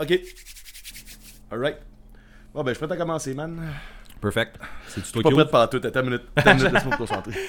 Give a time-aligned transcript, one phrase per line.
[0.00, 0.18] Ok.
[1.50, 1.76] Alright.
[2.54, 3.60] Bon, ben, je suis prêt à commencer, man.
[4.20, 4.56] Perfect.
[4.88, 5.86] C'est du Je suis pas prêt de parler tout.
[5.86, 6.22] Attends une minute.
[6.34, 7.34] Attends une minute, laisse-moi me concentrer.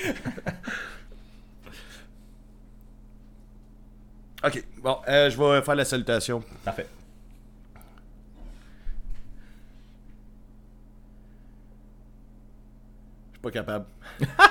[4.43, 6.43] Ok, bon, euh, je vais faire la salutation.
[6.65, 6.87] Parfait.
[13.27, 13.85] Je suis pas capable.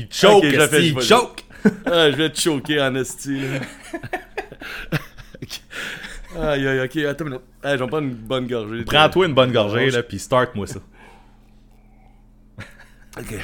[0.00, 1.44] Il choke, Ok, je fais, il choke.
[1.84, 3.38] Ah, je vais te choquer en esti.
[3.40, 3.58] là.
[5.42, 5.60] Ok.
[6.38, 7.44] Aïe, aïe, ok, attends une minute.
[7.62, 8.84] Ah, je vais prendre une bonne gorgée.
[8.84, 10.80] Prends-toi une bonne gorgée, là, puis start-moi ça.
[13.18, 13.34] Ok.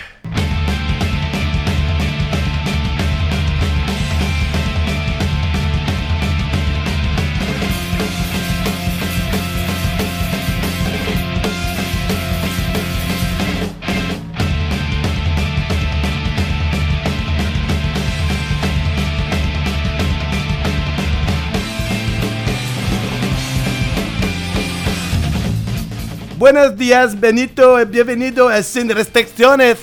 [26.36, 29.78] Buenos días, Benito, y bienvenido a Sin Restricciones.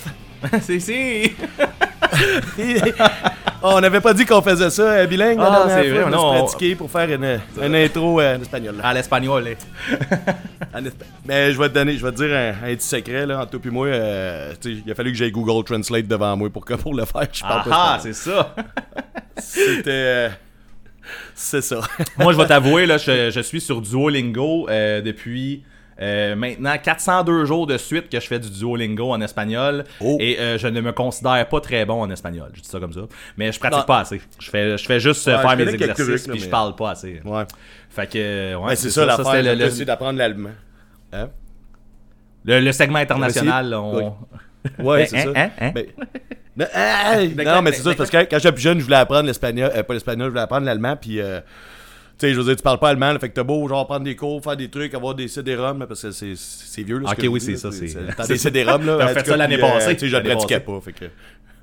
[0.62, 1.36] si.
[3.66, 6.76] Oh, on n'avait pas dit qu'on faisait ça euh, bilingue Ah, c'est vrai, on- pratiqué
[6.76, 8.76] pour faire une, une intro euh, en espagnol.
[8.84, 9.58] À l'espagnol, eh.
[10.76, 13.26] En espa- Mais je vais te donner, je vais te dire un, un petit secret
[13.26, 13.88] là, entre toi et moi.
[13.88, 17.26] euh, il a fallu que j'aille Google Translate devant moi pour que pour le faire.
[17.32, 18.54] Je parle Ah, c'est ça.
[19.38, 20.30] C'était, euh,
[21.34, 21.80] c'est ça.
[22.18, 25.64] Moi, je vais t'avouer, là, je, je suis sur Duolingo euh, depuis
[26.02, 29.84] euh, maintenant 402 jours de suite que je fais du Duolingo en espagnol.
[30.00, 30.18] Oh.
[30.20, 32.50] Et euh, je ne me considère pas très bon en espagnol.
[32.54, 33.02] Je dis ça comme ça.
[33.38, 33.86] Mais je pratique Non.
[33.86, 34.22] pas assez.
[34.40, 37.22] Je fais, je fais juste euh, Ouais, faire mes exercices puis je parle pas assez.
[37.24, 37.44] Ouais.
[37.90, 39.26] Fait que, ouais, c'est ça, l'affaire.
[39.28, 40.50] c'était J'ai le, d'apprendre l'allemand.
[41.14, 41.30] Hein?
[42.46, 43.70] le- le segment international.
[43.70, 44.04] là, Oui.
[44.80, 44.84] on...
[44.84, 45.42] Ouais, Hein, c'est hein, ça.
[45.42, 45.72] hein, hein?
[46.56, 46.68] Ben,
[47.46, 49.84] non, mais c'est ça, parce que quand j'étais plus jeune, je voulais apprendre l'espagnol, euh,
[49.84, 51.42] pas l'espagnol, je voulais apprendre l'allemand, puis, euh,
[52.24, 53.86] tu sais, je veux dire, tu parles pas allemand, là, fait que t'as beau, genre,
[53.86, 57.10] prendre des cours, faire des trucs, avoir des CD-ROM, parce que c'est c'est vieux, là.
[57.12, 58.98] Ok, oui, c'est ça, c'est- T'as des CD-ROM, là.
[59.00, 61.06] T'as fait ça l'année euh, passée, Tu sais, je le pratiquais pas, fait que.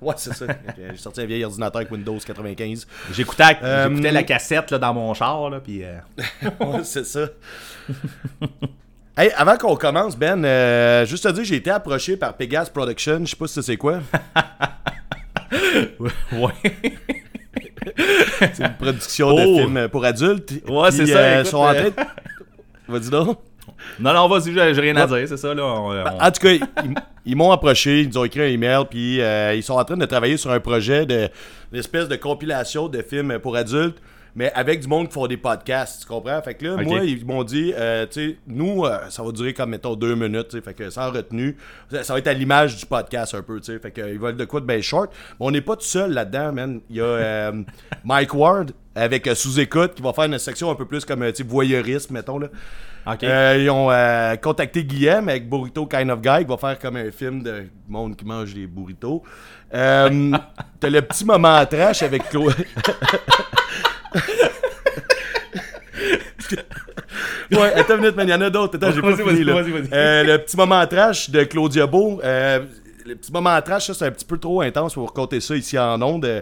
[0.03, 0.47] Ouais, c'est ça.
[0.79, 2.87] J'ai sorti un vieil ordinateur avec Windows 95.
[3.13, 5.99] J'écoutais, Euh, j'écoutais la cassette là, dans mon char, là, puis euh,
[6.61, 7.29] Ouais, c'est ça.
[9.15, 13.21] Hey, avant qu'on commence, Ben, euh, juste te dire, j'ai été approché par Pegasus Production.
[13.25, 13.99] Je sais pas si c'est quoi.
[16.33, 16.73] ouais.
[18.55, 19.57] C'est une production de Oh.
[19.59, 20.53] films pour adultes.
[20.69, 23.39] Ouais, c'est ça, euh, écoute, sont en euh, train de- Vas-y donc.
[23.99, 25.65] Non, non, vas-y, j'ai rien à dire, c'est ça, là.
[25.65, 26.61] on- on- En tout cas, ils,
[27.25, 29.97] ils m'ont approché, ils nous ont écrit un email, puis euh, ils sont en train
[29.97, 31.29] de travailler sur un projet de
[31.73, 33.99] une espèce de compilation de films pour adultes,
[34.35, 36.41] mais avec du monde qui font des podcasts, tu comprends?
[36.43, 39.55] Fait que là, moi, ils m'ont dit, euh, tu sais, nous, euh, ça va durer
[39.55, 41.57] comme, mettons, deux minutes, tu sais, fait que sans retenue,
[41.91, 44.19] ça, ça va être à l'image du podcast un peu, tu sais, fait que ils
[44.19, 46.81] veulent de quoi de bien short, mais on n'est pas tout seul là-dedans, man.
[46.91, 47.63] Il y a euh,
[48.05, 51.43] Mike Ward avec sous-écoute qui va faire une section un peu plus comme, tu sais,
[51.43, 52.49] voyeurisme, mettons, là.
[53.23, 56.97] Euh, ils ont euh, contacté Guillaume avec Burrito Kind of Guy qui va faire comme
[56.97, 59.23] un film de monde qui mange des burritos.
[59.73, 60.33] Euh,
[60.81, 62.53] T'as le petit moment trash avec Chloé.
[67.53, 68.77] ouais, attends une minute, man, il y en a d'autres.
[68.77, 69.55] Attends, j'ai pas fini, là.
[69.93, 72.21] Euh, le petit moment trash de Claudia Beau.
[72.25, 72.61] Euh,
[73.07, 75.79] le petit moment trash, ça, c'est un petit peu trop intense pour compter ça ici
[75.79, 76.25] en ondes.
[76.25, 76.41] Euh,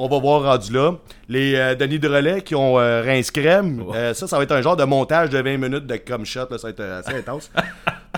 [0.00, 0.92] on va voir rendu là.
[1.28, 3.82] Les euh, Denis de relais qui ont euh, rince crème.
[3.94, 6.46] euh, ça, ça va être un genre de montage de 20 minutes de comme shot.
[6.50, 7.50] Là, ça va être assez intense.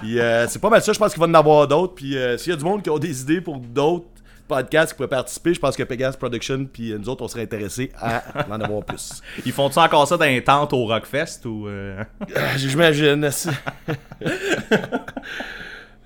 [0.03, 0.93] Puis euh, c'est pas mal ça.
[0.93, 1.95] Je pense qu'il va en avoir d'autres.
[1.95, 4.05] Puis s'il y a du monde qui ont des idées pour d'autres
[4.51, 7.43] podcasts qui pourraient participer, je pense que Pegasus Production puis euh, nous autres, on serait
[7.43, 9.23] intéressés à en avoir plus.
[9.47, 11.67] Ils font-tu encore ça dans les tentes au Rockfest ou.
[11.69, 12.03] euh?
[12.37, 13.29] Ah, J'imagine.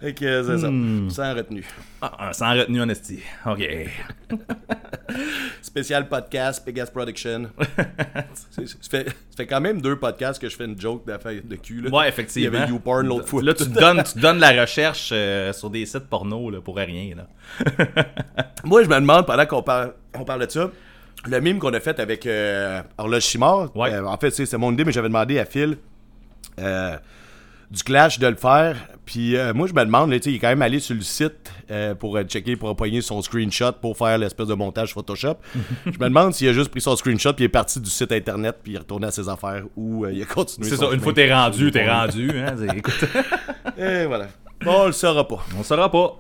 [0.05, 1.09] Fait que c'est Hmm.
[1.09, 1.15] ça.
[1.33, 1.65] Sans retenue.
[2.03, 3.21] Ah, sans retenue en esti.
[3.47, 3.63] Ok.
[5.63, 7.49] Spécial podcast, Pegasus Production.
[8.35, 8.63] Ça,
[9.37, 11.81] fait, quand même deux podcasts que je fais une joke d'affaires de cul.
[11.83, 11.91] Là.
[11.91, 12.59] Ouais, Il y effectivement.
[12.59, 13.43] avait YouPorn l'autre fois.
[13.43, 16.61] Là, tu te donnes, tu te donnes la recherche euh, sur des sites porno là,
[16.61, 17.15] pour rien.
[17.17, 17.27] Là.
[18.65, 20.71] Moi, je me demande, pendant qu'on parle, on parle de ça,
[21.27, 23.93] le mime qu'on a fait avec euh, Horloge Chimard, Ouais.
[23.95, 25.79] euh, en fait, c'est mon idée, mais j'avais demandé à Phil
[26.61, 26.97] euh,
[27.75, 28.77] du Clash de le faire.
[29.05, 30.95] Puis euh, moi, je me demande, là, tu sais, il est quand même allé sur
[30.95, 34.95] le site euh, pour euh, checker, pour empoigner son screenshot pour faire l'espèce de montage
[34.95, 35.37] Photoshop.
[35.85, 38.13] je me demande s'il a juste pris son screenshot, puis il est parti du site
[38.13, 40.71] internet, puis il est retourné à ses affaires, ou euh, il a continué.
[40.71, 42.31] C'est ça, une fois t'es rendu, t'es rendu.
[42.39, 43.05] Hein, écoute,
[43.77, 44.29] Et voilà.
[44.65, 45.45] Bon, on le saura pas.
[45.59, 46.17] on saura pas.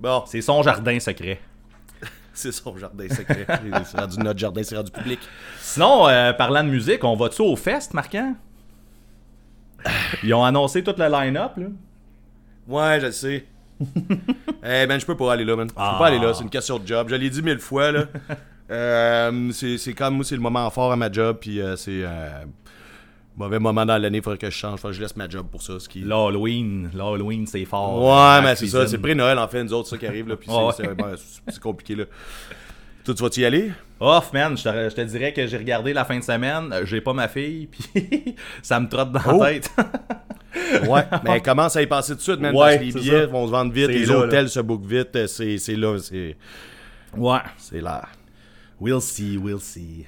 [0.00, 1.40] Bon, C'est son jardin secret.
[2.32, 3.46] c'est son jardin secret.
[3.84, 5.20] c'est rendu notre jardin, c'est rendu public.
[5.60, 6.06] Sinon,
[6.36, 8.34] parlant de musique, on va-tu au fest, Marquant?
[10.22, 11.66] Ils ont annoncé tout le line-up, là.
[12.68, 13.44] Ouais, je le sais.
[14.64, 15.68] Eh ben, je peux pas aller là, man.
[15.68, 15.96] Je peux Ah.
[15.98, 17.08] pas aller là, c'est une question de job.
[17.10, 18.04] Je l'ai dit mille fois, là.
[18.70, 22.44] Euh, c'est comme moi, c'est le moment fort à ma job, puis euh, c'est un
[23.36, 24.78] mauvais moment dans l'année, il faudrait que je change.
[24.80, 25.78] Faut que je laisse ma job pour ça.
[25.78, 26.00] Ce qui...
[26.00, 28.00] L'Halloween, l'Halloween, c'est fort.
[28.02, 30.26] Ouais, euh, mais la c'est ça, c'est pré-Noël en fait, nous autres, ça qui arrive,
[30.28, 31.14] là, puis ben,
[31.48, 32.04] c'est compliqué, là.
[33.04, 33.72] Toi, tu vas-y y aller?
[33.98, 36.84] Off, man, je te, je te dirais que j'ai regardé la fin de semaine, euh,
[36.86, 39.42] j'ai pas ma fille, puis ça me trotte dans Oh.
[39.42, 39.70] la tête.
[40.86, 42.98] Ouais, mais commence à y passer tout de suite, man, Ouais, parce que les c'est
[43.00, 43.26] billets ça.
[43.26, 45.96] vont se vendre vite, C'est les là, hôtels se bookent vite, euh, c'est c'est là,
[45.98, 46.36] c'est
[47.16, 47.38] ouais.
[47.56, 48.02] c'est là.
[48.78, 50.06] We'll see, we'll see.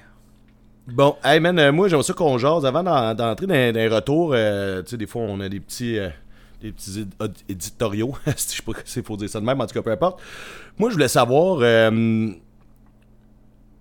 [0.87, 3.87] Bon, hey man, euh, moi j'aimerais ça qu'on jase avant d'en- d'entrer dans, dans les
[3.87, 4.33] retours.
[4.35, 6.09] euh, tu sais, des fois on a des petits, euh,
[6.61, 7.07] des petits
[7.49, 8.13] éditoriaux.
[8.27, 10.21] Je sais pas si faut dire ça de même, en tout cas peu importe.
[10.77, 11.57] Moi je voulais savoir,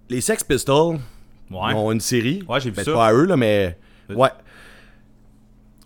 [0.09, 0.99] les Sex Pistols
[1.51, 1.75] Ouais.
[1.75, 2.43] ont une série.
[2.49, 2.93] Ouais, j'ai vu Ben, ça.
[2.93, 3.77] Pas à eux là, mais
[4.09, 4.31] ouais.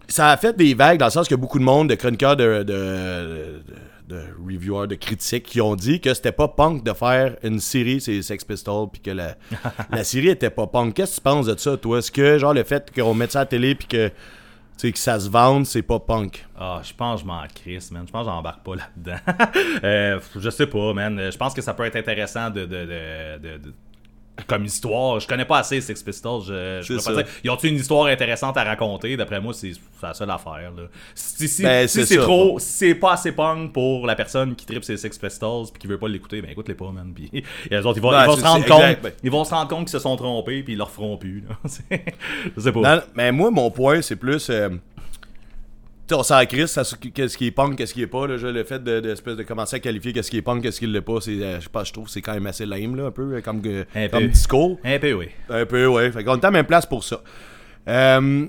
[0.09, 2.63] Ça a fait des vagues dans le sens a beaucoup de monde, de chroniqueurs, de,
[2.63, 3.63] de,
[4.09, 7.61] de, de reviewers, de critiques qui ont dit que c'était pas punk de faire une
[7.61, 9.37] série, c'est Sex Pistols, puis que la,
[9.91, 10.95] la série était pas punk.
[10.95, 11.99] Qu'est-ce que tu penses de ça, toi?
[11.99, 14.11] Est-ce que, genre, le fait qu'on mette ça à la télé, puis que,
[14.79, 16.47] sais, que ça se vende, c'est pas punk?
[16.59, 18.05] Ah, je pense que je m'en crisse, man.
[18.07, 19.19] Je pense que j'embarque pas là-dedans.
[19.85, 21.31] Euh, je sais pas, man.
[21.31, 23.75] Je pense que ça peut être intéressant de, de- de-
[24.47, 26.43] Comme histoire, je connais pas assez Sex Pistols.
[26.47, 27.25] Je, je pas dire.
[27.43, 29.17] Ils ont une histoire intéressante à raconter?
[29.17, 30.73] D'après moi, c'est la seule affaire.
[30.77, 30.85] Là.
[31.15, 34.65] Si, si, Ben, si c'est trop, si c'est pas assez punk pour la personne qui
[34.65, 37.13] tripe ses Sex Pistols puis qui veut pas l'écouter, ben écoute-les pas, man.
[37.15, 37.31] Puis
[37.71, 39.13] les autres, ils vont, Ben, ils vont se rendre compte, exact, ben.
[39.25, 41.45] ils vont se rendre compte qu'ils se sont trompés puis ils leur feront plus.
[41.91, 42.97] je sais pas.
[42.97, 44.49] Non, mais moi, mon point, c'est plus.
[44.51, 44.69] euh,
[46.15, 46.79] on s'en crisse,
[47.15, 48.27] qu'est-ce qui est punk, qu'est-ce qui est pas.
[48.27, 50.79] Là, le fait de, de, espèce de commencer à qualifier qu'est-ce qui est punk, qu'est-ce
[50.81, 52.65] qui l'est pas, c'est, euh, je sais pas, je trouve que c'est quand même assez
[52.67, 54.29] lame, là, un peu, euh, comme, que- Un comme peu.
[54.29, 54.79] discours.
[54.85, 55.29] Un peu, oui.
[55.51, 56.11] Un peu, ouais.
[56.13, 57.21] Fait qu'on est à la même place pour ça.
[57.89, 58.47] Euh,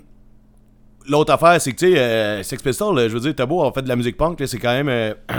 [1.08, 3.72] L'autre affaire, c'est que, tu sais, euh, Sex Pistols, je veux dire, t'as beau, en
[3.74, 4.90] fait, de la musique punk, c'est quand même.
[4.90, 5.14] euh,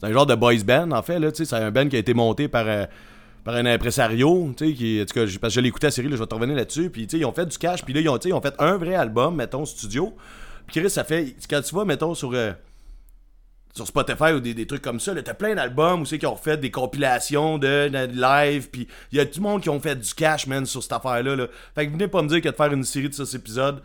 [0.00, 1.44] c'est un genre de boys band, en fait, là, tu sais.
[1.44, 2.64] C'est un band qui a été monté par.
[2.66, 2.84] euh,
[3.44, 5.90] par un impresario, tu sais, qui, en tout cas, parce que je l'ai écouté à
[5.90, 7.82] série, là, je vais te revenir là-dessus, puis tu sais, ils ont fait du cash,
[7.84, 10.14] puis là, ils ont, tu sais, ils ont fait un vrai album, mettons, studio,
[10.68, 12.52] Chris, ça fait, quand tu vas, mettons, sur, euh,
[13.74, 16.26] sur Spotify ou des, des trucs comme ça, là, t'as plein d'albums où c'est qui
[16.26, 19.70] ont fait des compilations de, de live, puis il y a tout le monde qui
[19.70, 21.36] ont fait du cash, man, sur cette affaire-là.
[21.36, 21.46] Là.
[21.74, 23.80] Fait que venez pas me dire que de faire une série de 6 épisodes,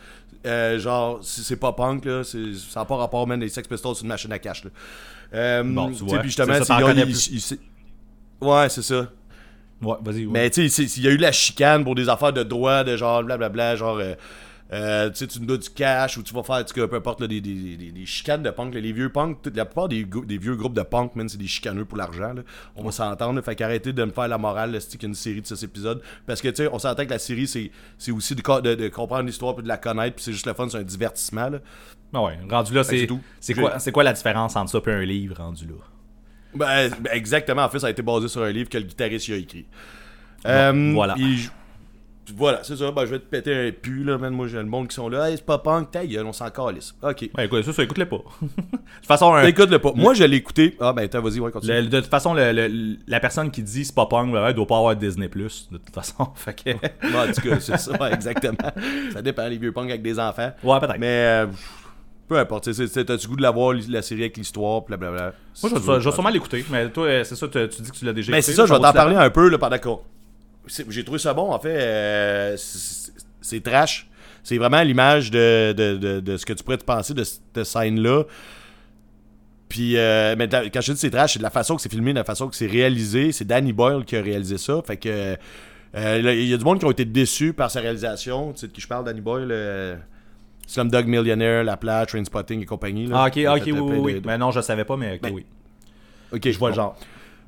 [0.45, 3.67] euh, genre, si c'est pas punk, là, c'est- ça n'a pas rapport, man, les Sex
[3.67, 4.69] Pistols, c'est une machine à cash, là.
[5.33, 6.75] Euh, Bon, tu vois, puis justement, c'est ça,
[7.05, 7.13] plus.
[8.41, 9.07] Ouais, c'est ça.
[9.81, 10.25] Ouais, vas-y.
[10.25, 10.31] ouais.
[10.31, 12.95] Mais tu sais, il y a eu la chicane pour des affaires de droit, de
[12.97, 13.97] genre blablabla, genre.
[13.97, 14.15] euh,
[14.73, 17.21] euh, tu sais, tu nous donnes du cash ou tu vas faire, tu peu importe,
[17.21, 18.73] là, des, des, des, des chicanes de punk.
[18.73, 18.81] là.
[18.81, 20.03] les vieux punk, toute- la plupart des,
[20.37, 22.33] vieux groupes de punk, man, c'est des chicaneux pour l'argent.
[22.75, 23.41] On va s'entendre.
[23.41, 26.01] Fait qu'arrêtez de me faire la morale, là, c'est une série de 6 épisodes.
[26.25, 28.75] Parce que, tu sais, on s'entend que la série, c'est c'est aussi de, co- de,
[28.75, 30.15] de comprendre l'histoire puis de la connaître.
[30.15, 31.49] Puis c'est juste le fun, c'est un divertissement.
[31.49, 31.59] Là.
[32.13, 33.19] Ah ouais, rendu là, que c'est c'est tout.
[33.39, 35.73] c'est quoi, c'est quoi la différence entre ça et un livre rendu là?
[36.55, 37.63] Ben, ben, exactement.
[37.63, 39.65] En fait, ça a été basé sur un livre que le guitariste y a écrit.
[40.45, 41.15] Euh, voilà.
[42.35, 42.91] Voilà, c'est ça.
[42.91, 44.33] Ben, je vais te péter un pu, là, man.
[44.33, 45.29] Moi, j'ai le monde qui sont là.
[45.29, 46.93] Hey, c'est pas punk, ta gueule, on s'en calisse.
[47.01, 47.29] Ok.
[47.37, 48.17] Ouais, écoute, ça, ça écoute-le pas.
[48.41, 49.91] de toute façon, un- Écoute-le pas.
[49.95, 50.75] Moi, je l'ai écouté.
[50.79, 51.73] Ah, ben, attends, vas-y, ouais, continue.
[51.73, 54.53] le- de toute façon, le- le- la personne qui dit c'est pas punk, ben, elle
[54.53, 56.27] doit pas avoir Disney Plus, de toute façon.
[56.35, 56.69] fait que.
[57.17, 58.57] En tout cas, c'est ça, ouais, exactement.
[59.13, 60.51] Ça dépend, les vieux punks avec des enfants.
[60.63, 60.99] Ouais, peut-être.
[60.99, 61.47] Mais, euh,
[62.27, 62.69] peu importe.
[62.73, 65.31] T'as-tu goût de la voir, la série avec l'histoire, blablabla.
[65.63, 67.89] Moi, je vais, je vais sûrement l'écouter, mais toi, euh, c'est ça, tu, tu dis
[67.91, 68.51] que tu l'as déjà Mais écouté.
[68.51, 70.01] c'est ça, je vais t'en parler un peu là, pendant qu'on.
[70.67, 71.75] J'ai trouvé ça bon, en fait.
[71.77, 72.57] euh,
[73.41, 74.07] c'est trash.
[74.43, 77.63] C'est vraiment l'image de, de, de, de ce que tu pourrais te penser de cette
[77.63, 78.23] scène-là.
[79.69, 82.13] Puis, euh, mais quand je dis c'est trash, c'est de la façon que c'est filmé,
[82.13, 83.31] de la façon que c'est réalisé.
[83.33, 84.81] C'est Danny Boyle qui a réalisé ça.
[84.85, 85.35] Fait que.
[85.95, 88.53] euh, Il y a du monde qui ont été déçus par sa réalisation.
[88.53, 89.97] Tu sais de qui je parle, Danny Boyle euh,
[90.67, 93.07] Slumdog Millionaire, La Plage, Trainspotting et compagnie.
[93.07, 93.23] là.
[93.23, 95.33] Ah, ok, Il a ok, oui, oui, Mais non, je savais pas, mais ok, Ben,
[95.33, 95.45] oui.
[96.31, 96.97] Ok, Je vois le genre.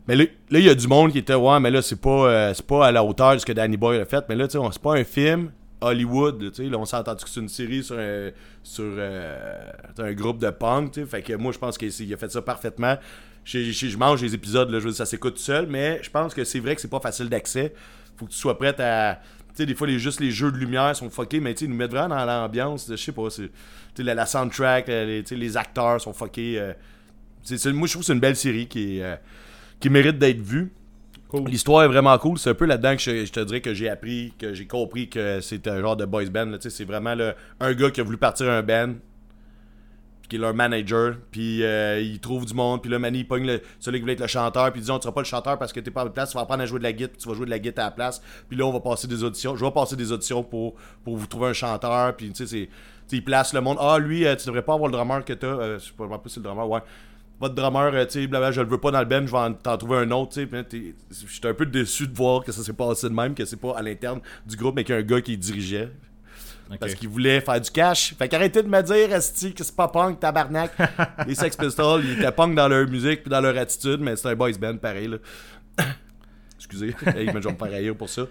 [0.09, 2.53] Mais là, il y a du monde qui était, ouais, mais là, c'est pas, euh,
[2.67, 4.25] pas à la hauteur de ce que Danny Boyle a fait.
[4.27, 5.51] Mais là, tu sais, c'est pas un film
[5.81, 6.49] Hollywood, là.
[6.67, 8.31] Là, on s'est entendu que c'est une série sur un,
[8.63, 11.05] sur, euh, un groupe de punk, tu sais.
[11.05, 12.97] Fait que moi, je pense qu'il a fait ça parfaitement.
[13.43, 16.33] Je, mange les épisodes, là, je veux dire, ça s'écoute tout seul, mais je pense
[16.33, 17.71] que c'est vrai que c'est pas facile d'accès.
[18.17, 19.19] Faut que tu sois prêt à.
[19.49, 21.69] Tu sais, des fois, les, juste les jeux de lumière sont fuckés, mais tu ils
[21.69, 22.87] nous mettent vraiment dans l'ambiance.
[22.89, 23.27] Je sais pas,
[23.99, 26.59] la, la soundtrack, les, les acteurs sont fuckés.
[26.59, 26.73] euh,
[27.73, 29.15] moi, je trouve que c'est une belle série qui, est, euh,
[29.79, 30.73] qui mérite d'être vue.
[31.45, 32.39] L'histoire est vraiment cool.
[32.39, 35.09] C'est un peu là-dedans que je, je te dirais que j'ai appris, que j'ai compris
[35.09, 36.53] que c'est un genre de boys band.
[36.59, 38.95] C'est vraiment là, un gars qui a voulu partir un band,
[40.29, 43.45] qui est leur manager, puis euh, il trouve du monde, puis là, Manny, il pogne
[43.45, 45.73] le, celui qui voulait être le chanteur, puis disons, tu seras pas le chanteur parce
[45.73, 47.21] que t'es pas à la place, tu vas apprendre à jouer de la guitare, puis
[47.21, 49.23] tu vas jouer de la guitare à la place, puis là, on va passer des
[49.23, 49.55] auditions.
[49.55, 52.67] Je vais passer des auditions pour, pour vous trouver un chanteur, puis tu sais,
[53.09, 53.15] c'est.
[53.15, 53.77] il place le monde.
[53.79, 55.47] Ah, lui, euh, tu devrais pas avoir le drummer que t'as.
[55.47, 56.81] Euh, je sais pas, si c'est le drummer, ouais.
[57.39, 59.37] Votre drummer, euh, tu sais, blablabla, je le veux pas dans le band, je vais
[59.37, 60.49] en- t'en trouver un autre, tu sais.
[60.51, 60.63] Là,
[61.27, 63.77] J'étais un peu déçu de voir que ça s'est passé de même, que c'est pas
[63.77, 65.89] à l'interne du groupe, mais qu'il y a un gars qui dirigeait.
[66.79, 68.13] Parce qu'il voulait faire du cash.
[68.15, 70.71] Fait qu'arrêtez de me dire, Esti, que c'est pas punk, tabarnak.
[71.27, 74.27] Les Sex Pistols, ils étaient punk dans leur musique puis dans leur attitude, mais c'est
[74.27, 75.17] un boys band pareil, là.
[76.57, 78.23] Excusez, hey, mais je vais me faire rire pour ça.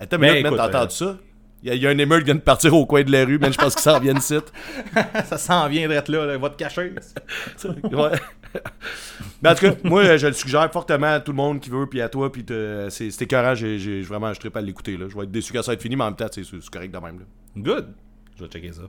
[0.00, 1.18] Attends, Mais écoute, t'as euh, entendu ça?
[1.62, 3.10] Il y, a- il y a un émeute qui vient de partir au coin de
[3.12, 4.50] la rue, mais je pense que ça en vient de site.
[5.26, 6.94] ça s'en vient d'être là, là, va te cacher.
[7.64, 8.10] Ouais.
[9.42, 11.86] Mais en tout cas, moi, je le suggère fortement à tout le monde qui veut,
[11.86, 15.06] puis à toi, puis te- c'est écœurant, j'ai vraiment, je trippe à l'écouter, là.
[15.08, 16.92] Je vais être déçu quand ça va être fini, mais en même temps, c'est correct
[16.92, 17.24] de même, là.
[17.56, 17.92] Good.
[18.36, 18.82] Je vais checker ça.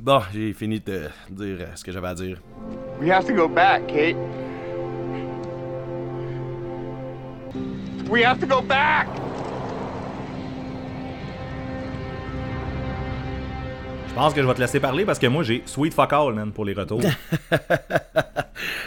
[0.00, 2.40] Bon, j'ai fini de dire ce que j'avais à dire.
[3.00, 4.16] We have to go back, Kate.
[8.08, 9.06] We have to go back!
[14.18, 16.52] Pense que je vais te laisser parler parce que moi j'ai Sweet Fuck All, man,
[16.52, 17.00] pour les retours.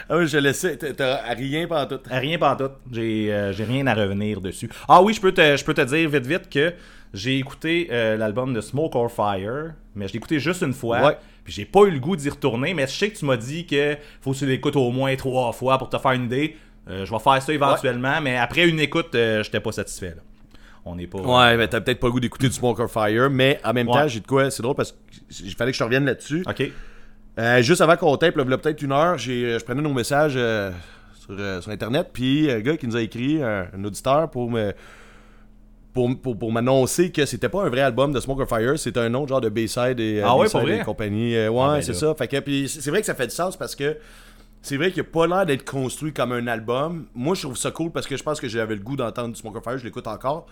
[0.10, 2.02] Ah oui, je laissais, t'as- rien pendant tout.
[2.10, 2.72] rien pas tout.
[2.92, 4.70] J'ai euh, j'ai rien à revenir dessus.
[4.90, 6.74] Ah oui, je peux te, je peux te dire vite vite que
[7.14, 11.02] j'ai écouté euh, l'album de Smoke or Fire, mais je l'ai écouté juste une fois.
[11.02, 11.18] Ouais.
[11.46, 13.66] Puis j'ai pas eu le goût d'y retourner, mais je sais que tu m'as dit
[13.66, 16.58] que faut que tu l'écoutes au moins trois fois pour te faire une idée.
[16.90, 20.16] Euh, je vais faire ça éventuellement, mais après une écoute, j'étais pas satisfait.
[20.18, 20.22] Là.
[20.86, 21.20] On n'est pas.
[21.20, 23.88] Ouais, mais t'as peut-être pas le goût d'écouter du Smoke or Fire, mais en même
[23.88, 23.94] Ouais.
[23.94, 24.96] temps, j'ai de quoi, c'est drôle parce
[25.30, 26.44] qu'il fallait que je te revienne là-dessus.
[26.48, 26.72] Ok.
[27.40, 29.64] Euh, juste avant qu'on tape, là, il y a peut-être une heure, j'ai, euh, je
[29.64, 30.72] prenais nos messages euh,
[31.20, 34.50] sur, euh, sur Internet, puis un gars qui nous a écrit, un, un auditeur, pour
[34.52, 34.74] me
[35.94, 39.02] pour, pour, pour m'annoncer que c'était pas un vrai album de Smoke or Fire, c'était
[39.02, 41.36] un autre genre de B-side et, euh, Ah ouais, et compagnie.
[41.36, 41.98] Euh, ouais, Ah ben c'est là.
[41.98, 42.16] ça.
[42.16, 43.98] Fait que, puis c'est c'est vrai que ça fait du sens parce que
[44.62, 47.08] c'est vrai qu'il a pas l'air d'être construit comme un album.
[47.16, 49.40] Moi, je trouve ça cool parce que je pense que j'avais le goût d'entendre du
[49.40, 50.46] Smoke or Fire, je l'écoute encore.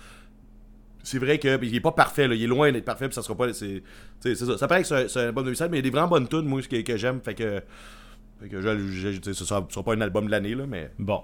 [1.02, 2.36] C'est vrai que puis il est pas parfait, là.
[2.36, 3.54] il est loin d'être parfait, puis ça sera pas.
[3.54, 3.84] C'est tu
[4.20, 4.58] sais, c'est ça.
[4.58, 6.28] Ça paraît que c'est un- album de B-side, mais il y a des vraiment bonnes
[6.28, 7.22] tunes, moi, que, que j'aime.
[7.22, 7.62] Fait que.
[8.42, 10.92] Fait que je, je- sais, ce sera, sera pas un album de l'année, là, mais.
[11.00, 11.22] Bon.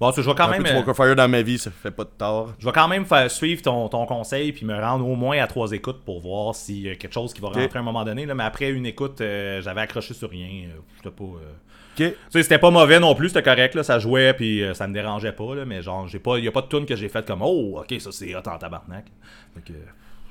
[0.00, 0.62] Bon, je vais quand même.
[0.62, 2.54] de euh, Fire dans ma vie, ça fait pas de tort.
[2.60, 5.46] Je vais quand même faire suivre ton, ton conseil puis me rendre au moins à
[5.48, 8.04] trois écoutes pour voir s'il y a quelque chose qui va rentrer à un moment
[8.04, 8.24] donné.
[8.24, 8.34] Là.
[8.36, 10.68] Mais après une écoute, euh, j'avais accroché sur rien.
[10.68, 11.24] euh, J'étais pas.
[11.24, 11.52] euh,
[11.98, 12.06] Ok.
[12.12, 14.86] Tu sais, c'était pas mauvais non plus, c'était correct, là, ça jouait puis euh, ça
[14.86, 17.08] me dérangeait pas, là, mais genre, j'ai pas, y a pas de tune que j'ai
[17.08, 19.06] faite comme Oh, ok, ça c'est hot en tabarnak.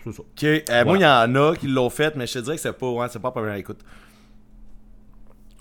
[0.04, 0.22] C'est ça.
[0.22, 0.44] Ok.
[0.44, 2.72] Euh, Moi, il y en a qui l'ont fait, mais je te dirais que c'est
[2.74, 3.80] pas, c'est pas la première écoute.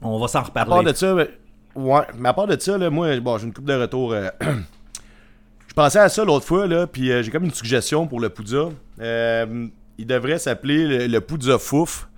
[0.03, 0.71] On va s'en À reparler.
[0.71, 1.31] part de ça, mais-
[1.75, 4.13] ouais, mais à part de ça, là, moi, bon, j'ai une coupe de retour.
[4.13, 8.29] euh, je pensais à ça l'autre fois, là, puis j'ai comme une suggestion pour le
[8.29, 8.69] Poudza.
[9.01, 12.09] Il devrait s'appeler le, le Poudza Fouf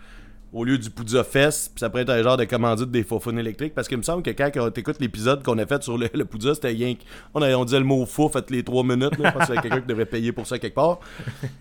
[0.52, 3.38] au lieu du Poudza Fest, puis ça pourrait être un genre de commandite des faufounes
[3.38, 6.08] électriques, parce qu'il me semble que quand on t'écoute l'épisode qu'on a fait sur le,
[6.14, 7.02] le c'était rien que-
[7.34, 9.46] on, a- on disait le mot fouf à toutes les 3 minutes, là, je pense
[9.46, 11.00] qu'il y a quelqu'un qui devrait payer pour ça quelque part.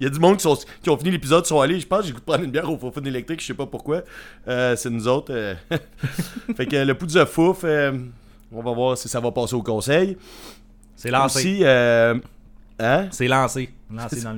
[0.00, 2.04] Il y a du monde qui, sont, qui ont fini l'épisode, sont allés, je pense,
[2.04, 4.02] j'ai goût de prendre une bière au faufounes électriques, je sais pas pourquoi.
[4.48, 5.32] Euh, c'est nous autres.
[5.32, 5.54] euh.
[6.56, 7.92] fait que le Poudza Fouf, euh,
[8.52, 10.16] on va voir si ça va passer au conseil.
[10.96, 11.38] C'est lancé.
[11.60, 13.08] Aussi, hein?
[13.12, 13.70] C'est lancé.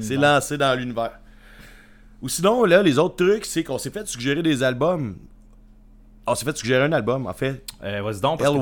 [0.03, 1.13] C'est lancé dans l'univers.
[2.23, 5.17] Ou sinon, là, les autres trucs, c'est qu'on s'est fait suggérer des albums.
[6.25, 7.65] On s'est fait suggérer un album, en fait.
[7.83, 8.39] Euh, Vas-y donc.
[8.39, 8.57] parce que-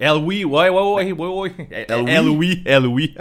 [0.00, 0.42] Elway.
[0.44, 1.52] Ouais, ouais, ouais, ouais, ouais.
[2.66, 3.14] Elle oui.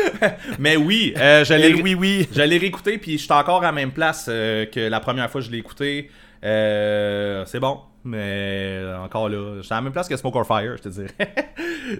[0.58, 1.94] Mais oui, euh, El oui,
[2.42, 5.42] l'ai réécouté, puis je suis encore à la même place euh, que la première fois
[5.42, 6.10] que je l'ai écouté.
[6.42, 10.76] Euh, c'est bon, mais encore là, j'étais à la même place que Smoke or Fire,
[10.76, 11.08] je te dirais.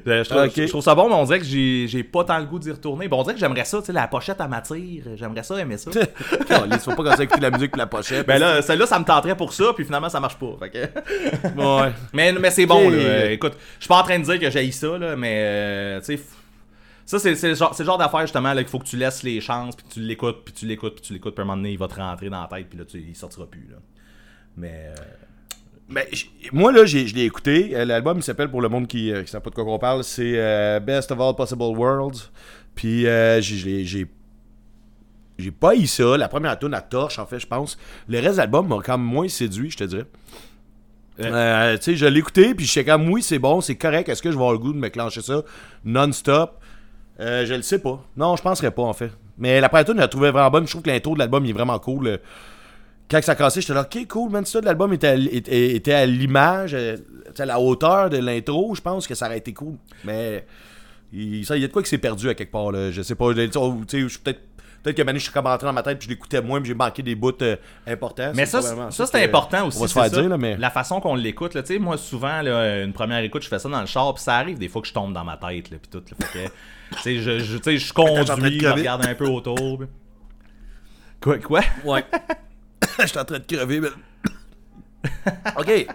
[0.06, 0.52] Euh, je, trouve, Ok.
[0.56, 3.06] je trouve ça bon, mais on dirait que j'ai pas tant le goût d'y retourner.
[3.06, 5.04] Bon, on dirait que j'aimerais ça, tu sais, la pochette à m'attire.
[5.14, 5.90] J'aimerais ça, aimer ça.
[6.70, 8.26] Il faut pas commencer à écouter la musique puis la pochette.
[8.26, 10.56] ben là, celle-là, ça me tenterait pour ça, puis finalement, ça marche pas.
[10.58, 11.49] Fait que-
[11.82, 11.92] Ouais.
[12.14, 12.96] mais, mais c'est bon, là.
[12.96, 16.00] Euh, Écoute, je suis pas en train de dire que j'ai ça, là, mais euh,
[16.00, 16.23] tu sais.
[17.04, 19.76] Ça, c'est le genre, genre d'affaire justement là, qu'il faut que tu laisses les chances,
[19.76, 21.78] puis tu l'écoutes, puis tu l'écoutes, puis tu l'écoutes, puis à un moment donné, il
[21.78, 23.68] va te rentrer dans la tête, puis là, tu, il sortira plus.
[23.70, 23.76] Là.
[24.56, 24.87] Mais.
[24.88, 24.94] euh,
[25.88, 27.70] Mais j- moi, là, j'ai- je l'ai écouté.
[27.74, 30.02] Euh, L'album, il s'appelle, pour le monde qui ne sait pas de quoi on parle,
[30.04, 32.30] c'est euh, Best of All Possible Worlds.
[32.74, 33.84] Puis, euh, j'ai-
[35.36, 36.16] j'ai pas eu ça.
[36.16, 37.76] La première tune à torche, en fait, je pense.
[38.08, 40.06] Le reste de l'album m'a quand même moins séduit, je te dirais.
[41.20, 44.08] Euh, tu sais, je l'ai écouté, puis je sais comme, oui, c'est bon, c'est correct.
[44.08, 45.42] Est-ce que je vais avoir le goût de me clencher ça
[45.84, 46.58] non-stop?
[47.20, 48.02] Euh, Je le sais pas.
[48.16, 49.10] Non, je penserais pas, en fait.
[49.38, 50.64] Mais la première tune, je la trouvais vraiment bonne.
[50.66, 52.18] Je trouve que l'intro de l'album il est vraiment cool.
[53.11, 55.92] Quand ça a cassé, j'étais là, ok, cool, man, ça, l'album était, à- était, était
[55.92, 57.02] à l'image, euh, tu
[57.34, 59.75] sais, à la hauteur de l'intro, je pense que ça aurait été cool.
[60.04, 60.46] Mais
[61.12, 62.90] il, ça, il y a de quoi qui s'est perdu à quelque part, là.
[62.90, 63.40] Je sais pas, tu
[63.88, 64.40] sais, je suis peut-être.
[64.82, 66.68] Peut-être que Manu, je suis comme rentré dans ma tête puis je l'écoutais moins, puis
[66.68, 67.56] j'ai manqué des bouts euh,
[67.87, 68.32] importants.
[68.34, 69.78] Mais ça, ça, c'est important aussi.
[69.78, 70.20] On va se faire ça.
[70.20, 70.58] dire, là, mais.
[70.58, 73.70] La façon qu'on l'écoute, tu sais, moi, souvent, là, une première écoute, je fais ça
[73.70, 75.78] dans le char, puis ça arrive des fois que je tombe dans ma tête, là,
[75.80, 76.02] puis tout.
[76.20, 76.26] là.
[76.26, 76.49] fait que,
[76.96, 79.78] tu sais, je, conduis, je regarde un peu autour.
[79.78, 79.88] puis-
[81.23, 81.61] Quoi, quoi?
[81.84, 82.04] Ouais.
[83.00, 83.88] Je suis en train de crever, mais.
[85.57, 85.87] ok.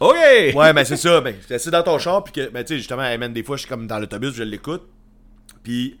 [0.00, 0.14] OK!
[0.54, 1.20] Ouais, mais c'est ça.
[1.20, 3.56] Ben, c'est dans ton char, puis que, ben, tu sais, justement, hey, man, des fois,
[3.56, 4.82] je suis comme dans l'autobus, je l'écoute,
[5.62, 5.98] puis,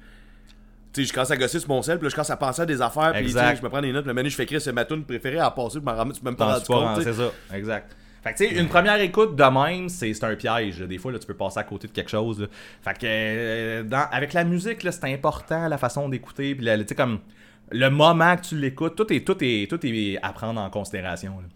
[0.92, 2.62] tu sais, je commence à gosser sur mon sel, puis là, je commence à penser
[2.62, 4.72] à des affaires, puis, je me prends des notes, le menu, je fais écrire, c'est
[4.72, 7.02] ma tune préférée à passer, puis je tu m'as même pas rendu compte.
[7.02, 7.96] C'est ça, exact.
[8.22, 10.80] Fait que, tu sais, une première écoute de même, c'est c'est un piège.
[10.80, 10.86] là.
[10.88, 12.40] Des fois, là, tu peux passer à côté de quelque chose.
[12.40, 12.48] là.
[12.82, 16.56] Fait que, euh, dans- avec la musique, là, c'est important, la façon d'écouter.
[16.56, 17.20] Puis, tu sais, comme
[17.70, 21.32] le moment que tu l'écoutes, tout est, tout, est, tout est à prendre en considération.
[21.40, 21.46] là.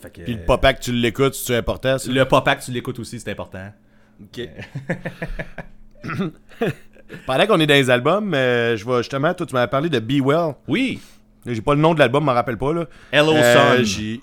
[0.00, 2.10] Fait que, Puis le papa que tu l'écoutes, c'est important, ça?
[2.10, 3.70] le papa que tu l'écoutes aussi, c'est important.
[4.22, 4.48] Ok.
[7.26, 9.98] Pendant qu'on est dans les albums, euh, je vais justement, toi, tu m'avais parlé de
[9.98, 10.54] Be Well.
[10.68, 11.00] Oui!
[11.44, 12.84] J'ai pas le nom de l'album, je m'en rappelle pas, là.
[13.10, 14.20] Hello Euh, j'ai-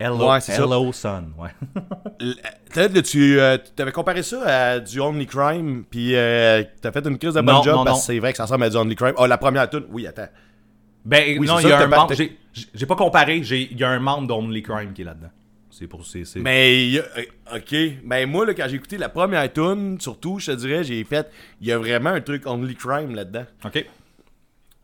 [0.00, 0.38] Hello, Ouais.
[0.48, 1.24] Hello Son.
[1.36, 1.50] Ouais.
[2.72, 4.42] Peut-être que tu euh, avais comparé ça
[4.74, 8.00] à du Only Crime, puis euh, t'as fait une crise de bon job non, parce
[8.00, 9.14] que c'est vrai que ça ressemble à du Only Crime.
[9.16, 10.28] Oh, la première tune, oui, attends.
[11.04, 12.14] Ben, Oui, non, il y a un membre.
[12.74, 15.30] J'ai pas comparé, il y a un membre d'Only Crime qui est là-dedans.
[15.70, 16.04] C'est pour.
[16.04, 17.74] c'est Mais, euh, ok.
[18.04, 21.30] Ben, moi, là, quand j'ai écouté la première tune, surtout, je te dirais, j'ai fait.
[21.60, 23.44] Il y a vraiment un truc Only Crime là-dedans.
[23.64, 23.86] Ok.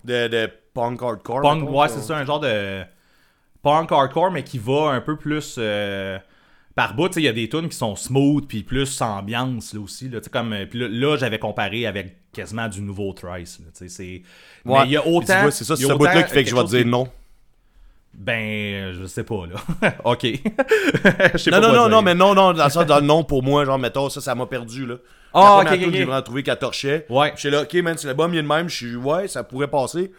[0.05, 1.43] De, de punk hardcore.
[1.43, 2.85] Punk, ouais, c'est ça, un genre de
[3.65, 6.19] punk hardcore, mais qui va un peu plus euh,
[6.77, 7.09] par bout.
[7.09, 10.09] Tu sais, il y a des tunes qui sont smooth, puis plus ambiance là aussi.
[10.09, 14.23] Là, comme, euh, puis là, là, j'avais comparé avec quasiment du nouveau sais, c'est...
[14.65, 14.81] Ouais.
[14.81, 15.51] Mais il y a autant.
[15.51, 17.09] C'est ça, c'est ce bout-là qui fait que je vais te dire non.
[18.13, 19.91] Ben, je sais pas, là.
[20.05, 20.23] ok.
[21.33, 23.07] Je sais Non, pas non, non, non, mais non, non, dans le sens, dans le
[23.07, 24.95] nom pour moi, genre, mettons, ça, ça m'a perdu, là.
[25.33, 25.93] Ah, La ok, ok.
[25.93, 27.07] J'ai vraiment trouvé qu'elle torchait.
[27.11, 27.33] Ouais.
[27.35, 29.43] Je suis là, ok, man, si l'album il est de même, je suis, ouais, ça
[29.43, 30.13] pourrait passer.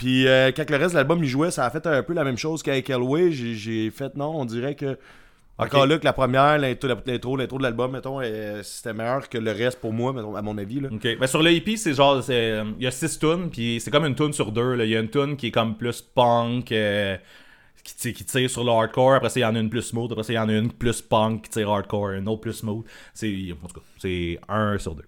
[0.00, 2.24] Puis euh, quand le reste de l'album il jouait, ça a fait un peu la
[2.24, 3.30] même chose qu'avec Elway.
[3.32, 4.96] J'ai- J'ai fait, non, on dirait que.
[5.58, 9.36] Encore là, que la première, l'intro, l'intro, l'intro de l'album, mettons, euh, c'était meilleur que
[9.36, 10.88] le reste pour moi, mettons, à mon avis, là.
[10.90, 13.90] Ok, mais sur le EP, c'est genre, euh, il y a six tunes, puis c'est
[13.90, 14.74] comme une tune sur deux.
[14.82, 17.18] Il y a une tune qui est comme plus punk, euh,
[17.84, 19.16] qui, tire- qui tire sur le hardcore.
[19.16, 20.10] Après ça, il y en a une plus smooth.
[20.10, 22.54] Après ça, il y en a une plus punk qui tire hardcore, une autre plus
[22.54, 22.86] smooth.
[23.12, 23.28] C'est,
[23.62, 25.04] en tout cas, c'est un sur deux.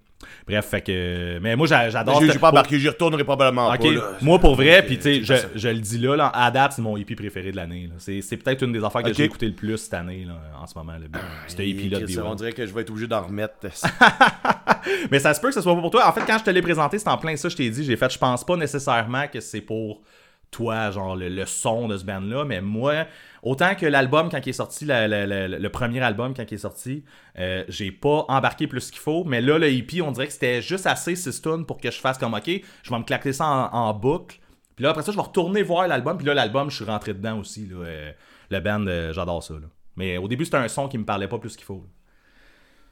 [0.47, 2.21] Bref, fait que, mais moi, j'a- j'adore.
[2.21, 3.77] J'ai cette- j'ai pas embarqué, j'y retournerai probablement pas.
[3.95, 4.01] là.
[4.21, 6.73] moi pour vrai, puis tu sais, c'est je, je le dis là, là, à date,
[6.75, 7.89] c'est mon EP préféré de l'année.
[7.99, 10.67] C'est, c'est peut-être une des affaires que j'ai écouté le plus cette année, là, en
[10.67, 10.93] ce moment.
[10.93, 11.07] Là,
[11.47, 13.55] Cette EP-là de On dirait que je vais être obligé d'en remettre.
[15.11, 16.09] Mais ça se peut que ce soit pas pour toi.
[16.09, 17.97] En fait, quand je te l'ai présenté, c'était en plein ça, je t'ai dit, j'ai
[17.97, 20.03] fait, je pense pas nécessairement que c'est pour
[20.51, 23.07] toi, genre le, le son de ce band-là, mais moi,
[23.43, 26.55] autant que l'album, quand il est sorti, la- la- la- le premier album, quand il
[26.55, 27.05] est sorti,
[27.39, 30.63] euh, j'ai pas embarqué plus qu'il faut, mais là, le EP, on dirait que c'était
[30.63, 32.49] juste assez six tunes pour que je fasse comme, ok,
[32.83, 34.39] je vais me claquer ça en, en boucle,
[34.77, 37.15] puis là, après ça, je vais retourner voir l'album, puis là, l'album, je suis rentré
[37.15, 38.13] dedans aussi, là, euh,
[38.51, 39.67] le band, euh, j'adore ça, là.
[39.97, 41.85] Mais au début, c'était un son qui me parlait pas plus qu'il faut.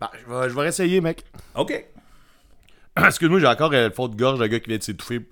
[0.01, 1.25] Bah, je, vais, je vais réessayer, mec.
[1.55, 1.87] Ok.
[2.97, 5.21] Excuse-moi, j'ai encore le faute de gorge de gars qui vient de s'étouffer.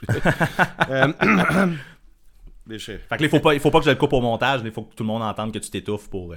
[2.68, 2.76] Fait
[3.10, 4.70] que là, il faut pas, il faut pas que je le coupe au montage, il
[4.72, 6.32] faut que tout le monde entende que tu t'étouffes pour.
[6.32, 6.36] euh,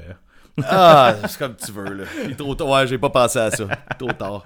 [0.64, 2.04] Ah, c'est comme tu veux, là.
[2.26, 2.68] Il est trop tard.
[2.70, 3.66] Ouais, j'ai pas pensé à ça.
[4.00, 4.44] Trop tard.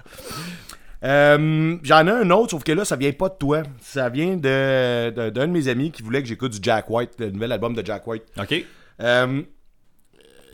[1.04, 3.62] Euh, J'en ai un autre, sauf que là, ça vient pas de toi.
[3.80, 7.12] Ça vient de de- d'un de, mes amis qui voulait que j'écoute du Jack White,
[7.18, 8.24] le nouvel album de Jack White.
[8.40, 8.64] Ok.
[9.02, 9.42] Euh,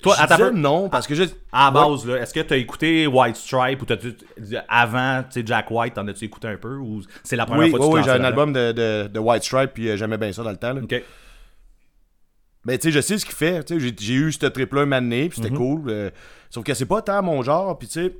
[0.02, 0.50] Toi, un disais peu.
[0.50, 1.22] non, parce que je...
[1.52, 1.90] À la Ouais.
[1.90, 4.16] base, là, est-ce que t'as écouté White Stripe ou t'as-tu
[4.68, 7.70] avant, tu sais, Jack White, t'en as-tu écouté un peu ou c'est la première Oui,
[7.70, 9.90] fois que oui, tu te oui, j'ai un album de, de, de White Stripe, puis
[9.90, 10.72] euh, j'aimais bien ça dans le temps.
[10.72, 10.80] là.
[10.82, 11.02] Ok.
[12.64, 13.64] Ben, tu sais, je sais ce qu'il fait.
[13.64, 15.44] Tu sais, j'ai- j'ai eu ce trip-là un moment donné, puis Mhm.
[15.44, 15.90] c'était cool.
[15.90, 16.10] euh,
[16.50, 18.14] sauf que c'est pas tant mon genre, puis tu sais,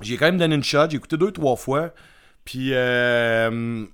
[0.00, 0.88] j'ai quand même donné une shot.
[0.88, 1.92] J'ai écouté deux, trois fois.
[2.44, 3.84] Puis, euh,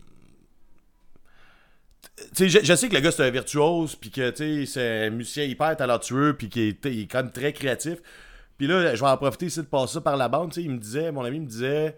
[2.38, 4.32] je, je sais que le gars, c'est un virtuose, puis que,
[4.66, 7.98] c'est un musicien hyper talentueux, puis qu'il est, il est quand même très créatif.
[8.58, 10.50] Puis là, je vais en profiter ici de passer ça par la bande.
[10.50, 11.96] Tu sais, il me disait, mon ami me disait,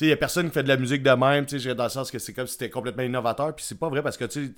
[0.00, 1.90] il y a personne qui fait de la musique de même, tu sais, dans le
[1.90, 4.54] sens que c'est comme si c'était complètement innovateur, puis c'est pas vrai parce que, tu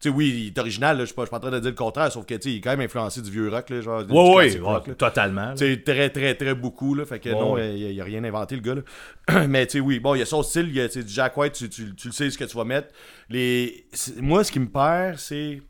[0.00, 1.50] sais, tu sais, oui, il est original, je suis pas, je suis pas en train
[1.50, 3.48] de dire le contraire, sauf que, tu sais, il est quand même influencé du vieux
[3.48, 5.52] rock, là, genre, du Ouais, ouais, rock, totalement.
[5.54, 7.74] Tu sais, très, très, très beaucoup, là, fait que non, ouais.
[7.74, 9.46] il, il a rien inventé, le gars, là.
[9.48, 11.36] Mais, tu sais, oui, bon, il y a son style, il y a, du Jack
[11.36, 12.88] White, tu, tu, tu le sais ce que tu vas mettre.
[13.28, 13.86] Les...
[14.20, 15.60] Moi, ce qui me perd, c'est...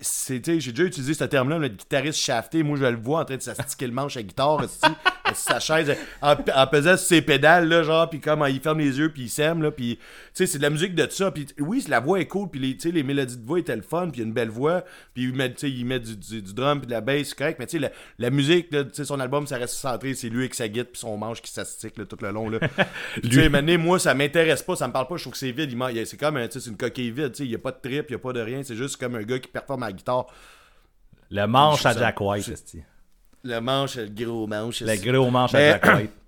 [0.00, 2.62] j'ai déjà utilisé ce terme-là, le guitariste shafté.
[2.62, 4.64] Moi, je le vois en train de s'astiquer le manche à guitare,
[5.34, 8.98] sa chaise, en, en pesant sur ses pédales, là, genre, puis comme il ferme les
[8.98, 10.02] yeux, puis il sème, là, puis, tu
[10.34, 11.30] sais, c'est de la musique de ça.
[11.30, 13.76] Puis, oui, la voix est cool, puis les, tu sais, les mélodies de voix étaient
[13.76, 16.42] le fun, puis une belle voix, puis il met, tu sais, il met du, du,
[16.42, 18.78] du drum, puis de la bass, c'est correct, mais tu sais, la, la musique, tu
[18.92, 21.50] sais, son album, ça reste centré, c'est lui avec sa guitare, puis son manche qui
[21.50, 22.58] s'astique, tout le long, là.
[23.22, 25.76] Tu sais, moi, ça m'intéresse pas, ça me parle pas, je trouve que c'est vide,
[26.04, 27.78] c'est comme, tu sais, c'est une coquille vide, tu sais, il y a pas de
[27.80, 29.92] trip, il y a pas de rien, c'est juste comme un gars qui performe la
[29.92, 30.26] guitare.
[31.30, 32.74] Le manche à Jack White.
[33.42, 34.80] Le manche, le gros manche.
[34.80, 36.10] Le gros manche à Jack White.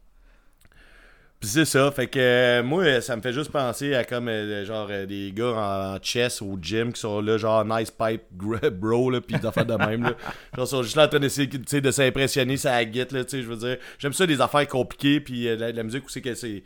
[1.38, 4.64] Puis c'est ça, fait que euh, moi, ça me fait juste penser à comme euh,
[4.64, 8.23] genre euh, des gars en, en chess au gym qui sont là, genre nice pipe
[8.33, 10.14] bro, là, pis des affaires de même, là.
[10.57, 13.42] Genre, ils sont juste là en train d'essayer, de s'impressionner, ça guette, là, tu sais,
[13.42, 13.77] je veux dire.
[13.99, 16.62] J'aime ça, des affaires compliquées, puis euh, la, la musique aussi que c'est.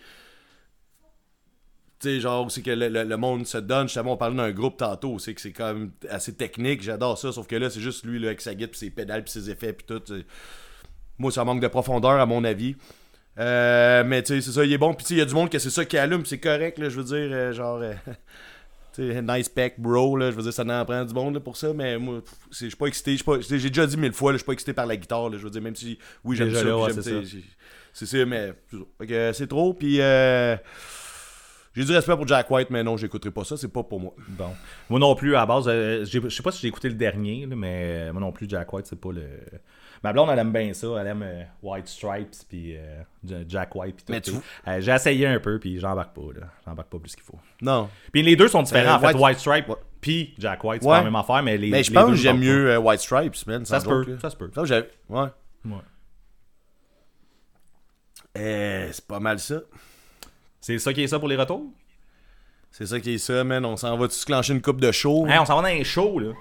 [2.01, 3.87] Tu sais, genre, c'est que le, le- le monde se donne.
[3.87, 7.31] Justement, on parlait d'un groupe tantôt, c'est que c'est quand même assez technique, j'adore ça,
[7.31, 9.73] sauf que là, c'est juste lui, là, avec sa puis ses pédales, puis ses effets,
[9.75, 10.03] puis tout.
[11.19, 12.77] Moi, ça manque de profondeur, à mon avis.
[13.39, 14.95] Euh, mais tu sais, c'est ça, il est bon.
[14.95, 16.79] Puis tu sais, il y a du monde que c'est ça qui allume, c'est correct,
[16.79, 17.93] là, je veux dire, euh, genre, euh,
[18.95, 21.41] tu sais, nice pack, bro, là, je veux dire, ça en prend du monde là,
[21.41, 24.47] pour ça, mais moi, je suis pas excité, j'ai déjà dit mille fois, je suis
[24.47, 26.93] pas excité par la guitare, là, je veux dire, même si, oui, j'aime ça, ouais,
[26.93, 28.25] j'aime, c'est ça.
[28.25, 30.57] mais c'est euh, c'est trop, puis euh,
[31.75, 34.13] j'ai du respect pour Jack White, mais non, j'écouterai pas ça, c'est pas pour moi.
[34.29, 34.51] Bon.
[34.89, 37.47] Moi non plus, à la base, euh, je sais pas si j'ai écouté le dernier,
[37.47, 39.27] là, mais euh, moi non plus, Jack White, c'est pas le.
[40.03, 40.87] Ma blonde, elle aime bien ça.
[40.99, 43.03] Elle aime euh, White Stripes, puis euh,
[43.47, 44.13] Jack White, puis tout.
[44.13, 44.33] Mais tu-
[44.67, 46.47] euh, j'ai essayé un peu, puis j'embarque pas, là.
[46.67, 47.39] J'embarque pas plus qu'il faut.
[47.61, 47.89] Non.
[48.11, 49.07] Puis les deux sont différents, Euh, en fait.
[49.15, 49.77] White- White Stripe, Ouais.
[50.01, 50.95] puis Jack White, c'est Ouais.
[50.95, 51.69] pas la même affaire, mais les.
[51.71, 53.87] Mais je les pense deux que j'aime me mieux euh, White Stripes, man, Ça se
[53.87, 54.51] peut, ça se peut.
[54.55, 55.29] Ça, j'ai- Ouais.
[55.67, 55.73] Ouais.
[58.39, 59.61] Euh, c'est pas mal ça.
[60.61, 61.65] C'est ça qui est ça pour les retours?
[62.71, 63.65] C'est ça qui est ça, man.
[63.65, 65.27] On s'en va-tu se clencher une coupe de show?
[65.27, 66.33] Hey, on s'en va dans un show, là.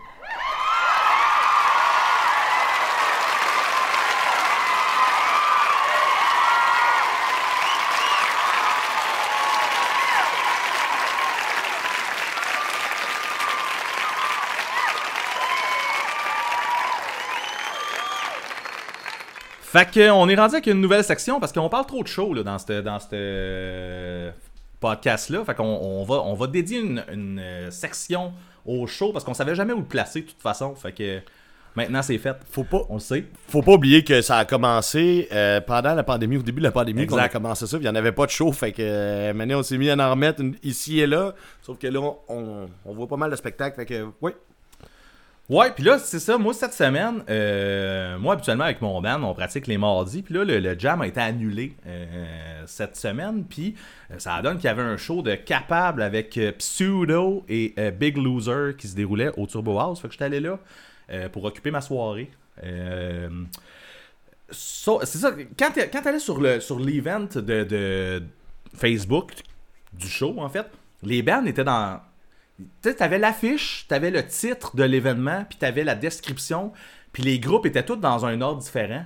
[19.72, 22.34] Fait que, on est rendu avec une nouvelle section parce qu'on parle trop de show
[22.34, 24.32] là, dans ce dans cette, euh,
[24.80, 25.44] podcast-là.
[25.46, 28.34] Fait qu'on on va, on va dédier une, une, euh, section
[28.66, 30.74] au show parce qu'on savait jamais où le placer de toute façon.
[30.74, 31.20] Fait que
[31.76, 32.36] maintenant c'est fait.
[32.50, 33.26] Faut pas, On le sait.
[33.48, 36.72] faut pas oublier que ça a commencé euh, pendant la pandémie, au début de la
[36.72, 39.34] pandémie, qu'on a commencé ça, il n'y en avait pas de show, fait que euh,
[39.34, 42.68] maintenant on s'est mis à en remettre une- ici et là, sauf que là, on,
[42.86, 44.32] on voit pas mal de spectacles, fait que, oui.
[45.50, 46.38] Ouais, puis là, c'est ça.
[46.38, 50.22] Moi, cette semaine, euh, moi, habituellement, avec mon band, on pratique les mardis.
[50.22, 53.44] Puis là, le, jam a été annulé euh, cette semaine.
[53.50, 53.74] Puis
[54.12, 57.90] euh, ça donne qu'il y avait un show de Capable avec euh, Pseudo et euh,
[57.90, 60.00] Big Loser qui se déroulait au Turbo House.
[60.00, 60.60] Fait que j'étais allé là
[61.10, 62.30] euh, pour occuper ma soirée.
[62.64, 63.28] Euh,
[64.52, 65.32] ça- c'est ça.
[65.58, 65.72] Quand
[66.04, 68.24] t'allais sur le sur l'event de, de
[68.76, 69.32] Facebook
[69.94, 70.68] du show, en fait,
[71.02, 72.00] les bands étaient dans
[72.82, 76.72] tu sais, t'avais l'affiche, t'avais le titre de l'événement, puis t'avais la description,
[77.14, 79.06] puis les groupes étaient tous dans un ordre différent.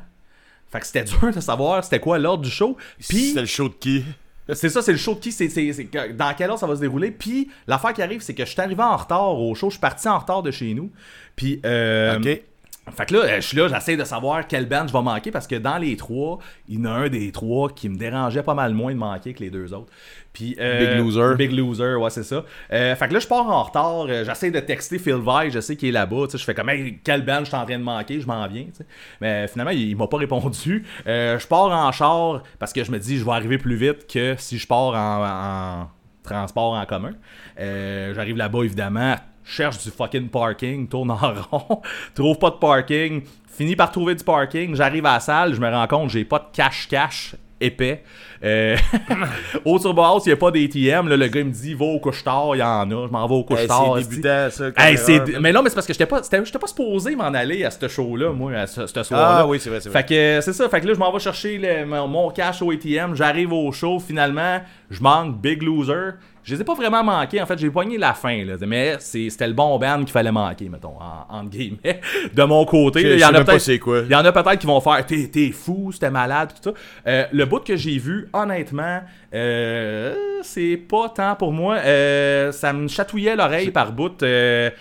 [0.72, 2.78] Fait que c'était dur de savoir c'était quoi l'ordre du show.
[3.08, 4.04] Puis C'était le show de qui?
[4.54, 6.76] c'est ça, c'est le show de qui, c'est, c'est- c'est dans quel ordre ça va
[6.76, 7.12] se dérouler?
[7.12, 9.82] Puis l'affaire qui arrive, c'est que je suis arrivé en retard au show, je suis
[9.82, 10.92] parti en retard de chez nous.
[11.36, 12.42] Puis euh, ok.
[12.91, 15.32] Fait que là, euh, je suis là, j'essaie de savoir quelle band je vais manquer
[15.32, 18.43] parce que dans les trois, il y en a un des trois qui me dérangeait
[18.43, 19.91] pas mal moins de manquer que les deux autres.
[20.34, 21.36] Puis, euh, Big Loser.
[21.38, 22.43] Big Loser, ouais, c'est ça.
[22.74, 25.60] Euh, fait que là, je pars en retard, euh, j'essaie de texter Phil Vai, je
[25.62, 27.84] sais qu'il est là-bas, je fais comme, hey, quelle band je suis en train de
[27.84, 28.86] manquer, je m'en viens, tu sais.
[29.22, 30.84] Mais finalement, il, il m'a pas répondu.
[31.08, 34.08] Euh, je pars en char parce que je me dis, je vais arriver plus vite
[34.12, 35.89] que si je pars en- en
[36.24, 37.12] transport en commun.
[37.58, 41.18] J'arrive là-bas, évidemment, cherche du fucking parking, tourne en
[41.52, 41.82] rond,
[42.16, 43.22] trouve pas de parking,
[43.56, 46.40] finis par trouver du parking, j'arrive à la salle, je me rends compte, j'ai pas
[46.40, 48.04] de cash-cash épais.
[48.44, 48.76] Euh,
[49.66, 51.08] au Turbo House, il n'y a pas d'ATM.
[51.08, 53.08] Le gars il me dit, va au couche-tard, il y en a.
[53.08, 53.94] Je m'en vais au Hey, couche-tard.
[54.00, 54.66] c'est débutant, ça.
[54.76, 55.40] Hey, c'est-.
[55.40, 57.88] Mais non, mais c'est parce que j'étais pas, j'étais pas supposé m'en aller à ce
[57.88, 59.38] show-là, moi, à ce, ce soir-là.
[59.40, 60.02] Ah oui, c'est vrai, c'est vrai.
[60.02, 62.62] Fait que euh, c'est ça, fait que là je m'en vais chercher le- mon cash
[62.62, 66.16] au ATM, j'arrive au show, finalement, je manque Big Loser.
[66.44, 69.48] Je les ai pas vraiment manqués, en fait, j'ai poigné la fin, là, mais c'était
[69.48, 72.02] le bon band qu'il fallait manquer, mettons, en, entre guillemets,
[72.34, 73.02] de mon côté.
[73.02, 73.68] Il y en a peut-être
[74.06, 76.76] il y en a peut-être qui vont faire T'es, fou, c'était malade, tout ça.
[77.08, 79.02] Euh, le bout que j'ai vu, honnêtement,
[79.34, 81.76] euh, c'est pas tant pour moi.
[81.78, 84.22] Euh, ça me chatouillait l'oreille par bout.
[84.22, 84.72] le...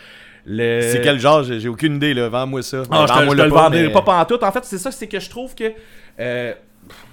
[0.47, 1.45] C'est quel genre?
[1.45, 2.29] J'ai aucune idée, là.
[2.29, 2.83] Vends-moi ça.
[2.91, 4.43] Ah, je te, Vends-moi je te le pas, vendrai mais- pas pantoute.
[4.43, 5.73] En fait, c'est ça, c'est que je trouve que.
[6.19, 6.53] euh,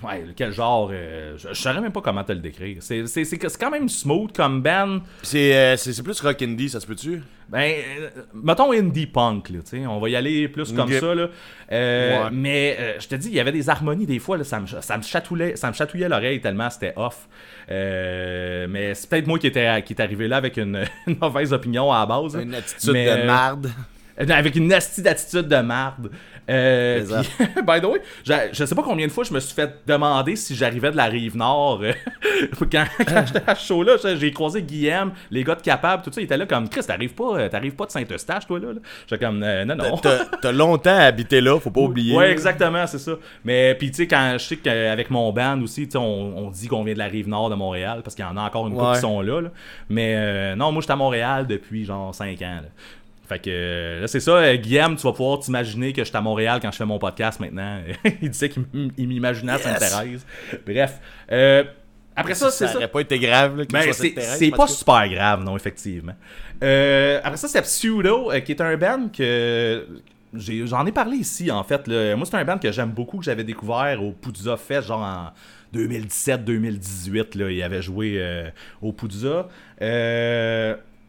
[0.04, 0.90] ouais, quel genre.
[0.92, 2.78] euh, je, je saurais même pas comment te le décrire.
[2.82, 5.00] C'est, c'est, c'est, c'est quand même smooth comme band.
[5.24, 7.22] C'est euh, c'est- c'est plus rock indie, ça se peut-tu?
[7.50, 9.60] Ben, euh, mettons indie punk, là.
[9.88, 11.30] On va y aller plus comme ça, là.
[11.72, 12.20] Ouais.
[12.32, 14.98] Mais je te dis, il y avait des harmonies des fois, là, ça, me, ça,
[14.98, 17.28] me chatouillait, ça me chatouillait l'oreille tellement c'était off.
[17.68, 21.92] Mais c'est peut-être moi qui, était, qui est arrivé là avec une, une mauvaise opinion
[21.92, 22.36] à la base.
[22.36, 23.72] Une attitude Mais, de marde.
[24.20, 26.12] Euh, Avec une nasty d'attitude de marde.
[26.50, 29.72] Euh, puis, by the way, je, sais pas combien de fois je me suis fait
[29.86, 31.82] demander si j'arrivais de la rive nord.
[31.84, 31.94] euh,
[32.72, 36.22] quand quand j'étais à ce show-là, j'ai croisé Guillaume, les gars de Capable, tout ça,
[36.22, 38.74] ils étaient là comme Chris, t'arrives pas, euh, t'arrives pas de Saint-Eustache, toi là.
[38.74, 38.80] là?
[39.08, 39.98] J'étais comme euh, non, non.
[39.98, 42.16] T'as longtemps habité là, faut pas oublier.
[42.16, 43.14] Ouais, exactement, c'est ça.
[43.44, 46.84] Mais puis tu sais, quand je sais qu'avec mon band aussi, on, on dit qu'on
[46.84, 48.94] vient de la rive nord de Montréal parce qu'il y en a encore une couple
[48.94, 49.42] qui sont là.
[49.42, 49.50] là.
[49.90, 52.62] Mais euh, non, moi, j'étais à Montréal depuis genre 5 ans.
[52.62, 52.70] là.
[53.30, 56.60] Fait que là, c'est ça, euh, Guillaume, tu vas pouvoir t'imaginer que j'étais à Montréal
[56.62, 57.80] quand je fais mon podcast maintenant.
[58.22, 60.26] il disait qu'il m'imaginait à Sainte-Thérèse.
[60.66, 61.00] Bref.
[61.32, 61.64] Euh,
[62.20, 62.78] après ça, c'est ça ça.
[62.78, 66.16] aurait pas été grave là, Ben, c'est pas super grave, non, effectivement.
[66.64, 69.88] Euh, après ça, c'est Pseudo, euh, qui est un band que
[70.34, 71.88] j'en ai, parlé ici, en fait.
[71.88, 72.16] là.
[72.16, 75.32] Moi, c'est un band que j'aime beaucoup, que j'avais découvert au Poudza Fest, genre en
[75.74, 77.38] 2017-2018.
[77.38, 77.52] là.
[77.52, 78.50] Il avait joué euh,
[78.82, 79.48] au Poudza.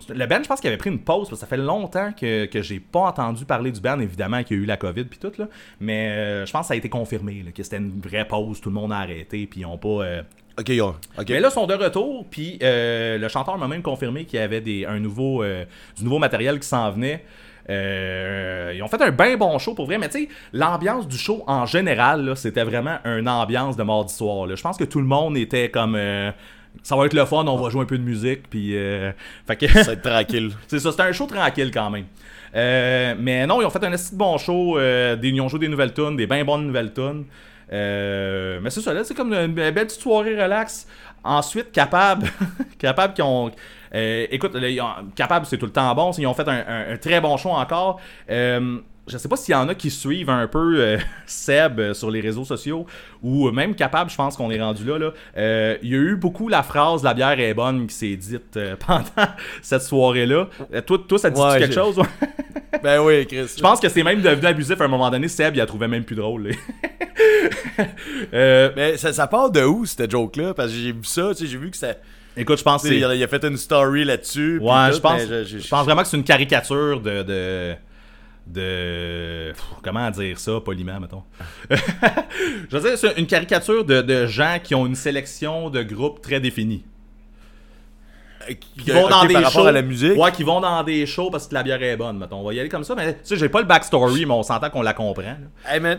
[0.09, 2.47] Le band, je pense qu'il avait pris une pause, parce que ça fait longtemps que,
[2.47, 5.19] que j'ai pas entendu parler du band, évidemment, qu'il y a eu la COVID puis
[5.19, 5.47] tout, là.
[5.81, 8.61] Mais euh, je pense que ça a été confirmé, là, que c'était une vraie pause,
[8.61, 9.89] tout le monde a arrêté, puis ils ont pas...
[10.05, 10.23] euh,
[10.59, 11.27] Ok, ils ont- ok.
[11.29, 14.43] mais là, ils sont de retour, puis euh, le chanteur m'a même confirmé qu'il y
[14.43, 15.65] avait des, un nouveau, euh,
[15.97, 17.25] du nouveau matériel qui s'en venait.
[17.69, 21.17] Euh, ils ont fait un bien bon show pour vrai, mais tu sais, l'ambiance du
[21.17, 24.47] show en général, là, c'était vraiment une ambiance de mardi soir.
[24.47, 24.55] là.
[24.57, 25.95] Je pense que tout le monde était comme.
[25.97, 26.31] euh,
[26.83, 28.77] ça va être le fun, on va jouer un peu de musique, puis.
[28.77, 29.13] euh,
[29.47, 29.69] fait que.
[29.69, 30.51] Ça va être tranquille.
[30.69, 32.07] C'est ça, c'était un show tranquille quand même.
[32.55, 34.79] Euh, mais non, ils ont fait un assez bon show.
[34.79, 37.25] euh, des, ils ont joué des nouvelles tunes, des bien bonnes nouvelles tunes.
[37.71, 40.87] Mais c'est ça, là, c'est comme une, belle petite soirée relax.
[41.23, 42.27] Ensuite, Capable,
[42.79, 43.51] Capable qui ont.
[43.93, 46.11] écoute, là, ils ont- Capable, c'est tout le temps bon.
[46.19, 48.01] Ils ont fait un, un- un très bon show encore.
[49.09, 52.11] Je sais pas s'il y en a qui suivent un peu euh, Seb euh, sur
[52.11, 52.87] les réseaux sociaux
[53.23, 54.99] ou même Capable, je pense qu'on est rendu là.
[54.99, 55.11] là.
[55.37, 58.59] Euh, Il y a eu beaucoup la phrase La bière est bonne qui s'est dite
[58.87, 59.05] pendant
[59.63, 60.49] cette soirée-là.
[60.87, 62.01] Toi, toi, ça te dit Ouais, quelque chose?
[62.85, 63.47] ben oui, Chris.
[63.57, 65.27] Je pense que c'est même devenu abusif à un moment donné.
[65.29, 66.51] Seb, il la trouvait même plus drôle.
[68.33, 70.55] Mais ça, ça part de où, cette joke-là?
[70.55, 71.95] Parce que j'ai vu ça, j'ai vu que ça.
[72.37, 72.89] écoute, je pense que.
[72.89, 74.59] Il a, fait une story là-dessus.
[74.59, 77.23] Ouais, je pense, je- je- je pense vraiment que c'est une caricature de.
[77.23, 77.75] de
[78.53, 81.23] de comment dire ça poliment mettons?
[81.71, 86.21] Je veux dire c'est une caricature de, de gens qui ont une sélection de groupes
[86.21, 86.85] très définie
[88.83, 90.17] qui vont dans des par shows à la musique.
[90.17, 92.55] ouais qui vont dans des shows parce que la bière est bonne mettons on va
[92.55, 94.83] y aller comme ça mais tu sais j'ai pas le backstory mais on s'entend qu'on
[94.83, 95.37] la comprend là.
[95.69, 95.99] Hey man,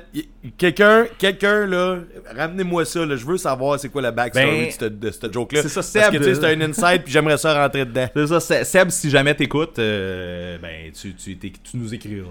[0.57, 1.97] quelqu'un, quelqu'un là,
[2.35, 5.61] ramenez-moi ça, là, je veux savoir c'est quoi la backstory Ben, de cette, joke-là.
[5.61, 7.85] c'est ça, Parce que Seb, tu sais, c'est euh, un insight, puis j'aimerais ça rentrer
[7.85, 8.07] dedans.
[8.15, 11.37] C'est ça, Se- Seb, si jamais t'écoutes, euh, ben tu, tu,
[11.75, 12.27] nous écriras.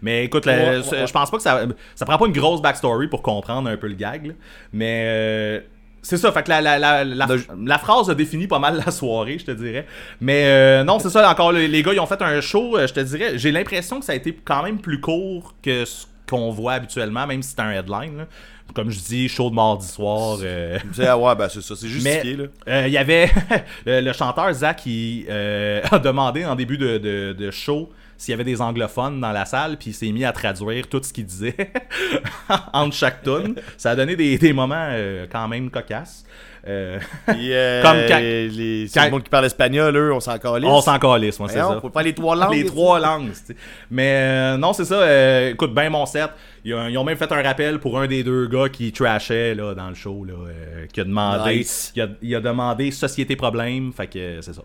[0.00, 1.06] Mais écoute, la- Ouais, ouais, ce- ouais.
[1.06, 1.62] je pense pas que ça,
[1.94, 4.26] ça prend pas une grosse backstory pour comprendre un peu le gag.
[4.28, 4.32] là.
[4.72, 5.60] Mais euh,
[6.02, 9.38] c'est ça, fait que la, la, la, la, phrase a défini pas mal la soirée,
[9.38, 9.86] je te dirais.
[10.20, 12.86] Mais euh, non, c'est ça, encore, les, les gars, ils ont fait un show, euh,
[12.88, 16.06] je te dirais, j'ai l'impression que ça a été quand même plus court que ce
[16.28, 18.18] qu'on voit habituellement, même si c'est un headline.
[18.18, 18.26] là.
[18.74, 20.38] Comme je dis, show de mardi soir.
[20.42, 22.38] euh, ah ouais, ben c'est ça, c'est justifié,
[22.68, 23.28] euh, il y avait
[23.86, 28.44] le, chanteur Zach qui a demandé en début de, de- de show s'il y avait
[28.44, 31.56] des anglophones dans la salle, puis il s'est mis à traduire tout ce qu'il disait
[32.72, 33.54] entre chaque tune.
[33.76, 36.24] Ça a donné des, des moments euh, quand même cocasses.
[36.68, 40.68] Euh, euh, Comme quand- les, quand- le monde qui parle espagnol, eux, on s'en calisse.
[40.70, 41.78] on s'en calisse, moi, c'est ça.
[41.80, 42.52] Faut faire les trois langues.
[42.54, 43.30] les trois langues.
[43.32, 43.56] c'est-
[43.90, 44.94] Mais euh, non, c'est ça.
[44.94, 46.30] euh, écoute, ben mon set.
[46.64, 49.56] Ils ont, ils ont même fait un rappel pour un des deux gars qui trashait
[49.56, 50.34] là, dans le show, là,
[50.92, 51.92] qui a demandé, Nice.
[51.96, 53.92] il, a, il a demandé Société Problème.
[53.92, 54.62] Fait que c'est ça.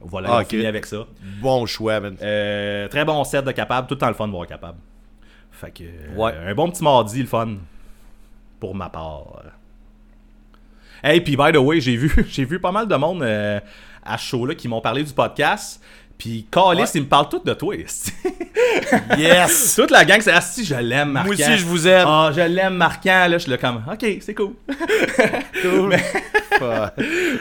[0.00, 0.48] Voilà, Ah, on ok.
[0.48, 1.06] finit avec ça.
[1.42, 2.16] Bon choix, man.
[2.22, 4.78] Euh, très bon set de capable, tout le temps le fun de voir capable.
[5.50, 6.32] Fait que euh, Ouais.
[6.34, 7.56] un bon petit mardi, le fun.
[8.58, 9.42] Pour ma part.
[11.02, 13.58] Hey, puis by the way, j'ai vu, j'ai vu pas mal de monde euh,
[14.02, 15.82] à ce show-là qui m'ont parlé du podcast.
[16.20, 16.88] Puis Calis, Ouais.
[16.94, 17.74] ils me parlent tous de toi.
[19.18, 19.74] Yes!
[19.76, 21.32] Toute la gang, c'est Asti, je l'aime, Marquant.
[21.32, 22.06] Moi aussi, je vous aime.
[22.06, 23.26] Ah, je l'aime, Marquant.
[23.26, 24.52] Là, je suis là comme, ok, c'est cool.
[25.62, 25.88] Cool.
[25.88, 26.04] mais,
[26.62, 26.92] Ah,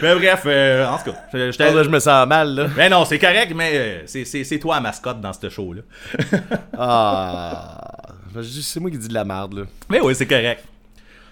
[0.02, 2.68] mais bref, euh, en tout cas, je- là, je me sens mal, là.
[2.78, 5.82] Mais non, c'est correct, mais euh, c'est- c'est c'est toi la mascotte dans ce show-là.
[6.78, 8.02] Ah.
[8.36, 9.64] Je C'est moi qui dis de la merde, là.
[9.90, 10.64] Mais oui, c'est correct.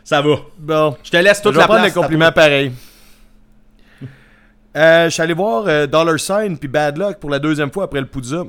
[0.03, 0.35] Ça va.
[0.57, 0.97] Bon.
[1.03, 1.95] Je te laisse Je toute vais la prendre place.
[1.95, 2.71] les compliments pareil.
[4.77, 7.85] Euh, je suis allé voir euh, Dollar Sign puis Bad Luck pour la deuxième fois
[7.85, 8.43] après le Poudza.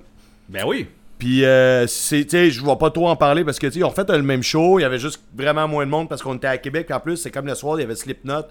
[0.49, 0.87] Ben oui.
[1.19, 4.09] Puis, euh, sais, je vais pas trop en parler parce que, tu sais, ont fait
[4.11, 4.79] le même show.
[4.79, 6.91] Il y avait juste vraiment moins de monde parce qu'on était à Québec.
[6.93, 8.43] En plus, c'est comme le soir, il y avait Slipknot,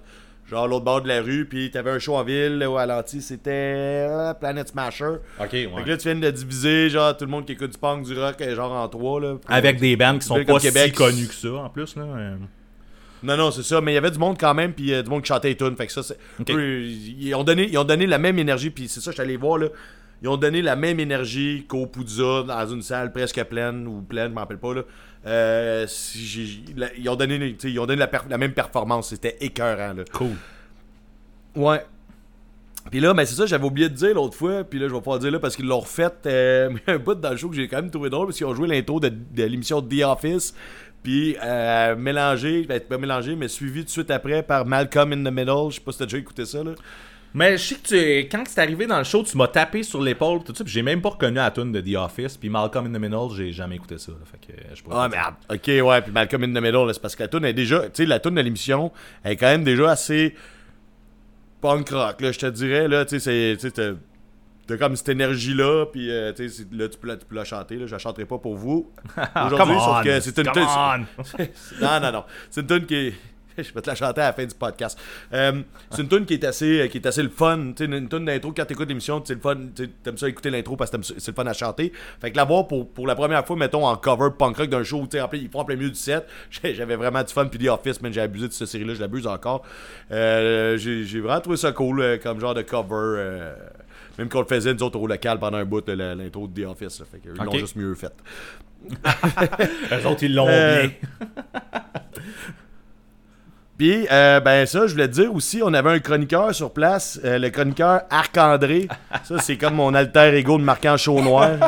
[0.50, 1.46] genre à l'autre bord de la rue.
[1.48, 5.14] Puis, t'avais un show en ville ou à l'anti, c'était euh, Planet Smasher.
[5.40, 5.84] Ok, Fait que ouais.
[5.86, 8.36] là, tu viens de diviser, genre, tout le monde qui écoute du punk, du rock,
[8.54, 9.36] genre en trois, là.
[9.48, 10.94] Avec des bands qui sont pas comme si Québec.
[10.94, 11.96] connus que ça, en plus.
[11.96, 12.04] là.
[13.22, 15.10] Non, non, c'est ça, mais il y avait du monde quand même, puis euh, du
[15.10, 15.76] monde qui chantait les tunes.
[15.76, 16.18] Fait que ça, c'est.
[16.50, 19.22] Eux, ils, ont donné, ils ont donné la même énergie, puis c'est ça, je suis
[19.22, 19.68] allé voir, là.
[20.22, 24.30] ils ont donné la même énergie qu'au Poudza dans une salle presque pleine ou pleine,
[24.30, 24.74] je m'en rappelle pas.
[24.74, 24.82] Là.
[25.26, 29.08] Euh, si j'ai- la- ils ont donné, ils ont donné la, même performance.
[29.10, 29.92] C'était écœurant.
[29.94, 30.04] Là.
[30.12, 30.30] Cool.
[31.56, 31.84] Ouais.
[32.90, 35.00] Puis là, ben c'est ça, j'avais oublié de dire l'autre fois, puis là, je vais
[35.00, 36.10] pas le dire là parce qu'ils l'ont refait.
[36.26, 38.54] euh, un bout dans le show que j'ai quand même trouvé drôle parce qu'ils ont
[38.54, 40.54] joué l'intro de, de l'émission The Office,
[41.02, 45.30] puis euh, mélangé, ben, pas mélangé, mais suivi tout de suite après par Malcolm in
[45.30, 45.70] the Middle.
[45.70, 46.72] Je sais pas si t'as déjà écouté ça, là.
[47.34, 50.00] Mais je sais que tu, quand c'est arrivé dans le show, tu m'as tapé sur
[50.00, 52.86] l'épaule, tout ça, puis j'ai même pas reconnu la tune de The Office, puis Malcolm
[52.86, 54.12] in the Middle, j'ai jamais écouté ça.
[54.12, 57.02] là, fait que euh, je Ah, ah, ok, ouais, puis Malcolm in the Middle, c'est
[57.02, 59.46] parce que la tune est déjà, tu sais, la tune de l'émission elle est quand
[59.46, 60.34] même déjà assez
[61.60, 63.94] punk rock, là, je te dirais, là, tu sais, c'est,
[64.68, 67.44] t'as- comme cette énergie-là, puis euh, tu sais, là, tu peux, la, tu peux la
[67.44, 68.92] chanter, là, je la chanterai pas pour vous
[69.46, 70.98] aujourd'hui, sauf que c'est une tune- on.
[71.80, 73.14] non, non, non, c'est une tune qui est...
[73.60, 74.96] Je vais te la chanter à la fin du podcast.
[75.32, 77.72] Euh, c'est une tune qui est assez, qui est assez le fun.
[77.74, 79.56] Tu sais, une tune d'intro, quand t'écoutes l'émission, c'est le fun.
[80.04, 81.92] T'aimes ça écouter l'intro parce que c'est le fun à chanter.
[82.20, 84.84] Fait que la voir pour, pour la première fois, mettons, en cover punk rock d'un
[84.84, 86.24] show, tu sais, en plein- ils font en plein milieu du set.
[86.62, 87.46] J'avais vraiment du fun.
[87.46, 89.64] Puis The Office, man, j'ai abusé de cette série-là, je l'abuse encore.
[90.12, 92.94] Euh, j'ai vraiment trouvé ça cool euh, comme genre de cover.
[92.94, 93.54] euh,
[94.18, 96.66] même qu'on le faisait, nous autres, au local pendant un bout, là, l'intro de The
[96.66, 97.00] Office.
[97.00, 97.06] là.
[97.10, 97.58] fait qu'ils l'ont Ok.
[97.58, 98.12] juste mieux fait.
[99.92, 100.90] Eux autres, ils l'ont Euh, bien.
[103.78, 107.20] Puis, euh, ben ça, je voulais te dire aussi, on avait un chroniqueur sur place,
[107.24, 108.88] euh, le chroniqueur Arc-André.
[109.22, 111.50] Ça, c'est comme mon alter ego de marquant chaud noir.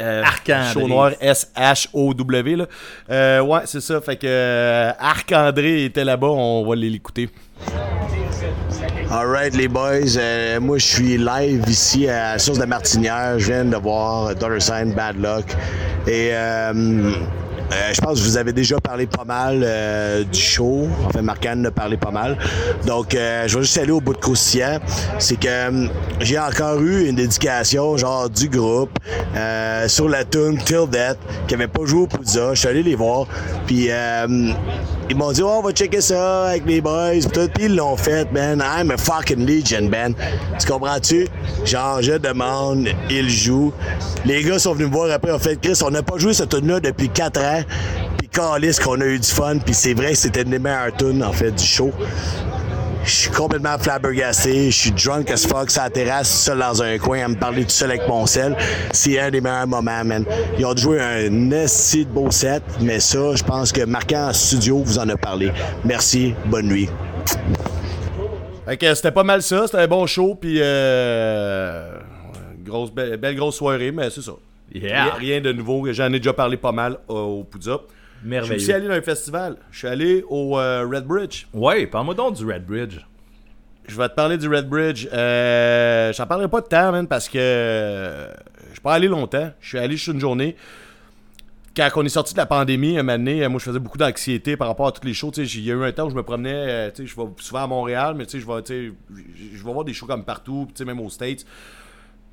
[0.00, 0.72] Euh, Arc-André.
[0.72, 2.56] Chaud noir, S-H-O-W.
[2.56, 2.66] là.
[3.10, 4.00] Euh, ouais, c'est ça.
[4.00, 7.28] Fait que euh, Arc-André était là-bas, on va aller l'écouter.
[9.14, 13.38] Alright les boys, Euh, moi je suis live ici à Source de Martinière.
[13.38, 15.44] Je viens de voir Dollar Sign Bad Luck.
[16.08, 17.12] Et euh,
[17.72, 20.86] euh, je pense que vous avez déjà parlé pas mal euh, du show.
[21.06, 22.36] Enfin, Marc-Anne a parlé pas mal.
[22.86, 24.78] Donc, euh, je vais juste aller au bout de croustillant.
[25.18, 25.86] C'est que euh,
[26.20, 28.98] j'ai encore eu une dédication, genre, du groupe,
[29.34, 32.54] euh, sur la tune Till Death, qui avait pas joué au Poudza.
[32.54, 33.26] Je suis allé les voir.
[33.66, 34.52] Puis, euh,
[35.08, 37.12] ils m'ont dit, oh, on va checker ça avec les boys.
[37.12, 37.50] Puis tout.
[37.60, 38.62] Ils l'ont fait, man.
[38.62, 40.14] I'm a fucking legend, man.
[40.58, 41.26] Tu comprends-tu?
[41.64, 43.72] Genre, je demande, ils jouent.
[44.24, 46.50] Les gars sont venus me voir après, en fait, Chris, on n'a pas joué cette
[46.50, 47.53] tune-là depuis 4 ans.
[48.18, 49.58] Puis calisse qu'on a eu du fun.
[49.58, 51.92] Puis c'est vrai c'était une des meilleures tunes, en fait, du show.
[53.04, 54.70] Je suis complètement flabbergasté.
[54.70, 57.64] Je suis drunk as fuck sur la terrasse, seul dans un coin, à me parler
[57.64, 58.56] tout seul avec mon sel.
[58.92, 60.24] C'est un des meilleurs moments, man.
[60.58, 64.32] Ils ont joué un esti de beau set, mais ça, je pense que Marquant en
[64.32, 65.52] studio vous en a parlé.
[65.84, 66.88] Merci, bonne nuit.
[68.80, 71.98] Que c'était pas mal ça, c'était un bon show, puis euh,
[72.64, 74.32] grosse, belle grosse soirée, mais c'est ça.
[74.72, 75.14] Yeah.
[75.14, 77.80] Rien, de nouveau, j'en ai déjà parlé pas mal euh, au Poudza.
[77.82, 78.74] Je suis Merveilleux.
[78.74, 79.56] allé dans un festival.
[79.70, 81.46] Je suis allé au euh, Red Bridge.
[81.52, 82.98] Ouais, parle-moi donc du Red Bridge.
[83.86, 85.06] Je vais te parler du Red Bridge.
[85.12, 88.32] Euh, J'en parlerai pas de temps, man, parce que euh,
[88.68, 89.50] je suis pas allé longtemps.
[89.60, 90.56] Je suis allé juste une journée.
[91.76, 94.56] Quand on est sorti de la pandémie, un moment donné, moi, je faisais beaucoup d'anxiété
[94.56, 95.32] par rapport à toutes les shows.
[95.36, 98.14] Il y a eu un temps où je me promenais, je vais souvent à Montréal,
[98.16, 100.84] mais tu sais, je vais, je je vais voir des shows comme partout, tu sais,
[100.84, 101.44] même aux States.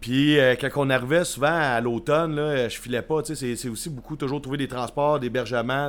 [0.01, 2.35] Puis euh, quand on arrivait souvent à l'automne,
[2.67, 3.21] je filais pas.
[3.23, 5.19] C'est c'est aussi beaucoup toujours trouver des transports,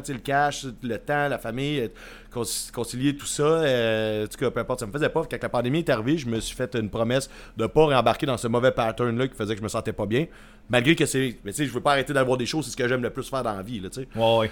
[0.08, 1.90] sais, le cash, le temps, la famille,
[2.32, 3.42] conci- concilier tout ça.
[3.42, 5.22] euh, peu importe, ça me faisait pas.
[5.30, 8.36] Quand la pandémie est arrivée, je me suis fait une promesse de pas réembarquer dans
[8.36, 10.26] ce mauvais pattern-là qui faisait que je me sentais pas bien.
[10.68, 11.38] Malgré que c'est.
[11.44, 13.10] Mais tu sais, je veux pas arrêter d'avoir des choses, c'est ce que j'aime le
[13.10, 14.08] plus faire dans la vie, là, tu sais.
[14.14, 14.50] Ouais, ouais.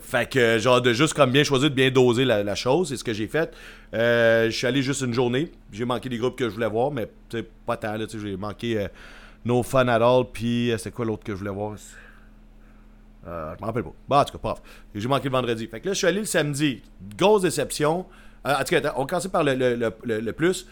[0.00, 3.04] Fait que, genre, de juste comme bien choisir, de bien doser la, chose, c'est ce
[3.04, 3.54] que j'ai fait.
[3.94, 5.52] Euh, je suis allé juste une journée.
[5.72, 7.08] J'ai manqué des groupes que je voulais voir, mais
[7.64, 8.88] pas tant, là, j'ai manqué euh,
[9.44, 11.76] No Fun at All, puis euh, c'est quoi l'autre que je voulais voir?
[13.26, 13.92] Euh, Je m'en rappelle pas.
[14.08, 14.60] Bon, en tout cas, grave.
[14.94, 15.66] J'ai manqué le vendredi.
[15.68, 16.82] Fait que là, je suis allé le samedi.
[17.16, 18.04] Grosse déception.
[18.44, 20.66] En tout cas, on va commencer par le, le- le- plus.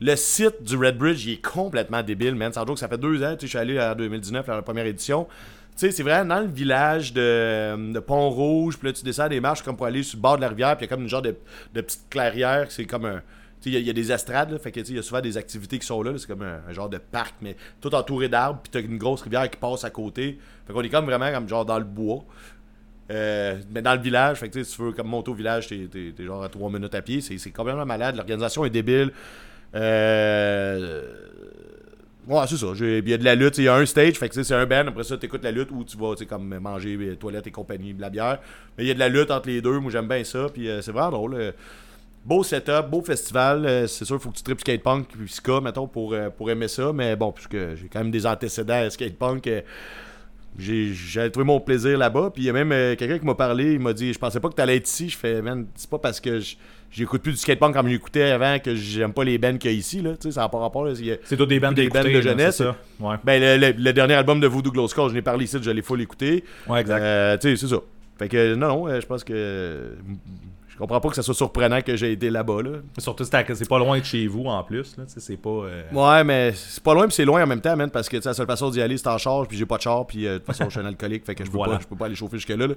[0.00, 2.52] Le site du Red Bridge, il est complètement débile, man.
[2.52, 5.28] Sans joke, ça fait deux ans, je suis allé en 2019, à la première édition.
[5.76, 9.40] Tu sais, c'est vraiment dans le village de, de Pont-Rouge, puis là, tu descends des
[9.40, 11.02] marches comme pour aller sur le bord de la rivière, puis il y a comme
[11.02, 11.34] une genre de,
[11.74, 13.22] de petite clairière, c'est comme un...
[13.60, 15.20] Tu sais, il y y, a des estrades, là, fait que, il y a souvent
[15.20, 18.60] des activités qui sont là, c'est comme un, genre de parc, mais tout entouré d'arbres,
[18.62, 20.38] puis t'as une grosse rivière qui passe à côté.
[20.66, 22.24] Fait qu'on est comme vraiment comme genre dans le bois.
[23.10, 25.88] Euh, mais dans le village, fait que, si tu veux comme monter au village, t'es,
[25.88, 27.20] t'es genre à 3 minutes à pied.
[27.20, 28.16] C'est, c'est complètement malade.
[28.16, 29.12] L'organisation est débile.
[29.74, 31.31] Euh...
[32.28, 32.66] Ouais, c'est ça.
[32.78, 33.58] Il y a de la lutte.
[33.58, 34.86] Il y a un stage, fait que c'est un band.
[34.86, 37.94] Après ça, tu écoutes la lutte où tu vas comme manger euh, toilettes et compagnie,
[37.94, 38.38] de la bière.
[38.78, 39.80] Mais il y a de la lutte entre les deux.
[39.80, 40.46] Moi, j'aime bien ça.
[40.52, 41.34] Puis euh, c'est vraiment drôle.
[41.34, 41.52] euh.
[42.24, 43.66] Beau setup, beau festival.
[43.66, 46.92] Euh, c'est sûr, faut que tu tripes skatepunk puis ska, mettons, pour, pour aimer ça.
[46.92, 49.48] Mais bon, puisque j'ai quand même des antécédents à skatepunk.
[50.58, 52.30] j'ai trouvé mon plaisir là-bas.
[52.32, 54.48] Puis il y a même quelqu'un qui m'a parlé, il m'a dit Je pensais pas
[54.48, 55.08] que t'allais être ici.
[55.08, 56.54] Je fais, man, c'est pas parce que je-
[56.92, 59.76] j'écoute plus du skatepunk comme j'écoutais avant que j'aime pas les bands qu'il y a
[59.76, 60.00] ici.
[60.02, 60.10] Là.
[60.12, 60.86] Tu sais, ça n'a pas rapport.
[61.24, 62.56] C'est tout des bandes Des bandes de jeunesse.
[62.58, 62.76] Ça.
[63.00, 63.16] Ouais.
[63.24, 65.70] Ben, le, le- le dernier album de Voodoo Glow Skull, je l'ai parlé ici, je
[65.70, 66.44] l'ai full écouté.
[66.68, 67.00] Ouais, exact.
[67.02, 67.80] Euh, tu sais, c'est ça.
[68.18, 69.96] Fait que non, non, euh, je pense que.
[70.72, 72.62] Je comprends pas que ça soit surprenant que j'ai été là-bas.
[72.62, 72.70] Là.
[72.98, 74.96] Surtout, c'est pas loin de chez vous en plus.
[74.96, 75.50] Là, c'est pas.
[75.50, 78.16] euh, Ouais, mais c'est pas loin puis c'est loin en même temps, man, parce que
[78.24, 80.34] la seule façon d'y aller, c'est en charge, puis j'ai pas de char, puis euh,
[80.34, 81.74] de toute façon, je suis un alcoolique, fait que je peux, Voilà.
[81.74, 82.66] pas, je peux pas aller chauffer jusque-là.
[82.66, 82.74] là.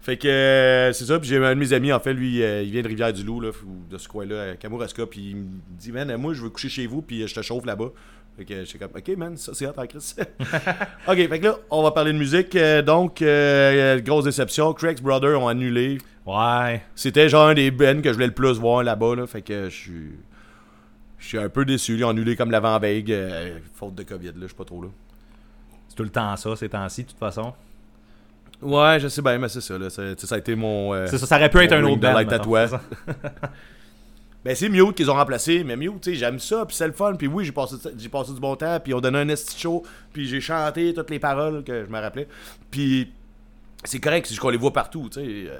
[0.00, 2.70] Fait que euh, c'est ça, puis j'ai un de mes amis, en fait, lui, il
[2.72, 3.50] vient de Rivière-du-Loup, là,
[3.90, 5.44] de ce coin-là, à Kamouraska, puis il me
[5.78, 7.90] dit, man, moi, je veux coucher chez vous, puis je te chauffe là-bas.
[8.36, 10.14] Fait que j'étais comme, ok, man, ça c'est hot en Chris.
[11.08, 12.54] ok, fait que là, on va parler de musique.
[12.54, 15.98] euh, donc, euh, grosse déception, Craig's Brothers ont annulé.
[16.26, 16.82] Ouais.
[16.94, 19.70] C'était genre un des bands que je voulais le plus voir là-bas, là, fait que
[19.70, 20.10] je suis.
[21.18, 21.94] Je suis un peu déçu.
[21.96, 24.88] Ils ont annulé comme l'avant-veille, euh, faute de COVID, là, je suis pas trop là.
[25.88, 27.54] C'est tout le temps ça, ces temps-ci, de toute façon.
[28.60, 29.88] Ouais, je sais bien, mais c'est ça, là.
[29.90, 30.92] Ça, a été mon.
[30.94, 32.22] euh, C'est ça, ça aurait pu être un autre band.
[32.24, 32.70] tatouage.
[34.44, 36.92] Ben, c'est Mute qu'ils ont remplacé, mais Mute, tu sais, j'aime ça, puis c'est le
[36.92, 39.28] fun, puis oui, j'ai passé, j'ai passé du bon temps, puis ils ont donné un
[39.28, 39.82] esti show,
[40.12, 42.28] puis j'ai chanté toutes les paroles que je me rappelais.
[42.70, 43.10] Puis
[43.82, 45.26] c'est correct, c'est qu'on les voit partout, tu sais.
[45.48, 45.58] euh,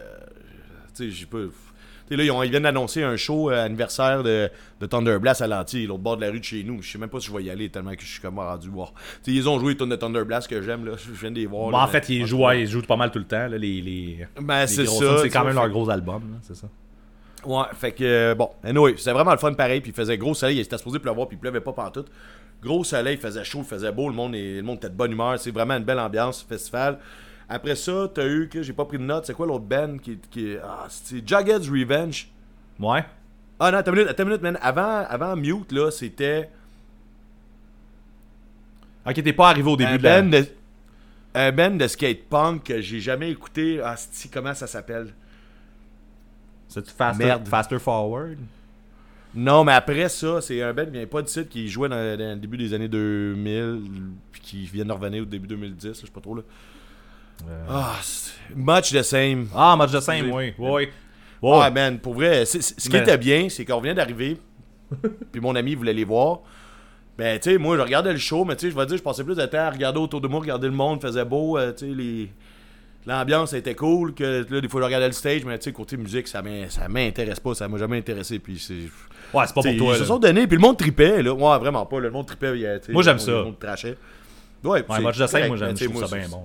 [0.94, 1.38] tu sais, j'ai pas.
[1.38, 4.48] Tu sais, là, ils, ont- ils viennent d'annoncer un show euh, anniversaire de,
[4.80, 6.80] de Thunder Blast à l'anti, l'autre bord de la rue de chez nous.
[6.80, 8.68] Je sais même pas si je vais y aller tellement que je suis comme rendu
[8.68, 8.92] voir.
[9.24, 10.92] Tu sais, ils ont joué les tunes de Thunder Blast que j'aime, là.
[11.04, 11.64] Je viens de les voir.
[11.72, 13.80] Bon, là, en fait, ils jouent, ils jouent pas mal tout le temps, là, les,
[13.82, 15.18] les, Ben, les c'est ça.
[15.22, 16.68] C'est quand même leur gros album, là, c'est ça.
[17.46, 20.34] Ouais, fait que euh, bon, anyway, c'était vraiment le fun pareil, puis il faisait gros
[20.34, 22.10] soleil, il était supposé pleuvoir, puis il pleuvait pas pantoute.
[22.62, 24.94] Gros soleil, il faisait chaud, il faisait beau, le monde, est- le monde était de
[24.94, 26.98] bonne humeur, c'est vraiment une belle ambiance, festival.
[27.48, 30.18] Après ça, t'as eu, que j'ai pas pris de notes, c'est quoi l'autre band qui,
[30.30, 32.28] qui ah, c'est Jughead's Revenge?
[32.80, 33.04] Ouais.
[33.60, 34.58] Ah non, attends une minute, attends une minute, man.
[34.60, 36.50] Avant, avant Mute, là, c'était
[39.06, 40.22] Ok, t'es pas arrivé au début un de la.
[40.22, 40.46] band de,
[41.34, 43.80] un band de skate punk que j'ai jamais écouté.
[43.82, 45.12] Ah, c'est- comment ça s'appelle?
[46.68, 47.48] C'est faster, Merde.
[47.48, 48.36] faster Forward?
[49.34, 52.30] Non, mais après ça, c'est un qui vient pas de site qui jouait dans, dans
[52.34, 53.80] le début des années 2000
[54.32, 56.42] puis qui vient de revenir au début 2010, là, je sais pas trop là.
[57.68, 59.48] Ah, c'est- much the same.
[59.54, 60.32] Ah, match de 5, oui.
[60.32, 60.88] Oui, oui.
[61.42, 61.70] Ouais, Ouais.
[61.70, 64.38] man, pour vrai, ce qui Mais- était bien, c'est qu'on vient d'arriver,
[65.32, 66.40] puis mon ami voulait les voir.
[67.18, 69.02] Ben, tu sais, moi, je regardais le show, mais tu sais, je vais dire, je
[69.02, 71.72] passais plus de temps à regarder autour de moi, regarder le monde, faisait beau, euh,
[71.72, 72.30] tu sais, les...
[73.06, 75.96] L'ambiance était cool, que là, des fois, je regardais le stage, mais tu sais, côté
[75.96, 78.74] musique, ça m'in- ça m'intéresse pas, ça m'a jamais intéressé, puis c'est...
[79.32, 79.94] Ouais, c'est pas pour toi.
[79.94, 81.32] Ils se sont donnés, puis le monde tripait, là.
[81.32, 82.54] Ouais, vraiment pas, là, le monde tripait.
[82.56, 83.30] il y a, t'sais, Moi, j'aime ça.
[83.30, 83.96] Le monde trashait.
[84.64, 86.42] Ouais, Ouais, match de 5, moi, j'aime, ça bien bon.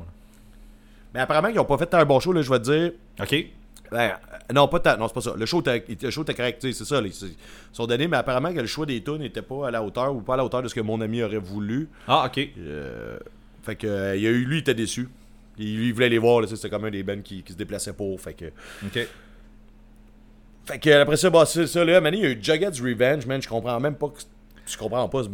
[1.14, 2.92] Mais apparemment, ils ont pas fait un bon show, là, je vais te dire.
[3.20, 3.46] Ok.
[3.92, 4.98] Ben, euh, non, pas tant.
[4.98, 5.34] Non, c'est pas ça.
[5.36, 7.02] Le show était, le show était correct, c'est ça.
[7.04, 7.12] ils
[7.74, 10.22] sont donnés, mais apparemment que le choix des tunes n'était pas à la hauteur ou
[10.22, 11.90] pas à la hauteur de ce que mon ami aurait voulu.
[12.08, 12.48] Ah, ok.
[12.60, 13.18] Euh,
[13.64, 15.10] fait que, euh, il y a eu, lui, il était déçu.
[15.62, 17.94] Il, lui, il voulait les voir, c'était comme un des bands qui, qui se déplaçait
[17.94, 18.20] pour.
[18.20, 18.46] Fait que.
[20.66, 23.26] Fait que après ça, bah, c'est ça, là, man, il y a eu Jughead's Revenge,
[23.26, 23.42] man.
[23.42, 24.22] Je comprends même pas que.
[24.72, 25.30] Je comprends pas ce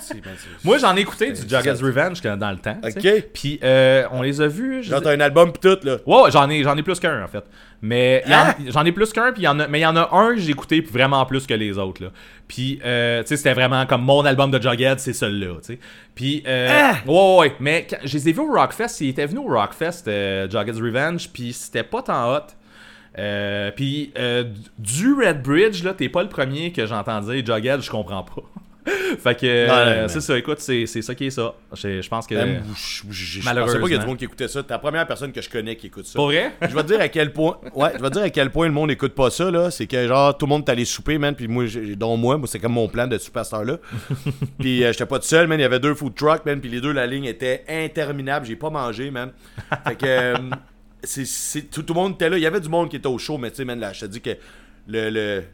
[0.00, 0.14] c'est-
[0.64, 1.42] Moi, j'en ai écouté du
[1.78, 2.76] c'est- Revenge dans le temps.
[2.84, 3.24] Ok.
[3.32, 4.82] Puis, euh, on les a vus.
[4.82, 5.96] Genre, t'as un album pis tout, là.
[6.06, 7.44] Ouais, j'en ai, j'en ai plus qu'un en fait.
[7.84, 8.54] Mais Hein?
[8.68, 10.34] j'en ai plus qu'un, puis il y en a, mais il y en a un
[10.34, 12.02] que j'ai écouté vraiment plus que les autres.
[12.04, 12.10] Là.
[12.46, 15.54] Puis, euh, tu sais, c'était vraiment comme mon album de Jughead, c'est celui-là.
[15.56, 15.78] tu sais.
[16.14, 16.96] Puis, euh, Hein?
[17.06, 17.52] ouais, ouais, ouais.
[17.58, 20.80] Mais quand- je les ai vus au Rockfest, ils étaient venus au Rockfest, euh, Jughead's
[20.80, 22.40] Revenge, puis c'était pas tant hot.
[23.18, 24.44] Euh, puis, euh,
[24.78, 28.42] du Red Bridge, là, t'es pas le premier que j'entends dire Jughead, je comprends pas.
[29.18, 31.54] fait que, euh, c'est ça, écoute, c'est ça qui est ça.
[31.72, 32.34] Je pense que.
[32.34, 33.74] Ben, je- je- je- je Malheureusement.
[33.78, 34.60] pensais pas qu'il y a du monde qui écoutait ça.
[34.64, 36.14] T'es la première personne que je connais qui écoute ça.
[36.16, 36.52] Pour vrai?
[36.62, 38.66] je vais te dire à quel point ouais je vais te dire à quel point
[38.66, 41.16] le monde écoute pas ça là c'est que genre tout le monde est allé souper
[41.18, 41.64] man puis moi
[41.96, 43.76] dont moi moi c'est comme mon plan de superstar là
[44.58, 46.70] puis euh, j'étais pas tout seul man il y avait deux food trucks man puis
[46.70, 49.30] les deux la ligne était interminable j'ai pas mangé man
[49.86, 50.34] fait que euh,
[51.04, 53.06] c'est, c'est- tout, tout le monde était là il y avait du monde qui était
[53.08, 54.30] au show mais tu sais man là je te dis que
[54.86, 55.44] le le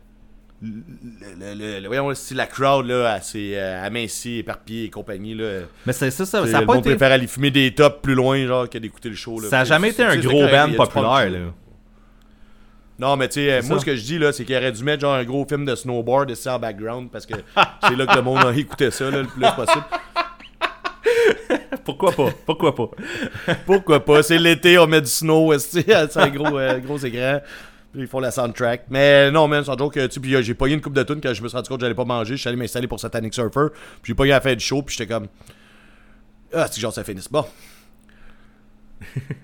[0.61, 5.92] le, le, voyons, si la crowd là, s'est euh, amincie, éparpillée et compagnie là, Mais
[5.92, 6.90] c'est ça, T'sais, ça a pas été.
[6.90, 9.49] préfère aller fumer des tops plus loin genre que d'écouter le show là.
[9.49, 11.38] Ça a jamais été un gros band populaire, là.
[12.99, 13.80] non, mais tu sais, euh, moi, ça.
[13.82, 15.76] ce que je dis, là, c'est qu'il aurait dû mettre genre un gros film de
[15.76, 17.34] snowboard ici en background parce que
[17.84, 19.84] c'est là que le monde a écouté ça, là, le plus possible.
[21.84, 22.30] Pourquoi pas?
[22.46, 22.90] Pourquoi pas?
[23.66, 24.22] Pourquoi pas?
[24.22, 27.40] C'est l'été, on met du snow, c'est un gros, euh, gros écran.
[27.92, 28.84] Puis ils font la soundtrack.
[28.90, 31.20] Mais non, man, sans joke, tu sais, puis euh, j'ai pogné une coupe de tunes
[31.22, 32.36] quand je me suis rendu compte que j'allais pas manger.
[32.36, 33.68] Je suis allé m'installer pour Satanic Surfer.
[34.03, 35.28] Puis j'ai pogné à la fin du show, puis j'étais comme.
[36.53, 37.30] Ah, c'est genre ça finisse.
[37.30, 37.44] Bon.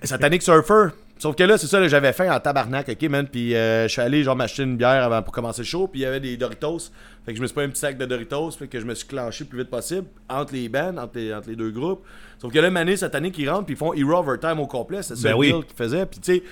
[0.03, 3.27] Satanic Surfer, Sauf que là, c'est ça, là, j'avais faim en tabarnak, ok, man.
[3.27, 5.87] Puis euh, je suis allé, genre, m'acheter une bière avant pour commencer le show.
[5.87, 6.91] Puis il y avait des Doritos.
[7.25, 8.51] Fait que je me suis pris un petit sac de Doritos.
[8.51, 11.33] Fait que je me suis clenché le plus vite possible entre les bands, entre les,
[11.33, 12.05] entre les deux groupes.
[12.37, 15.01] Sauf que là, Mané, cette année, qui rentrent, puis ils font Hero Overtime au complet.
[15.03, 15.51] C'est ça Ben le oui.
[15.65, 16.05] qu'ils faisaient.
[16.05, 16.43] Puis tu sais.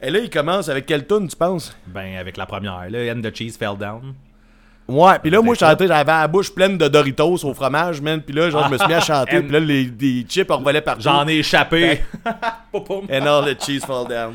[0.00, 1.76] Et là, ils commencent avec quelle tune, tu penses?
[1.86, 4.14] Ben, avec la première, là, And the Cheese Fell Down.
[4.86, 8.20] Ouais, puis là, moi, je chantais, j'avais la bouche pleine de Doritos au fromage, man.
[8.20, 9.40] Puis là, genre, je me suis mis à chanter.
[9.40, 11.02] Puis là, les, des chips revolaient partout.
[11.02, 12.02] J'en ai échappé.
[12.74, 14.34] And all the cheese fall down.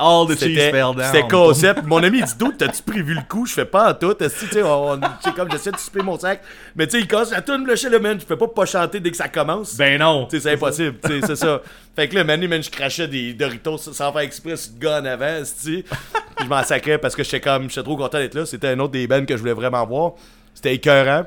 [0.00, 1.02] All the cheese fell down.
[1.12, 1.82] c'était concept.
[1.84, 3.44] Mon ami, il dit D'où t'as-tu prévu le coup?
[3.46, 4.14] Je fais pas en tout.
[4.14, 6.40] Tu sais, on- tu comme j'essaie de souper mon sac.
[6.74, 8.18] Mais tu sais, il casse la toune, le chez le man.
[8.18, 9.76] Je fais pas pas chanter dès que ça commence.
[9.76, 10.26] Ben non.
[10.26, 10.96] Tu sais, c'est impossible.
[11.04, 11.60] Tu sais, c'est ça.
[11.94, 15.00] Fait que là, Manu, man, je crachais des Doritos sans faire exprès sur le gars
[15.00, 15.42] en avant.
[15.64, 15.84] Puis
[16.40, 18.46] je m'en sacrais parce que j'étais comme, j'étais trop content d'être là.
[18.46, 20.12] C'était un autre des bands que je voulais vraiment voir.
[20.54, 21.24] C'était écœurant.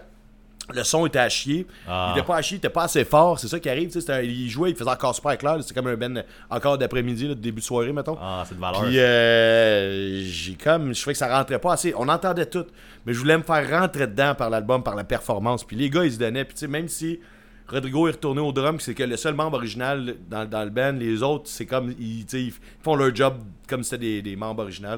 [0.73, 1.67] Le son était à chier.
[1.87, 2.11] Ah.
[2.13, 3.37] Il était pas à chier, il était pas assez fort.
[3.37, 3.89] C'est ça qui arrive.
[4.09, 5.57] un- il jouait, il faisait encore super clair.
[5.61, 8.17] C'était comme un band encore d'après-midi, début de soirée, mettons.
[8.21, 8.81] Ah, c'est de valeur.
[8.85, 11.93] Puis euh, j'ai comme je trouvais que ça rentrait pas assez.
[11.97, 12.65] On entendait tout,
[13.05, 15.63] mais je voulais me faire rentrer dedans par l'album, par la performance.
[15.63, 16.45] Puis les gars ils se donnaient.
[16.45, 17.19] Puis tu sais même si
[17.67, 20.93] Rodrigo est retourné au drum, c'est que le seul membre original dans, dans le band,
[20.93, 23.35] les autres c'est comme ils, ils font leur job
[23.67, 24.97] comme si c'était des, des membres originaux.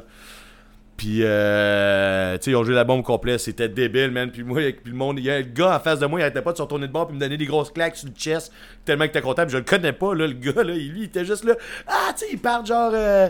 [0.98, 4.32] Puis, euh, tu sais, ils ont joué l'album complet, c'était débile, man.
[4.32, 6.24] Puis moi, puis le monde, il y a le gars en face de moi, il
[6.24, 8.14] arrêtait pas de se retourner de bord puis me donner des grosses claques sur le
[8.16, 8.52] chest,
[8.86, 9.44] tellement que t'es content.
[9.44, 11.56] Puis je le connais pas, là, le gars, là, il- lui, il était juste là.
[11.86, 12.92] Ah, tu sais, il part genre.
[12.94, 13.28] euh,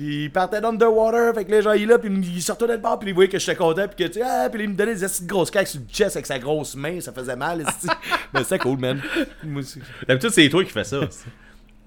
[0.00, 2.82] il partait d'Underwater, fait que là, genre, il est là, puis il se retournait de
[2.82, 4.74] bord, puis il voyait que j'étais content, puis que, tu sais, ah, puis il me
[4.76, 7.64] donnait des acides grosses claques sur le chest avec sa grosse main, ça faisait mal.
[8.32, 9.00] Mais c'était cool, man.
[10.06, 11.00] D'habitude, c'est toi qui fais ça.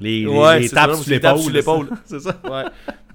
[0.02, 1.90] Les, les, Ouais, les c'est tapes ça, sur l'épaule.
[2.06, 2.36] C'est ça.
[2.50, 2.64] Ouais.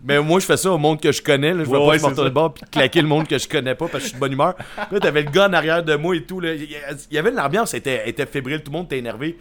[0.05, 1.53] Mais moi, je fais ça au monde que je connais.
[1.53, 1.65] Là.
[1.65, 3.89] Je vais Ouais, pas me de bord puis claquer le monde que je connais pas
[3.89, 4.55] parce que je suis de bonne humeur.
[4.93, 6.39] Là, t'avais le gars en arrière de moi et tout.
[6.39, 6.55] Là.
[6.55, 6.69] Il
[7.11, 8.63] y- avait l'ambiance était, était fébrile.
[8.63, 9.37] Tout le monde était énervé.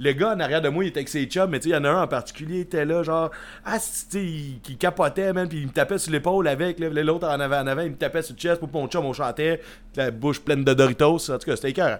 [0.00, 1.72] Le gars en arrière de moi, il était avec ses chums, mais tu sais, il
[1.72, 3.32] y en a un en particulier, il était là, genre,
[3.64, 3.78] ah,
[4.10, 4.20] tu
[4.62, 7.82] qui capotait, man, puis il me tapait sur l'épaule avec, l'autre en avant, en avant,
[7.82, 9.60] il me tapait sur le chest pour mon chum, on chantait,
[9.96, 11.98] la bouche pleine de Doritos, en tout cas, c'était écœurant.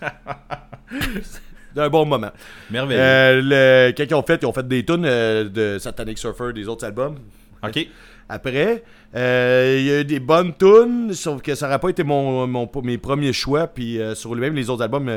[1.70, 2.30] C'était un bon moment.
[2.70, 3.00] Merveilleux.
[3.00, 6.52] Euh, le, quand ils ont fait, ils ont fait des tunes euh, de Satanic Surfer,
[6.52, 7.16] des autres albums.
[7.62, 7.86] ok.
[8.32, 8.84] Après,
[9.16, 12.46] euh, il y a eu des bonnes tunes, sauf que ça n'aurait pas été mon,
[12.46, 13.66] mon- mes premiers choix.
[13.66, 15.10] Puis euh, sur les même les autres albums,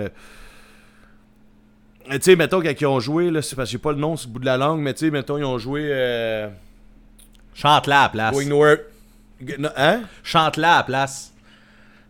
[2.09, 4.15] tu sais, mettons, quand ils ont joué, là, c'est parce que j'ai pas le nom
[4.17, 5.83] sur le bout de la langue, mais tu sais, mettons, ils ont joué
[7.53, 8.33] Chante-la à la place.
[8.35, 8.49] Going
[9.77, 10.01] Hein?
[10.23, 11.32] Chante-la à la place.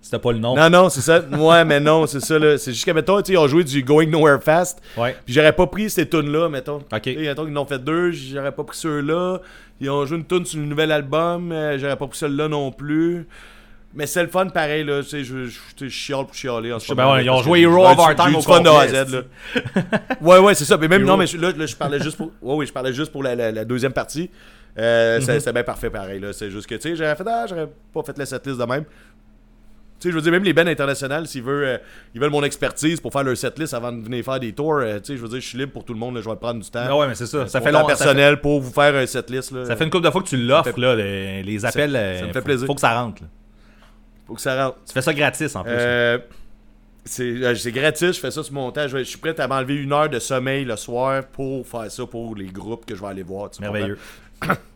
[0.04, 0.54] C'était pas le nom.
[0.56, 1.22] Non, non, c'est ça.
[1.32, 2.38] Ouais, mais non, c'est ça.
[2.38, 2.58] là.
[2.58, 4.82] C'est juste que, mettons, ils ont joué du Going Nowhere Fast.
[4.98, 5.16] Ouais.
[5.26, 6.82] Puis j'aurais pas pris ces tunes-là, mettons.
[6.92, 7.02] Ok.
[7.04, 9.40] Tu sais, mettons qu'ils en ont fait deux, j'aurais pas pris ceux-là.
[9.80, 12.72] Ils ont joué une tune sur le nouvel album, euh, j'aurais pas pris celle-là non
[12.72, 13.26] plus.
[13.96, 15.02] Mais c'est le fun pareil, là.
[15.04, 17.62] Tu sais, je, je, je chiale pour chialer en ce Ben ouais, ils ont joué
[17.62, 19.22] Hero of Our Time au fun de A à Z, là.
[20.22, 20.78] ouais, ouais, c'est ça.
[20.78, 21.12] Mais même, Hero.
[21.12, 22.32] non, mais là, là, je parlais juste pour.
[22.42, 24.30] Ouais, je parlais juste pour la, la- la deuxième partie.
[24.80, 25.26] Euh, Mhm.
[25.26, 26.34] c'est- C'est bien parfait pareil, là.
[26.34, 28.84] C'est juste que, tu sais, j'aurais fait, ah, j'aurais pas fait la setlist de même.
[30.04, 31.78] Sais, je veux dire, même les bands internationales, s'ils veulent, euh,
[32.14, 35.00] ils veulent mon expertise pour faire leur setlist avant de venir faire des tours, euh,
[35.00, 36.36] tu sais, je veux dire, je suis libre pour tout le monde, là, je vais
[36.36, 36.84] prendre du temps.
[36.86, 37.46] Ah ouais, mais c'est ça.
[37.46, 37.80] Fait long.
[37.80, 39.66] Ça fait, personnel pour vous faire un setlist, là.
[39.66, 40.96] ça fait une couple de fois que tu l'offres, fait- là.
[40.96, 41.94] Les, les appels.
[41.94, 42.68] ça euh, me fait faut- plaisir.
[42.68, 43.22] Faut que ça rentre.
[43.22, 43.30] là.
[44.28, 44.78] Faut que ça rentre.
[44.86, 45.72] Tu fais ça gratis en plus.
[45.74, 46.18] Euh,
[47.06, 48.88] c'est euh, gratis, je fais ça sur mon temps.
[48.90, 52.06] Je, je suis prêt à m'enlever une heure de sommeil le soir pour faire ça
[52.06, 53.50] pour les groupes que je vais aller voir.
[53.60, 53.98] Merveilleux.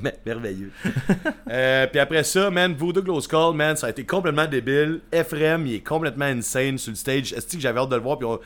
[0.00, 0.70] Mer- Merveilleux.
[1.50, 5.00] Euh, puis après ça, man, Voodoo Glow Skull, man, ça a été complètement débile.
[5.12, 7.32] Ephraim, il est complètement insane sur le stage.
[7.34, 8.16] Est-ce que j'avais hâte de le voir?
[8.16, 8.38] Puis on-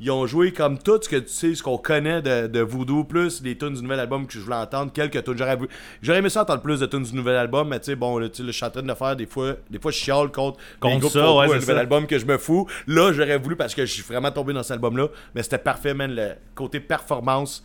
[0.00, 3.04] ils ont joué comme tout ce que tu sais, ce qu'on connaît de, de Voodoo,
[3.04, 5.36] plus les tunes du nouvel album que je voulais entendre, quelques tunes.
[5.36, 5.68] J'aurais, voulu-
[6.02, 8.28] j'aurais aimé ça entendre plus de tunes du nouvel album, mais tu sais, bon, là,
[8.28, 10.30] tu sais, là, je suis en train de faire des fois, des fois je chiale
[10.30, 12.66] contre, Contre les groupes ça, ouais, un nouvel album que je me fous.
[12.86, 15.92] Là, j'aurais voulu parce que je suis vraiment tombé dans cet album-là, mais c'était parfait,
[15.94, 17.62] man, le côté performance.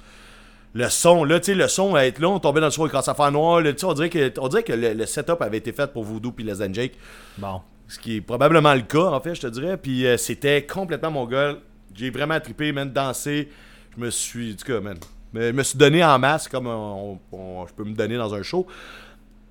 [0.73, 2.83] Le son, là, tu sais, le son à être là, on tombait dans le son
[2.85, 5.05] avec à faire noir, là, tu sais, on dirait que, on dirait que le, le
[5.05, 6.93] setup avait été fait pour Voodoo puis Les and Jake.
[7.37, 7.61] Bon.
[7.89, 9.75] Ce qui est probablement le cas, en fait, je te dirais.
[9.75, 11.55] Puis euh, c'était complètement mon gars.
[11.93, 13.49] J'ai vraiment trippé, man, dansé.
[13.97, 14.55] Je me suis.
[14.55, 14.97] Tout cas, man.
[15.33, 18.43] Je me suis donné en masse comme on- on- je peux me donner dans un
[18.43, 18.65] show.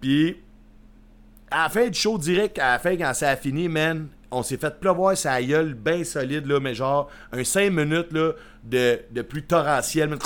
[0.01, 0.39] Puis,
[1.51, 4.43] à la fin du show direct, à la fin, quand ça a fini, man, on
[4.43, 8.33] s'est fait pleuvoir sa gueule bien solide, là, mais genre, un 5 minutes, là,
[8.65, 10.19] de, de pluie torrentielle, man,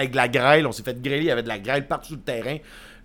[0.00, 0.66] avec de la grêle.
[0.66, 2.56] On s'est fait grêler, il y avait de la grêle partout sur le terrain.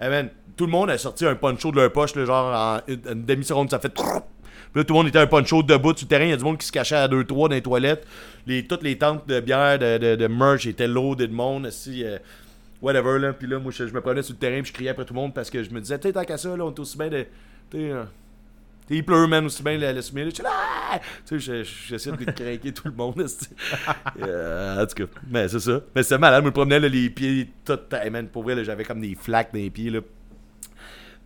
[0.02, 2.80] Eh, man, tout le monde a sorti un poncho de leur poche, là, genre, en
[2.88, 3.94] une, demi-seconde, ça fait.
[3.94, 4.04] Puis
[4.82, 6.26] là, tout le monde était un poncho debout sur le terrain.
[6.26, 8.06] Il y a du monde qui se cachait à 2-3 dans les toilettes.
[8.46, 11.70] Les, toutes les tentes de bière, de, merch étaient loadées de monde.
[11.70, 12.18] Si, euh,
[12.82, 13.32] whatever.
[13.38, 15.20] Puis là, moi, je, me prenais sur le terrain puis je criais après tout le
[15.20, 17.10] monde parce que je me disais, tu tant qu'à ça, là, on est aussi bien
[17.10, 17.26] de.
[17.76, 18.04] Euh,
[18.90, 19.78] Il pleut, man, aussi bien
[20.36, 21.00] suis là, Ah!
[21.26, 23.26] Tu sais, je- je- j'essaie de craquer tout le monde.
[24.22, 25.82] Euh, En tout cas, mais c'est ça.
[25.96, 27.80] Mais c'est malade, je me promenais, là, les pieds, tout,
[28.12, 30.00] man, pour vrai, j'avais comme des flaques dans les pieds, là.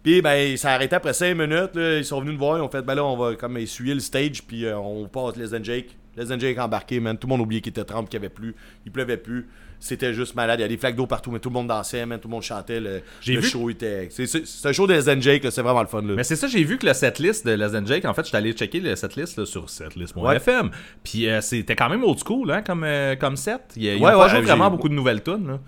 [0.01, 2.61] Puis, ben, ça a arrêté après 5 minutes, là, ils sont venus nous voir, ils
[2.61, 5.53] ont fait, ben là, on va comme essuyer le stage, puis euh, on passe Les
[5.53, 5.97] and Jake.
[6.15, 8.33] Les and Jake embarqué, man, tout le monde oubliait qu'il était trempe, qu'il n'y avait
[8.33, 8.55] plus,
[8.85, 9.49] il pleuvait plus.
[9.81, 12.05] C'était juste malade, il y a des flaques d'eau partout, mais tout le monde dansait,
[12.05, 14.09] man, tout le monde chantait, le, J'ai le vu- show était...
[14.11, 16.15] C'est un show des and Jake, c'est vraiment le fun, là.
[16.17, 18.51] Mais c'est ça, j'ai vu que le setlist de Les Jake, en fait, j'étais allé
[18.51, 20.71] checker le setlist là, sur setlist.fm.
[21.01, 23.61] Puis euh, c'était quand même old school, hein, comme, euh, comme set.
[23.77, 25.59] Il y a, Ouais, pas ouais, vraiment beaucoup de nouvelles tunes.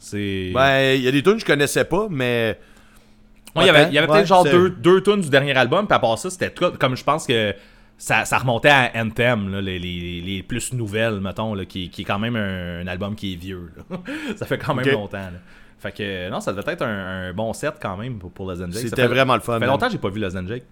[0.00, 0.50] C'est.
[0.52, 2.58] Ben, il y a des tunes que je connaissais pas, mais...
[3.54, 5.86] Ouais, il y avait, y avait peut-être Ouais, genre deux, deux tunes du dernier album,
[5.86, 7.54] puis à part ça, c'était tout- comme je pense que
[8.02, 12.02] ça, ça remontait à Anthem, là, les, les, les plus nouvelles, mettons, là, qui, qui
[12.02, 13.70] est quand même un, un album qui est vieux.
[13.76, 13.98] là.
[14.36, 15.30] ça fait quand même longtemps.
[15.78, 18.58] Fait que non, ça devait être un, un bon set quand même pour, pour Les
[18.58, 18.72] Jake.
[18.72, 20.64] Ça C'était vraiment le fun, Ça fait longtemps que j'ai pas vu Les Jake.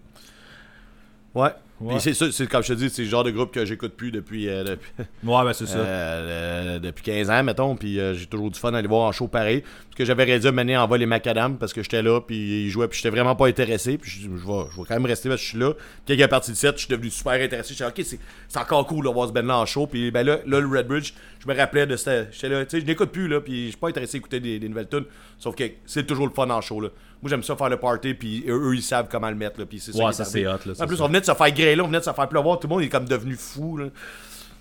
[1.32, 1.50] Ouais.
[1.80, 1.98] Ouais.
[1.98, 4.10] C'est ça, c'est comme je te dis, c'est le genre de groupe que j'écoute plus
[4.10, 4.90] depuis, euh, depuis,
[5.24, 5.78] Ouais, ben c'est ça.
[5.78, 7.74] euh, depuis 15 ans, mettons.
[7.76, 9.62] Puis euh, j'ai toujours du fun d'aller voir en show pareil.
[9.62, 12.70] Parce que j'avais de mener en vol les macadam parce que j'étais là, puis ils
[12.70, 13.96] jouaient, puis j'étais vraiment pas intéressé.
[13.98, 15.72] Puis je je vais, je vais quand même rester parce que je suis là.
[16.06, 17.74] Puis quand il de 7, je suis devenu super intéressé.
[17.74, 18.06] J'étais ok,
[18.48, 19.86] c'est encore cool de voir ce band-là en show.
[19.86, 22.32] Puis ben là, là, le Red Bridge, je me rappelais de cette.
[22.32, 24.40] J'étais là, tu sais, je n'écoute plus, là, puis je suis pas intéressé à écouter
[24.40, 25.04] des, des nouvelles tunes.
[25.38, 26.88] Sauf que c'est toujours le fun en show, là.
[27.22, 29.66] Moi, j'aime ça faire le party, puis eux, ils savent comment le mettre, là.
[29.66, 30.02] Puis c'est ça.
[30.02, 31.04] Ouais, ça, c'est hot, là, En plus, ça.
[31.04, 32.58] on venait de se faire grêler, on venait de se faire pleuvoir.
[32.58, 33.86] Tout le monde est comme devenu fou, là.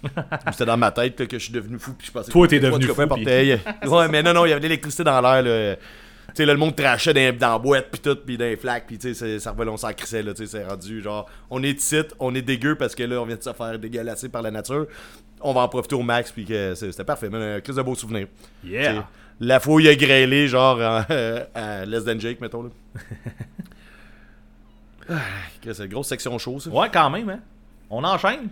[0.51, 1.93] C'était dans ma tête là, que je suis devenu fou.
[1.97, 3.21] Puis je pensais Toi, t'es devenu fou, importe.
[3.87, 5.43] ouais, mais non, non, il y avait de l'électricité dans l'air.
[5.43, 5.75] là.
[5.75, 5.81] Tu
[6.35, 8.85] sais, là, le monde trachait dans, dans la boîte, puis tout, puis dans les flaques,
[8.85, 11.27] puis tu sais, c'est- ça revolait, on s'en crissait, là, tu sais, c'est rendu genre,
[11.49, 14.29] on est ici, on est dégueu parce que là, on vient de se faire dégueulasser
[14.29, 14.85] par la nature.
[15.41, 17.81] On va en profiter au max, puis que c'est- c'était parfait, mais un crise de
[17.81, 18.27] beaux souvenirs.
[18.63, 19.07] Yeah!
[19.39, 22.69] La il a grêlé, genre, en- euh, à Less Than Jake, mettons, là.
[25.11, 26.69] Ah, c'est une grosse section chaud, ça?
[26.69, 27.39] Ouais, quand même, hein.
[27.89, 28.49] On enchaîne?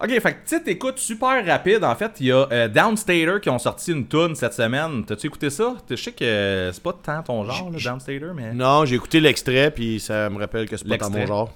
[0.00, 1.82] Ok, fait que petite écoute super rapide.
[1.82, 5.04] En fait, il y a euh, Downstater qui ont sorti une tune cette semaine.
[5.04, 5.74] T'as-tu écouté ça?
[5.90, 9.72] Je sais que c'est pas tant ton genre, là, Downstater, mais Non, j'ai écouté l'extrait,
[9.72, 11.20] puis ça me rappelle que c'est pas L'extrait.
[11.20, 11.52] mon genre.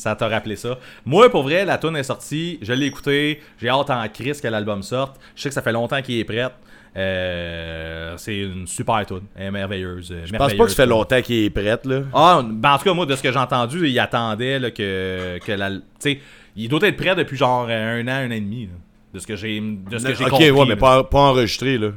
[0.00, 0.78] Ça t'a rappelé ça.
[1.04, 2.58] Moi, pour vrai, la tune est sortie.
[2.62, 3.40] Je l'ai écouté.
[3.60, 5.20] J'ai hâte en crise que l'album sorte.
[5.36, 6.48] Je sais que ça fait longtemps qu'il est prêt.
[6.96, 9.22] Euh, c'est une super tune.
[9.36, 10.12] Elle est merveilleuse.
[10.24, 12.00] Je pense pas que ça fait longtemps qu'il est prêt, là.
[12.12, 15.38] Ah, ben en tout cas, moi, de ce que j'ai entendu, il attendait là, que,
[15.44, 15.70] que la.
[15.70, 16.20] Tu sais,
[16.56, 18.64] il doit être prêt depuis genre un an, un an et demi.
[18.66, 18.72] là,
[19.14, 20.50] de ce que j'ai de ce que j'ai ok, compris.
[20.50, 21.90] ouais, mais pas, pas enregistré, là.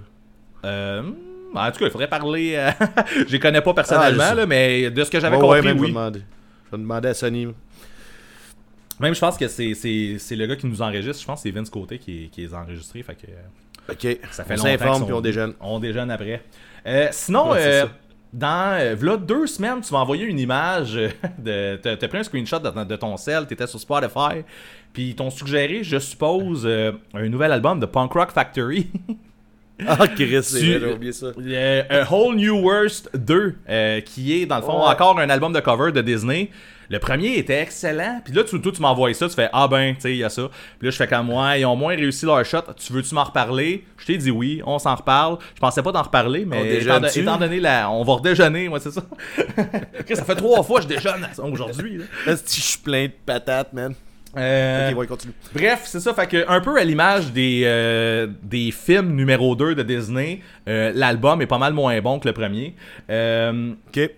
[0.66, 1.02] Euh,
[1.56, 2.54] en tout cas, il faudrait parler.
[2.56, 2.72] euh,
[3.28, 5.80] je les connais pas personnellement, Ah, là, mais de ce que j'avais compris, ouais, même,
[5.80, 5.92] oui.
[5.92, 7.48] Je vais demander à Sony.
[9.00, 9.66] Même, je pense que c'est,
[10.36, 11.22] le gars qui nous enregistre.
[11.22, 13.04] Je pense que c'est Vince Côté qui, qui les a enregistrés.
[13.04, 13.28] Fait que.
[13.92, 14.18] Ok.
[14.32, 15.54] Ça fait on s'informe puis on déjeune.
[15.60, 16.42] On déjeune après.
[16.86, 17.86] Euh, sinon, Ouais, euh,
[18.32, 20.94] dans euh, v'là deux semaines, tu m'as envoyé une image
[21.40, 21.76] de.
[21.78, 24.44] T'as pris un screenshot de, de ton cell, t'étais sur Spotify,
[24.94, 28.88] puis ils t'ont suggéré, je suppose, un nouvel album de Punk Rock Factory.
[29.88, 30.30] Ah, Chris,
[30.62, 31.28] j'ai oublié ça.
[31.90, 34.92] A Whole New Worst 2, euh, qui est dans le fond Ouais.
[34.92, 36.50] encore un album de cover de Disney.
[36.90, 39.96] Le premier était excellent, puis là, tu, toi, tu m'envoies ça, tu fais Ah ben,
[39.96, 40.50] tu sais, il y a ça.
[40.80, 42.62] Puis là, je fais comme moi, ils ont moins réussi leur shot.
[42.78, 43.84] Tu veux-tu m'en reparler?
[43.98, 45.38] Je t'ai dit oui, on s'en reparle.
[45.56, 47.90] Je pensais pas d'en reparler, mais étant, donné la.
[47.90, 49.04] On va redéjeuner, moi, c'est ça.
[50.14, 51.98] Ça fait trois fois que je déjeune aujourd'hui.
[51.98, 52.36] là.
[52.36, 53.94] Je suis plein de patates, man?
[54.36, 55.34] Euh, Ok, ouais, continue.
[55.54, 59.76] Bref, c'est ça, fait que un peu à l'image des, euh, des films numéro 2
[59.76, 62.76] de Disney, euh, l'album est pas mal moins bon que le premier.
[63.10, 64.10] Euh, Ok.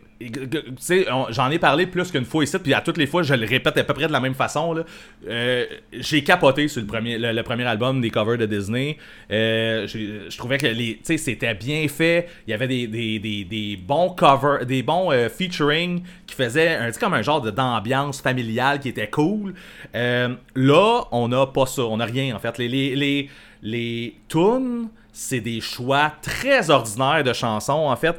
[1.30, 3.78] J'en ai parlé plus qu'une fois ici, puis à toutes les fois, je le répète
[3.78, 4.84] à peu près de la même façon.
[5.28, 8.98] Euh, j'ai capoté sur le premier, le, premier album des covers de Disney.
[9.32, 12.28] Euh, je trouvais que les, c'était bien fait.
[12.48, 16.76] Il y avait des, des, des, des bons covers, des bons euh, featuring qui faisaient
[16.76, 19.54] un, sais, comme un genre d'ambiance familiale qui était cool.
[19.96, 22.58] Euh, là, on n'a pas ça, on n'a rien en fait.
[22.58, 23.30] Les, les, les,
[23.62, 28.16] les tunes, c'est des choix très ordinaires de chansons en fait.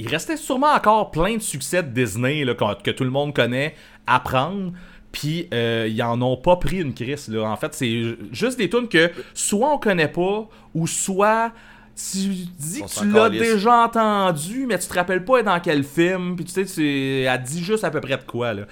[0.00, 3.34] Il restait sûrement encore plein de succès de Disney là, que, que tout le monde
[3.34, 3.74] connaît
[4.06, 4.72] à prendre.
[5.12, 7.28] Puis euh, ils en ont pas pris une crise.
[7.28, 7.42] Là.
[7.42, 11.52] En fait, c'est ju- juste des tunes que soit on connaît pas, ou soit
[11.96, 15.84] tu dis On que tu l'as déjà entendu, mais tu te rappelles pas dans quel
[15.84, 16.36] film.
[16.36, 18.54] Puis tu sais, tu- elle dit juste à peu près de quoi.
[18.54, 18.62] Là.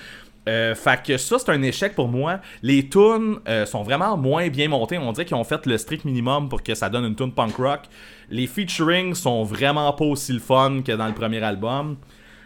[0.49, 2.41] Euh, fait que ça, c'est un échec pour moi.
[2.63, 4.97] Les tunes euh, sont vraiment moins bien montées.
[4.99, 7.57] On dirait qu'ils ont fait le strict minimum pour que ça donne une tune punk
[7.57, 7.81] rock.
[8.31, 11.97] Les featuring sont vraiment pas aussi le fun que dans le premier album.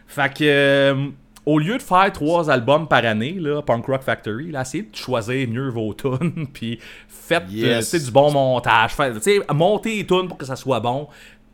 [0.07, 1.07] Fait que, euh,
[1.47, 4.95] au lieu de faire trois albums par année, là, Punk Rock Factory, là, essayez de
[4.97, 6.79] choisir mieux vos tunes, puis
[7.09, 7.95] faites euh, Yes.
[8.05, 8.93] du bon montage.
[8.93, 11.09] Faites- montez les tunes pour que ça soit bon,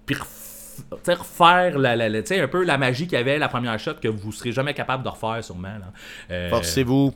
[0.05, 0.17] puis
[1.07, 3.79] refaire la, la- la- tu sais, un peu la magie qu'il y avait la première
[3.79, 5.69] shot que vous serez jamais capable de refaire sûrement.
[6.31, 7.15] Euh, Forcez-vous.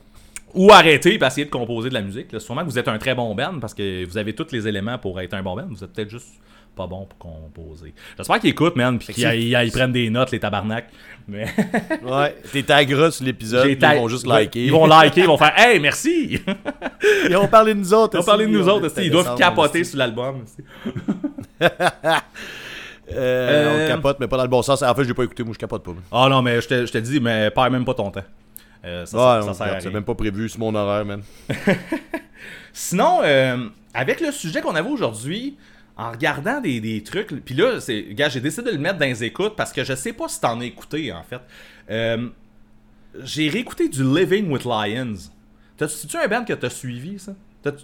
[0.53, 2.31] ou arrêter et essayer de composer de la musique.
[2.31, 2.39] Là.
[2.39, 4.97] Sûrement que vous êtes un très bon band parce que vous avez tous les éléments
[4.97, 5.65] pour être un bon band.
[5.69, 6.27] Vous êtes peut-être juste
[6.75, 7.93] pas bon pour composer.
[8.17, 10.85] J'espère qu'ils écoutent, man, puis qu'ils prennent des notes, les tabarnak.
[11.27, 11.45] Mais
[12.03, 12.35] Ouais.
[12.51, 13.67] T'es tagueras sur l'épisode.
[13.69, 14.65] Ils vont juste liker.
[14.65, 16.39] Ils vont liker, ils vont faire Hey, merci!
[17.29, 18.15] Ils vont parler de nous autres.
[18.15, 20.45] Ils vont parler de nous autres, ils doivent capoter sur l'album.
[23.11, 24.81] Euh, Euh, On capote, mais pas dans le bon sens.
[24.81, 25.43] En fait, je l'ai pas écouté.
[25.43, 25.91] Moi, je capote pas.
[25.91, 28.23] Ouais, Ah non, mais je te, je te dis, mais perds même pas ton temps.
[28.85, 29.95] Euh, ça, ça, ça non, sert à regarde, c'est rien.
[29.97, 31.21] même pas prévu sur mon horaire, man.
[32.73, 35.57] Sinon, euh, avec le sujet qu'on avait aujourd'hui,
[35.95, 39.05] en regardant des, des trucs, puis là, c'est, gars, j'ai décidé de le mettre dans
[39.05, 41.39] les écoutes parce que je sais pas si t'en as écouté en fait.
[41.91, 42.29] Euh,
[43.21, 45.29] j'ai réécouté du Living with Lions.
[45.77, 47.33] C'est-tu un band que t'as suivi, ça?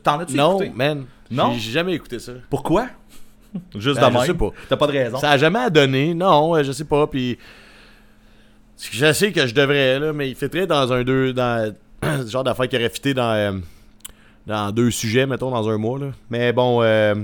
[0.04, 0.72] T'en as-tu Non, écouté?
[0.76, 1.06] man.
[1.30, 1.54] Non?
[1.54, 2.34] J'ai jamais écouté ça.
[2.50, 2.88] Pourquoi?
[3.76, 4.26] Juste Ben, de je même.
[4.28, 4.50] sais pas.
[4.70, 5.18] T'as pas de raison.
[5.18, 6.14] Ça a jamais donné.
[6.14, 7.08] Non, euh, je sais pas.
[7.08, 7.38] Puis.
[8.92, 11.34] Je sais que je devrais, là, mais il fait très dans un deux.
[11.34, 11.74] Dans
[12.28, 13.34] genre d'affaire qui aurait fité dans.
[13.34, 13.52] euh,
[14.48, 16.08] dans deux sujets, mettons, dans un mois, là.
[16.30, 16.82] Mais bon.
[16.82, 17.16] Euh,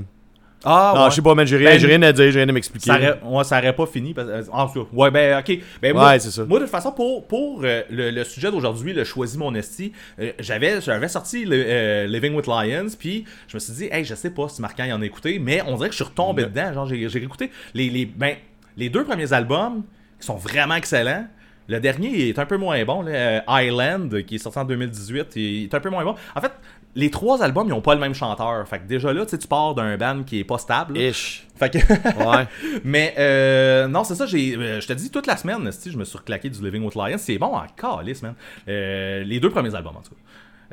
[0.66, 1.10] Ah, non, ouais.
[1.12, 1.46] je sais pas, man.
[1.46, 2.86] J'ai rien, Ben, j'ai rien à dire, j'ai rien à m'expliquer.
[2.88, 4.14] Ça aurait, ouais, ça aurait pas fini.
[4.14, 5.60] Parce, en tout cas, ouais, ben, ok.
[5.82, 6.44] Ben, moi, Ouais, c'est ça.
[6.44, 9.92] Moi, de toute façon, pour, pour euh, le, le sujet d'aujourd'hui, le choisi mon esti,
[10.20, 14.04] euh, j'avais, j'avais sorti le, euh, Living with Lions, puis je me suis dit, hey,
[14.04, 16.10] je sais pas si Marquand y en a écouté, mais on dirait que je suis
[16.10, 16.74] retombé dedans.
[16.74, 18.36] Genre, j'ai, j'ai écouté les, les, ben,
[18.76, 19.84] les deux premiers albums
[20.20, 21.28] qui sont vraiment excellents.
[21.68, 25.64] Le dernier est un peu moins bon, là, Island, qui est sorti en 2018, il
[25.64, 26.16] est un peu moins bon.
[26.36, 26.52] En fait,
[26.96, 28.68] les trois albums, ils ont pas le même chanteur.
[28.68, 30.98] Fait que déjà là, tu sais, tu pars d'un band qui est pas stable.
[30.98, 31.46] Ish.
[31.58, 31.78] Fait que.
[31.78, 32.48] Ouais.
[32.84, 35.98] Mais euh, non, c'est ça, j'ai, euh, je te dis toute la semaine, esti, je
[35.98, 37.18] me suis reclaqué du Living with Lions.
[37.18, 38.34] C'est bon en calice, man.
[38.68, 40.22] Euh, les deux premiers albums, en tout cas.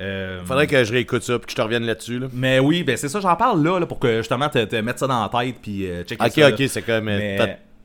[0.00, 2.26] Euh, Faudrait que je réécoute ça puis que je te revienne là-dessus, là.
[2.32, 4.98] Mais oui, ben c'est ça, j'en parle là, là, pour que justement te, te mettre
[5.00, 6.40] ça dans la tête puis euh, checker Ok, ça.
[6.40, 6.48] là.
[6.54, 7.08] ok, c'est comme.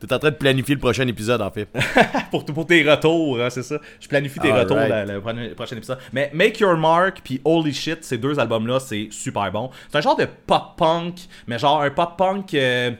[0.00, 1.68] T'es en train de planifier le prochain épisode, en fait.
[2.30, 3.78] pour, pour tes retours, hein, c'est ça.
[4.00, 5.98] Je planifie tes retours le prochain- prochain épisode.
[6.12, 9.70] Mais Make Your Mark puis Holy Shit, ces deux albums-là, c'est super bon.
[9.90, 11.14] C'est un genre de pop-punk,
[11.48, 12.92] mais genre un pop-punk, euh,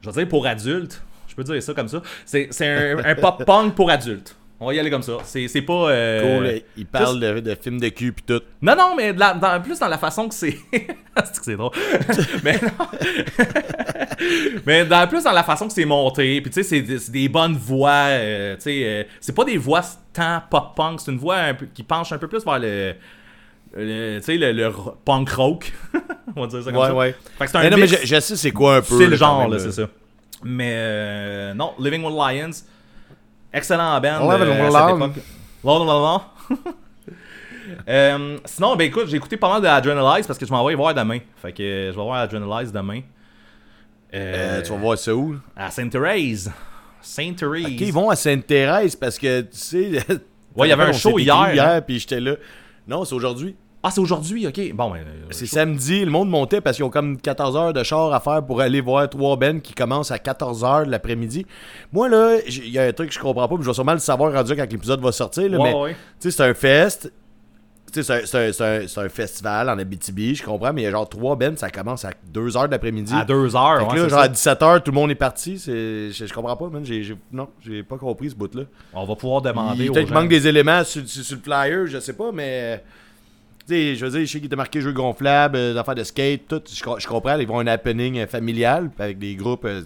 [0.00, 1.02] je veux dire pour adultes.
[1.26, 2.02] Je peux dire ça comme ça.
[2.24, 4.36] C'est c'est un, un pop-punk pour adultes.
[4.60, 5.18] On va y aller comme ça.
[5.22, 5.88] C'est c'est pas...
[5.90, 8.42] euh, Cool, il parle de, de films de cul puis tout.
[8.60, 10.56] Non, non, mais de la- dans- plus dans la façon que c'est.
[10.72, 11.70] c'est que c'est drôle.
[12.42, 12.86] mais non.
[14.66, 16.40] mais dans, plus dans la façon que c'est monté.
[16.40, 18.06] Puis tu sais, c'est des- bonnes voix.
[18.08, 19.82] euh, tu sais, euh, c'est pas des voix
[20.12, 21.00] tant pop-punk.
[21.00, 22.94] C'est une voix un peu, qui penche un peu plus vers le.
[23.76, 24.72] le- tu sais, le,
[25.04, 25.72] punk rock.
[26.36, 26.94] On va dire ça comme Ouais, ça.
[26.94, 27.14] ouais.
[27.38, 28.98] Fait que c'est un Mais non, mais je, je sais c'est quoi un peu.
[28.98, 29.88] C'est le genre, là, c'est ça.
[30.44, 32.50] Mais non, Living with Lions,
[33.52, 34.30] excellent band.
[34.30, 35.24] Living euh, à cette époque.
[35.64, 36.20] Long, long, long.
[37.86, 40.72] Euh, sinon, ben écoute, j'ai écouté pas mal de Adrenalize parce que je m'en vais
[40.72, 41.18] y voir demain.
[41.36, 43.00] Fait que je vais voir Adrenalize demain.
[44.14, 45.36] Euh, Euh, tu vas voir ça où?
[45.56, 46.50] À Sainte-Thérèse.
[47.02, 47.66] Sainte-Thérèse.
[47.66, 49.90] Ok, ils vont à Sainte-Thérèse parce que, tu sais.
[50.56, 51.72] Ouais, il y avait un show hier, écrit hein.
[51.74, 52.34] hier puis j'étais là.
[52.88, 53.54] Non, c'est aujourd'hui.
[53.82, 54.72] Ah, c'est aujourd'hui, ok.
[54.74, 54.96] Bon, ben.
[54.98, 58.18] euh, C'est samedi, le monde montait parce qu'ils ont comme 14 heures de char à
[58.18, 61.46] faire pour aller voir trois bands qui commencent à 14 heures de l'après-midi.
[61.92, 63.74] Moi, là, j- il y a un truc que je comprends pas, puis je vais
[63.74, 65.48] sûrement le savoir rendu quand l'épisode va sortir.
[65.48, 65.92] Là, Ouais, mais ouais.
[66.20, 67.12] tu sais, c'est un fest.
[67.92, 70.72] Tu sais, c'est un- c'est un, c'est un- c'est un festival en Abitibi, je comprends,
[70.74, 73.14] mais il y a genre trois bands, ça commence à 2 heures de l'après-midi.
[73.14, 74.24] À deux heures, Fait que ouais, là, c'est genre ça.
[74.24, 75.58] à 17h, tout le monde est parti.
[75.58, 76.84] C'est, je, je comprends pas, man.
[76.84, 78.64] J'ai, j'ai- non, j'ai pas compris ce bout-là.
[78.92, 82.00] On va pouvoir demander Peut-être qu'il manque des éléments sur, sur- sur le flyer, je
[82.00, 82.82] sais pas, mais.
[83.68, 85.94] Tu sais, je veux dire, je sais qu'il était marqué jeux gonflables, euh, des affaires
[85.94, 86.62] de skate, tout.
[86.66, 89.82] Je, je comprends, ils vont un happening euh, familial avec des groupes, euh,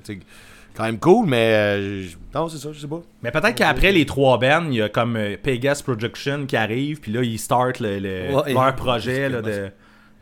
[0.75, 1.53] quand même cool, mais.
[1.53, 2.05] euh,
[2.35, 3.03] non, c'est ça, je sais pas.
[3.23, 7.01] Mais peut-être qu'après les trois bands, il y a comme euh, Pegas Production qui arrive,
[7.01, 8.53] puis là, ils startent le, le- Ouais.
[8.55, 9.71] leur projet là, de.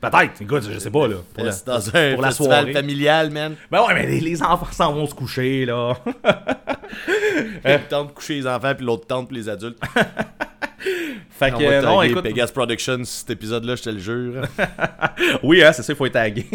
[0.01, 1.17] Peut-être, écoute, je sais pas, là.
[1.35, 2.73] Pour la, C'est dans un pour la festival soirée.
[2.73, 3.55] familial, man.
[3.71, 5.93] Ben ouais, mais les, les enfants s'en vont se coucher, là.
[7.67, 9.79] Une tente de coucher les enfants, puis l'autre tente pour les adultes.
[11.31, 12.23] fait que, euh, non, écoute.
[12.23, 14.43] Pegas Productions, cet épisode-là, je te le jure.
[15.43, 16.47] Oui, hein, c'est ça, il faut être tagué.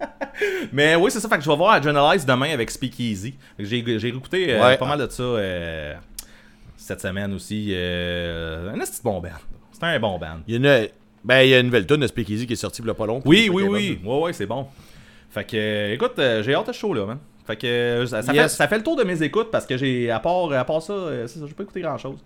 [0.72, 3.34] mais oui, c'est ça, fait que je vais voir Adrenalize demain avec Speakeasy.
[3.58, 4.76] J'ai j'ai écouté euh, Ouais.
[4.76, 5.94] pas mal de ça euh,
[6.76, 7.68] cette semaine aussi.
[7.70, 9.30] Euh, un petit bon band.
[9.72, 10.40] C'était un bon band.
[10.46, 10.88] Il y a une,
[11.24, 12.94] ben, il y a une nouvelle tune de Speakeasy qui est sortie il y a
[12.94, 13.28] pas longtemps.
[13.28, 14.00] Oui, oui, est oui.
[14.04, 14.66] Ouais, ouais, c'est bon.
[15.30, 17.18] Fait que, écoute, j'ai hâte à ce show là, man.
[17.46, 20.20] Fait que ça, fait, ça fait le tour de mes écoutes parce que j'ai, à
[20.20, 22.18] part, à part ça, ça, j'ai pas écouté grand chose.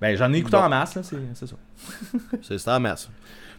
[0.00, 0.62] Ben, j'en ai écouté Bon.
[0.64, 1.56] en masse, là, c'est, c'est ça.
[2.58, 3.10] C'est en masse.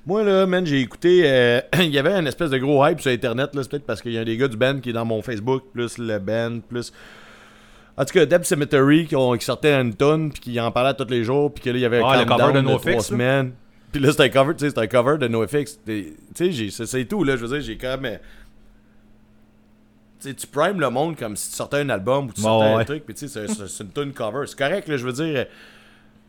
[0.07, 1.21] Moi, là, man, j'ai écouté.
[1.25, 3.61] euh, il y avait une espèce de gros hype sur Internet, là.
[3.61, 5.65] C'est peut-être parce qu'il y a des gars du band qui est dans mon Facebook,
[5.73, 6.91] plus le band, plus.
[7.97, 10.95] En tout cas, Deb Cemetery qui, ont, qui sortait une tonne, puis qui en parlait
[10.95, 12.65] tous les jours, puis que là, il y avait un Ah, le countdown cover de
[12.65, 13.51] de NoFX, trois semaines.
[13.91, 15.79] Puis là, c'est un cover, tu sais, un cover de NoFX.
[15.85, 17.35] Tu sais, c'est c'est tout, là.
[17.37, 18.13] Je veux dire, j'ai quand même.
[18.13, 18.17] euh,
[20.19, 22.73] tu sais, tu primes le monde comme si tu sortais un album ou tu sortais
[22.75, 22.81] ouais.
[22.81, 24.45] un truc, puis tu sais, c'est- c'est c'est une tune cover.
[24.47, 25.45] C'est correct, là, je veux dire.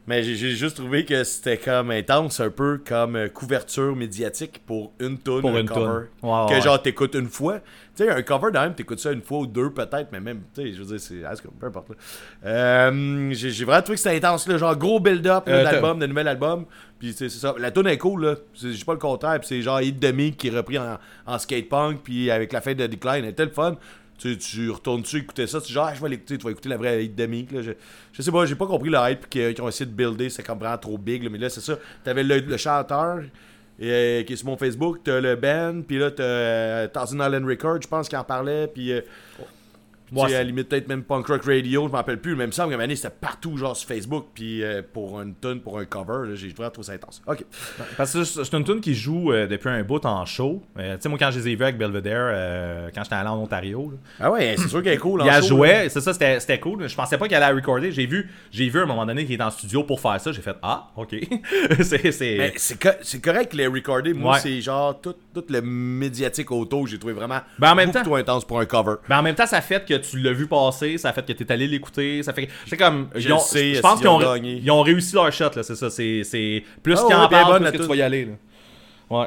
[0.08, 4.92] Mais j'ai- juste trouvé que c'était comme intense, un peu comme euh, couverture médiatique pour
[4.98, 6.06] une tune, Pour un une cover.
[6.20, 6.60] que ouais.
[6.60, 7.60] genre t'écoutes une fois.
[7.94, 10.40] Tu sais, un cover de même, t'écoutes ça une fois ou deux peut-être, mais même,
[10.54, 11.22] tu sais, je veux dire, c'est.
[11.24, 11.90] ah, peu importe.
[11.90, 11.94] là.
[12.46, 16.26] Euh, j'ai vraiment trouvé que c'était intense, là, genre gros build-up Euh, d'album, de nouvel
[16.28, 16.64] album.
[16.98, 17.54] Puis c'est ça.
[17.58, 18.34] La tune est cool, là.
[18.54, 19.38] J'ai pas le contraire.
[19.40, 22.74] Puis c'est genre Hit Demi qui est repris en, en skatepunk, puis avec la fin
[22.74, 23.76] de Decline, elle était le fun.
[24.22, 26.68] Tu, tu retournes dessus écouter ça, tu dis, ah, je vais l'écouter, tu vas écouter
[26.68, 27.48] la vraie Demi.
[27.50, 27.60] Là.
[27.62, 27.72] Je,
[28.12, 30.58] je sais pas, j'ai pas compris le hype qu'ils ont essayé de builder, c'est comme
[30.58, 31.30] vraiment trop big, là.
[31.30, 31.76] mais là, c'est ça.
[32.04, 33.22] T'avais le, le chanteur.
[33.82, 37.46] euh, qui est sur mon Facebook, t'as le band, puis là t'as euh, Thousand Island
[37.46, 39.00] Records, je pense qu'il en parlait, puis euh,
[40.14, 42.36] Ouais, tu sais, à la limite peut-être même Punk Rock Radio, je m'en rappelle plus,
[42.36, 44.82] mais il me semble qu'à un moment donné, c'était partout genre sur Facebook, puis euh,
[44.92, 47.22] pour une tune, pour un cover, j'ai vraiment trouvé ça intense.
[47.26, 47.44] Ok.
[47.96, 50.62] Parce que c'est une tune qui joue euh, depuis un bout en show.
[50.78, 53.38] Euh, tu sais, moi, quand je les ai vus avec Belvedere, quand j'étais allé en
[53.38, 55.22] Ontario, là, Ah ouais, c'est sûr qu'elle est cool.
[55.22, 56.88] en il a show, joué, c'est ça, c'était cool.
[56.88, 57.92] Je pensais pas qu'il allait la recorder.
[57.92, 60.32] J'ai vu, vu à un moment donné qu'il était en studio pour faire ça.
[60.32, 61.14] J'ai fait Ah, ok.
[61.80, 62.78] c'est.
[62.80, 64.12] co- correct que les recorder.
[64.14, 64.40] Moi, Ouais.
[64.40, 68.04] c'est genre tout, tout le médiatique autour, j'ai trouvé vraiment Ben, en même beaucoup temps-
[68.04, 68.94] trop intense pour un cover.
[69.08, 71.50] Mais en même temps, ça fait que tu l'as vu passer, ça fait que t'es
[71.52, 74.34] allé l'écouter, ça fait c'est comme Je ils ont- le sais, je pense qu'ils ont,
[74.36, 77.62] ils ont réussi leur shot là, c'est ça, c'est c'est plus Ah qu'ils en parlent,
[77.62, 78.32] plus que tu vas y aller là.
[79.10, 79.26] Ouais,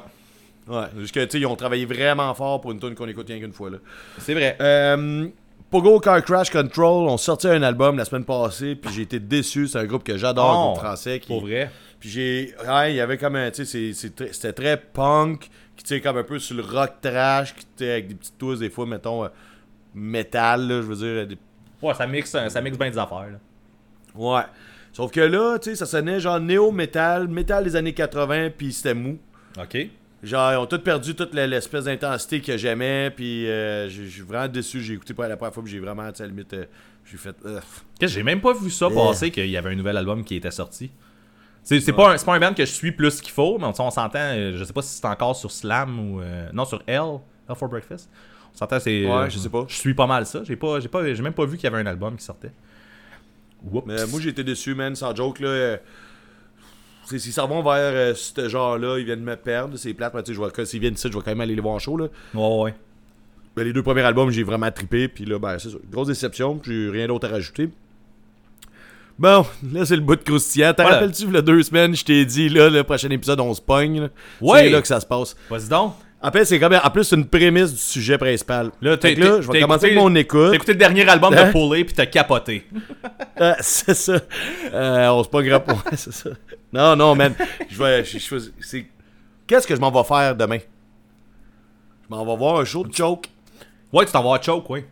[0.68, 3.40] Ouais, jusque, tu sais, ils ont travaillé vraiment fort pour une tune qu'on écoute rien
[3.40, 3.70] qu'une fois.
[3.70, 3.78] Là.
[4.18, 4.58] c'est vrai.
[4.60, 5.28] Euh,
[5.70, 9.68] Pogo Car Crash Control ont sorti un album la semaine passée, puis j'ai été déçu.
[9.68, 11.20] C'est un groupe que j'adore, un Oh, groupe français.
[11.20, 11.70] Qui, Pour vrai?
[12.00, 12.56] Puis j'ai.
[12.68, 13.52] Ouais, il y avait comme un.
[13.52, 15.42] Tu sais, c'était très punk,
[15.76, 18.38] qui tu sais, comme un peu sur le rock trash, qui sais, avec des petites
[18.40, 19.28] touches, des fois, mettons, euh,
[19.96, 21.28] métal, là, je veux dire.
[21.28, 21.38] des-
[21.82, 23.40] Ouais, ça mixe ça mixe bien des affaires là.
[24.16, 24.44] Ouais.
[24.94, 28.94] Sauf que là, tu sais, ça sonnait genre néo-métal, métal des années 80, puis c'était
[28.94, 29.18] mou.
[29.62, 29.78] OK.
[30.24, 34.48] Genre, ils ont tous perdu toute l'espèce d'intensité que j'aimais, puis euh, je suis vraiment
[34.48, 34.82] déçu.
[34.82, 36.66] J'ai écouté pour la première fois, puis j'ai vraiment, tu sais, à la limite, euh,
[37.04, 37.36] j'ai fait.
[37.46, 37.60] euh,
[38.02, 40.90] J'ai même pas vu ça passer qu'il y avait un nouvel album qui était sorti.
[41.62, 43.66] C'est, c'est, pas un, c'est pas un band que je suis plus qu'il faut, mais
[43.66, 46.22] on, on s'entend, euh, je sais pas si c'est encore sur Slam ou.
[46.22, 47.02] euh, non, sur L,
[47.50, 48.10] L for Breakfast.
[48.56, 49.06] S'entend, c'est.
[49.06, 49.66] Ouais, euh, je sais pas.
[49.68, 50.42] Je suis pas mal ça.
[50.44, 52.52] J'ai, pas, j'ai, pas, j'ai même pas vu qu'il y avait un album qui sortait.
[53.86, 55.78] Mais moi, j'ai été déçu, man, sans joke, là.
[57.06, 59.78] S'ils s'en vont vers euh, ce genre-là, ils viennent me perdre.
[59.78, 61.76] C'est plate, mais tu sais, s'ils viennent ici, je vais quand même aller les voir
[61.76, 62.08] en show, là.
[62.34, 62.74] Ouais, ouais.
[63.56, 65.78] Ben, les deux premiers albums, j'ai vraiment trippé, puis là, ben, c'est ça.
[65.92, 67.70] Grosse déception, puis rien d'autre à rajouter.
[69.20, 70.74] Bon, là, c'est le bout de croustillant.
[70.74, 70.98] T'en Voilà.
[70.98, 73.62] rappelles-tu, il y a deux semaines, je t'ai dit, là, le prochain épisode, on se
[73.62, 74.10] pogne, là.
[74.42, 74.64] Ouais.
[74.64, 75.36] C'est là que ça se passe.
[75.50, 75.94] Vas-y donc.
[76.32, 78.72] Fait, c'est quand même, en plus, c'est une prémisse du sujet principal.
[78.82, 80.50] Là, là, je vais commencer avec mon écoute.
[80.50, 81.48] T'as écouté le dernier album Hein?
[81.48, 82.66] de Paulie puis t'as capoté.
[83.38, 84.18] Ah, c'est ça.
[84.74, 85.40] Euh, on se pas.
[85.40, 85.58] Ouais,
[85.98, 86.30] c'est ça.
[86.72, 87.34] Non, non, man.
[87.70, 88.04] Je vais.
[88.62, 88.86] c'est...
[89.46, 90.60] Qu'est-ce que je m'en vais faire demain?
[92.10, 93.28] Je m'en vais voir un show de choke.
[93.92, 94.86] Ouais, tu t'en vas à Choke, ouais.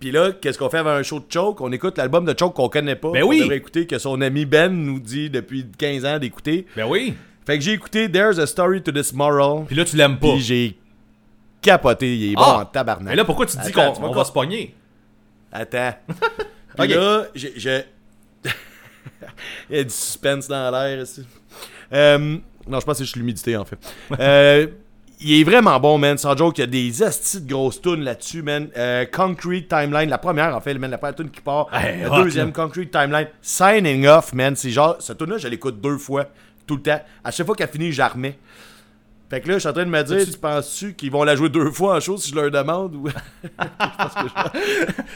[0.00, 1.60] Puis là, qu'est-ce qu'on fait avec un show de choke?
[1.60, 3.12] On écoute l'album de choke qu'on connaît pas.
[3.12, 3.40] Ben oui.
[3.40, 6.66] devrait écouter, que son ami Ben nous dit depuis 15 ans d'écouter.
[6.74, 7.14] Ben oui.
[7.50, 9.64] Fait que j'ai écouté There's a Story to This Moral.
[9.66, 10.34] Puis là, tu l'aimes pas.
[10.34, 10.78] Puis j'ai
[11.60, 12.14] capoté.
[12.16, 12.58] Il est bon Ah!
[12.60, 13.08] en tabarnak.
[13.08, 14.12] Mais là, pourquoi tu te dis qu'on quoi?
[14.12, 14.72] va se pogner?
[15.50, 15.94] Attends.
[16.78, 17.52] Puis là, j'ai.
[19.68, 21.26] Il y a du suspense dans l'air ici.
[21.92, 22.18] Euh,
[22.68, 23.78] non, je pense que c'est juste l'humidité en fait.
[24.20, 24.68] Euh,
[25.22, 26.16] il est vraiment bon, man.
[26.18, 28.68] Sans joke, il y a des astis de grosses tunes là-dessus, man.
[28.76, 31.66] Euh, Concrete Timeline, la première en fait, man, la première tune qui part.
[31.74, 32.52] Hey, la deuxième, là.
[32.52, 33.26] Concrete Timeline.
[33.42, 34.54] Signing Off, man.
[34.54, 36.26] C'est genre, cette tune-là, je l'écoute deux fois,
[36.66, 37.00] tout le temps.
[37.24, 38.38] À chaque fois qu'elle finit, remets.
[39.28, 41.36] Fait que là, je suis en train de me dire, tu penses-tu qu'ils vont la
[41.36, 43.08] jouer deux fois en show si je leur demande ou.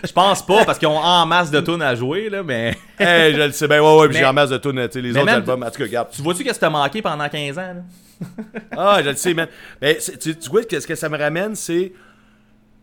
[0.05, 2.77] Je pense pas, parce qu'ils ont en masse de tunes à jouer, là, mais.
[2.99, 4.93] hey, je le sais bien, ouais, ouais, puis Mais- j'ai en masse de tunes, tu
[4.93, 5.63] sais, les Mais autres albums.
[5.63, 6.09] En tout cas, regarde.
[6.13, 7.83] Tu vois-tu qu'est-ce que t'as manqué pendant 15 ans, là?
[8.77, 9.49] Ah, je le sais, man.
[9.83, 11.93] Mais c'est- tu, tu vois, ce que ça me ramène, c'est.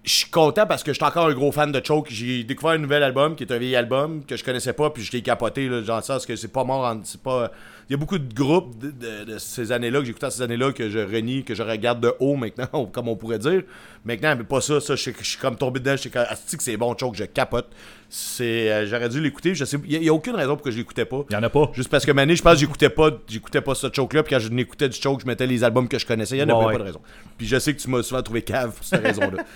[0.04, 2.08] Je suis content parce que je suis encore un gros fan de Choke.
[2.10, 5.04] J'ai découvert un nouvel album qui est un vieil album que je connaissais pas, puis
[5.04, 6.84] je l'ai capoté, là, genre ça, parce que c'est pas mort.
[6.84, 7.52] en- C'est pas.
[7.88, 10.72] Il y a beaucoup de groupes de, de- de ces années-là, que j'écoutais ces années-là,
[10.72, 13.62] que je renie, que je regarde de haut maintenant, comme on pourrait dire.
[14.04, 14.80] Maintenant, mais pas ça.
[14.82, 15.92] Ça, je, suis comme tombé dedans.
[15.96, 17.68] Je sais que asti que c'est bon, Choke, je capote.
[18.10, 19.54] C'est, euh, j'aurais dû l'écouter.
[19.54, 21.26] Je sais, il y, a- aucune raison pour que je l'écoutais pas.
[21.30, 21.70] Il y en a pas.
[21.74, 24.40] Juste parce que Mané, je pense que j'écoutais pas, j'écoutais pas ce choke-là, puis quand
[24.42, 26.38] je n'écoutais du choke, je mettais les albums que je connaissais.
[26.38, 26.74] Il y en a Ouais, pas, ouais.
[26.74, 27.02] pas de raison.
[27.38, 29.44] Puis je sais que tu m'as souvent trouvé cave pour cette raison-là.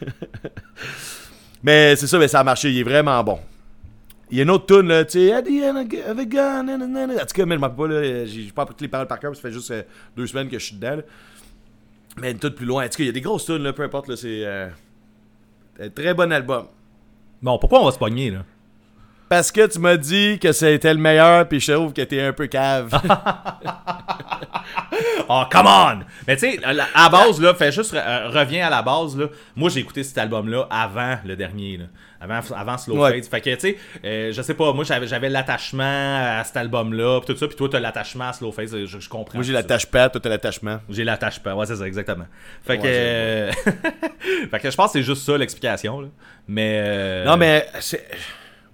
[1.62, 2.70] mais c'est ça, mais ça a marché.
[2.70, 3.38] Il est vraiment bon.
[4.30, 5.76] Il y a une autre tune là, tu sais, at the end
[6.10, 6.68] of a gun.
[6.68, 9.34] En tout cas, mais je m'en pas, là, j'ai pas appris les paroles par cœur,
[9.36, 9.82] ça fait juste euh,
[10.16, 11.00] deux semaines que je suis dedans.
[12.20, 12.84] Mais une tune plus loin.
[12.84, 14.68] En tout cas, il y a des grosses tunes, là, peu importe, là, c'est euh,
[15.78, 16.66] un très bon album.
[17.40, 18.44] Bon, pourquoi on va se pogner, là?
[19.28, 22.32] Parce que tu m'as dit que c'était le meilleur, puis je trouve que t'es un
[22.32, 22.90] peu cave.
[25.28, 25.98] Oh, come on!
[26.26, 29.26] Mais tu sais, à la- base, là, fais juste, euh, reviens à la base, là.
[29.56, 31.84] Moi, j'ai écouté cet album-là avant le dernier, là.
[32.20, 33.12] Avant, avant Slow Ouais.
[33.20, 33.24] Fade.
[33.24, 37.26] Fait que, tu sais, euh, je sais pas, moi, j'avais, l'attachement à cet album-là, pis
[37.32, 39.34] tout ça, pis toi, t'as l'attachement à Slow Fade, je, je comprends.
[39.36, 39.58] Moi, j'ai ça.
[39.58, 40.78] l'attache-pad, toi, t'as l'attachement.
[40.88, 42.26] J'ai l'attachement, ouais, c'est ça, exactement.
[42.64, 43.52] Fait que, euh,
[44.50, 46.08] fait que je pense que c'est juste ça l'explication, là.
[46.46, 46.80] Mais.
[46.84, 47.66] euh, Non, mais.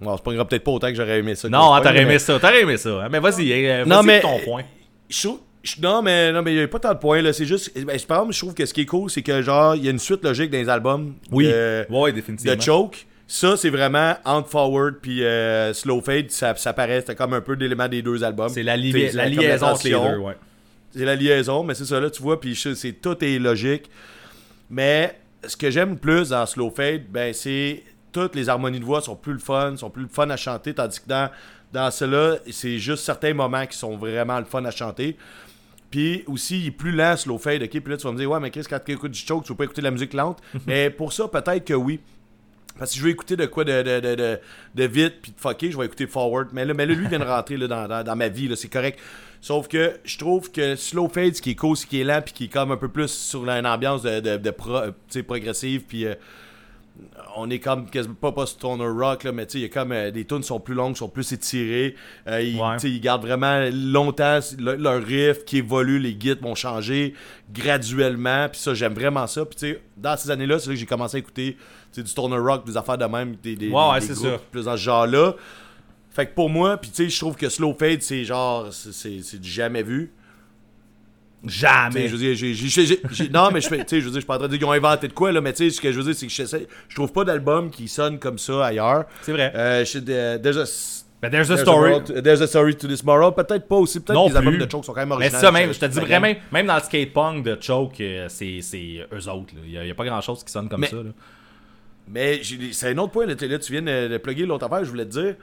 [0.03, 1.49] Bon, c'est pas grave, peut-être pas autant que j'aurais aimé ça.
[1.49, 2.89] Non, hein, je t'aurais aimé mais- ça, t'aurais aimé ça.
[3.03, 3.07] hein.
[3.11, 4.63] Mais vas-y, euh, vas-y mais- ton point.
[5.09, 5.27] Je
[5.63, 7.21] je- non, mais non, mais il n'y a pas tant de points.
[7.31, 7.71] C'est juste.
[7.85, 9.87] Ben, je pense, je trouve que ce qui est cool, c'est que, genre, il y
[9.87, 11.13] a une suite logique dans les albums.
[11.31, 12.55] Oui, de- ouais, définitivement.
[12.55, 13.05] de Choke.
[13.25, 16.29] Ça, c'est vraiment Hand Forward puis euh, Slow Fade.
[16.31, 18.49] Ça, ça paraît, c'était comme un peu d'élément des deux albums.
[18.49, 20.33] C'est la, li- liaison entre les deux, ouais.
[20.95, 23.89] C'est la liaison, mais c'est ça, là, tu vois, puis je- c'est tout est logique.
[24.69, 27.83] Mais ce que j'aime le plus dans Slow Fade, ben, c'est
[28.13, 30.73] toutes les harmonies de voix sont plus le fun, sont plus le fun à chanter,
[30.73, 31.29] tandis que dans,
[31.73, 35.17] dans cela, c'est juste certains moments qui sont vraiment le fun à chanter.
[35.91, 37.69] Puis aussi, il est plus lent, Slow Fade, ok?
[37.69, 39.51] Puis là, tu vas me dire, ouais, mais Chris, quand tu écoutes du choke, tu
[39.51, 40.39] veux pas écouter de la musique lente?
[40.67, 41.99] mais pour ça, peut-être que oui.
[42.79, 44.39] Parce que si je veux écouter de quoi de, de, de, de,
[44.73, 46.47] de vite puis de fucké, je vais écouter Forward.
[46.53, 48.55] Mais là, mais là lui vient de rentrer là, dans, dans, dans ma vie, là,
[48.55, 48.97] c'est correct.
[49.41, 52.21] Sauf que je trouve que Slow Fade, ce qui est cool, c'est qui est lent
[52.23, 55.83] puis qui est comme un peu plus sur une ambiance de, de, pro- euh, progressive.
[55.87, 56.15] Puis euh,
[57.35, 59.91] on est comme quasiment pas, stoner rock, là, mais tu sais, il y a comme
[59.91, 61.95] euh, les tunes sont plus longues, sont plus étirées.
[62.27, 62.99] Euh, ils, Ouais.
[62.99, 67.13] gardent vraiment longtemps le- leur riff qui évolue, les guides vont changer
[67.53, 68.47] graduellement.
[68.49, 69.45] Puis ça, j'aime vraiment ça.
[69.45, 71.57] Puis tu sais, dans ces années-là, c'est là que j'ai commencé à écouter
[71.95, 74.81] du stoner rock, des affaires de même, des, des, Ouais, des groupes plus dans ce
[74.81, 75.35] genre-là.
[76.11, 79.39] Fait que pour moi, puis tu sais, je trouve que Slow Fade, c'est genre, c'est
[79.39, 80.11] du jamais vu.
[81.45, 82.07] Jamais.
[82.07, 84.47] je veux dire, non, mais je sais, je veux dire, je suis pas en train
[84.47, 86.03] de dire qu'ils ont inventé de quoi, là, mais tu sais, ce que je veux
[86.13, 89.05] dire, c'est que je trouve pas d'album qui sonne comme ça ailleurs.
[89.23, 89.51] C'est vrai.
[89.55, 92.03] Euh, je- de- there's a- Ben, there's a there's a story.
[92.03, 93.33] to- there's a story to this moral.
[93.33, 93.99] Peut-être pas aussi.
[94.01, 95.37] Peut-être Non que les albums de Choke sont quand même Mais originaux.
[95.39, 98.01] c'est ça même, je te dis vraiment, même, même dans le skate punk de Choke,
[98.01, 98.59] euh, c'est
[99.13, 99.53] eux autres.
[99.65, 100.97] Il n'y a, pas grand chose qui sonne comme Mais- ça.
[100.97, 101.11] là.
[102.09, 102.41] Mais
[102.73, 105.11] c'est un autre point, là, tu viens de, de plugger l'autre affaire, je voulais te
[105.11, 105.35] dire.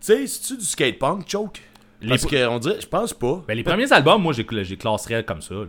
[0.00, 1.60] Tu sais, c'est-tu du skate punk, Choke?
[2.02, 3.42] Les Parce qu'on dirait, je pense pas.
[3.48, 5.54] Ben, les premiers albums, moi, j'ai classerais comme ça.
[5.54, 5.64] là.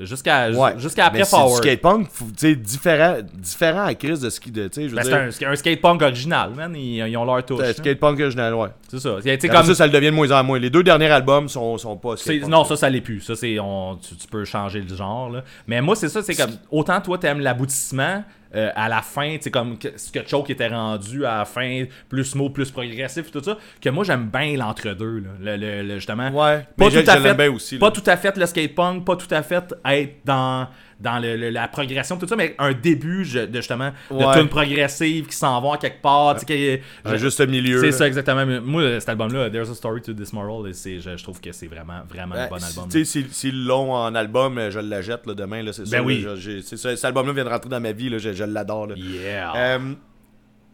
[0.00, 0.72] Jusqu'à Ouais.
[0.78, 1.62] jusqu'à après Mais c'est Forward.
[1.62, 5.30] du skate punk, faut- tu sais, différent, différent à crise de ce qui, de, Ben,
[5.30, 6.74] c'est un, un skate punk original, man.
[6.74, 7.58] Ils, ils ont leur touche.
[7.60, 7.72] C'est un là.
[7.74, 8.68] skate punk original, ouais.
[8.88, 9.10] C'est ça.
[9.48, 10.58] Comme ça, ça le devient de moins en moins.
[10.58, 12.16] Les deux derniers albums sont, sont pas
[12.48, 13.20] non, ça, ça l'est plus.
[13.20, 13.60] Ça, c'est.
[13.60, 15.44] on- Tu, tu peux changer le genre, là.
[15.68, 16.50] Mais moi, c'est ça, c'est comme.
[16.72, 18.24] Autant toi, t'aimes l'aboutissement.
[18.56, 22.24] Euh, à la fin, c'est comme ce que Choke était rendu à la fin, plus
[22.24, 25.30] smooth, plus progressif, tout ça, que moi j'aime bien l'entre-deux, là.
[25.40, 26.30] Le, le- le- justement.
[26.30, 27.80] Ouais, pas mais tout à fait, bien aussi, là.
[27.80, 31.36] pas tout à fait le skate punk, pas tout à fait être dans dans le-
[31.36, 34.38] le- la progression tout ça, mais un début je- de justement de Ouais.
[34.38, 37.80] tune progressive qui s'en vont à quelque part, tu sais, que- Un je- juste milieu.
[37.80, 38.46] c'est ça exactement.
[38.62, 41.66] Moi, cet album-là, There's a Story to This Moral, c'est, je, je trouve que c'est
[41.66, 42.88] vraiment, vraiment un Ben, bon album.
[42.90, 45.98] Tu sais, si- l'ont en album, euh, je le jette là, demain, là, c'est Ben
[45.98, 46.04] sûr.
[46.06, 46.22] oui.
[46.22, 48.88] là, je- cet album-là vient de rentrer dans ma vie, là, je, je l'adore.
[48.96, 49.52] Yeah.
[49.54, 49.78] Euh,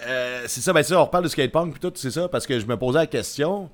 [0.07, 2.59] euh, c'est ça, ben ça, on reparle de skatepunk puis tout, c'est ça, parce que
[2.59, 3.71] je me posais la question.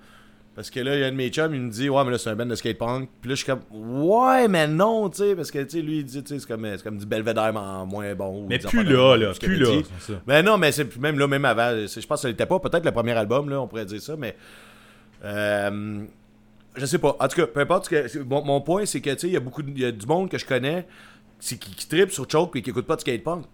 [0.58, 2.10] Parce que là, il y a un de mes chums, il me dit, ouais, mais
[2.10, 3.08] là, c'est un band de skatepunk.
[3.20, 5.98] Puis là, je suis comme, ouais, mais non, tu sais, parce que, tu sais, lui,
[5.98, 8.44] il dit, tu sais, c'est comme, c'est comme du belvédère mais en moins bon.
[8.48, 9.66] mais plus là, là, plus là.
[10.26, 11.70] Mais non, mais c'est même là, même avant.
[11.70, 14.16] Je pense que ça n'était pas peut-être le premier album, là, on pourrait dire ça,
[14.16, 14.34] mais.
[15.24, 16.02] Euh,
[16.76, 17.16] je sais pas.
[17.20, 17.84] En tout cas, peu importe.
[17.88, 19.84] ce que- mon, mon point, c'est que, tu sais, il y a beaucoup de- y
[19.84, 20.86] a du monde que je connais
[21.38, 23.44] c'est qui, qui tripe sur Choke et qui écoute pas de skatepunk.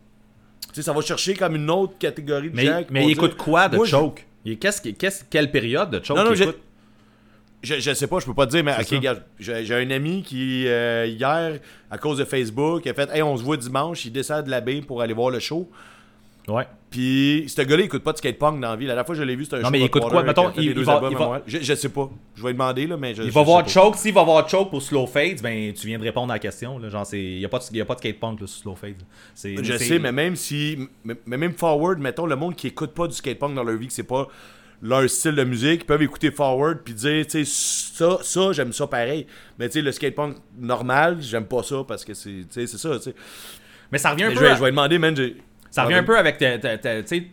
[0.69, 2.83] Tu sais, ça va chercher comme une autre catégorie de Mais, gens.
[2.91, 4.27] mais il écoute quoi de Choke?
[4.59, 6.61] Qu'est-ce, qu'est-ce- Quelle période de Choke Non, non, qu'il j'ai- écoute?
[7.65, 9.01] Je, je sais pas, je peux pas te dire, mais ok,
[9.41, 11.59] j'ai un ami qui, euh, hier,
[11.91, 14.61] à cause de Facebook, a fait Hey, on se voit dimanche, il descend de la
[14.61, 15.69] baie pour aller voir le show.
[16.47, 16.67] Ouais.
[16.91, 18.85] Puis, ce gars-là, il écoute pas de skatepunk dans la vie.
[18.85, 20.23] La dernière fois je l'ai vu, c'était un Non, show mais il écoute Water quoi?
[20.25, 21.43] Mettons, il- il va- il à.
[21.47, 22.11] Je, je sais pas.
[22.37, 23.67] Je vais lui demander, là, mais je Il va voir.
[23.67, 23.97] Choke.
[23.97, 26.79] S'il va voir Choke pour Slow Fades, ben tu viens de répondre à la question.
[26.79, 26.91] Là.
[26.91, 29.03] Genre, il n'y a, pas de- y a pas de skatepunk là, sur Slow Fades.
[29.35, 30.79] C'est, Je sais, mais même si.
[31.05, 33.93] Mais même Forward, mettons, le monde qui écoute pas du skatepunk dans leur vie, que
[33.95, 34.29] c'est pas
[34.85, 38.72] leur style de musique, ils peuvent écouter Forward puis dire, tu sais, ça, ça j'aime
[38.72, 39.26] ça pareil.
[39.59, 42.45] Mais tu sais, le skatepunk normal, j'aime pas ça parce que c'est.
[42.51, 43.14] C'est ça, tu sais.
[43.91, 44.35] Mais ça revient un peu.
[44.37, 45.16] Je vais, à- je vais demander, man.
[45.70, 47.26] Ça revient un peu avec, ta- tu sais,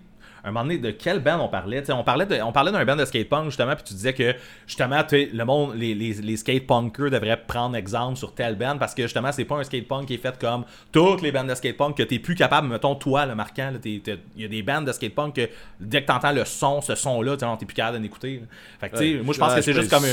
[0.49, 1.83] un moment donné, de quel band on parlait?
[1.91, 4.33] On parlait, de- on parlait d'un band de skatepunk, justement, puis tu disais que,
[4.65, 9.03] justement, le monde, les, les, les skatepunkers devraient prendre exemple sur tel band, parce que,
[9.03, 12.03] justement, c'est pas un skatepunk qui est fait comme toutes les bandes de skatepunk, que
[12.03, 14.01] t'es plus capable, mettons, toi, le marquant, il
[14.35, 17.65] y a des bandes de skatepunk que, dès que t'entends le son, ce son-là, t'es
[17.65, 18.41] plus capable d'en écouter.
[18.79, 20.05] Fait que, tu sais, Ouais, moi, je pense ouais, que c'est juste comme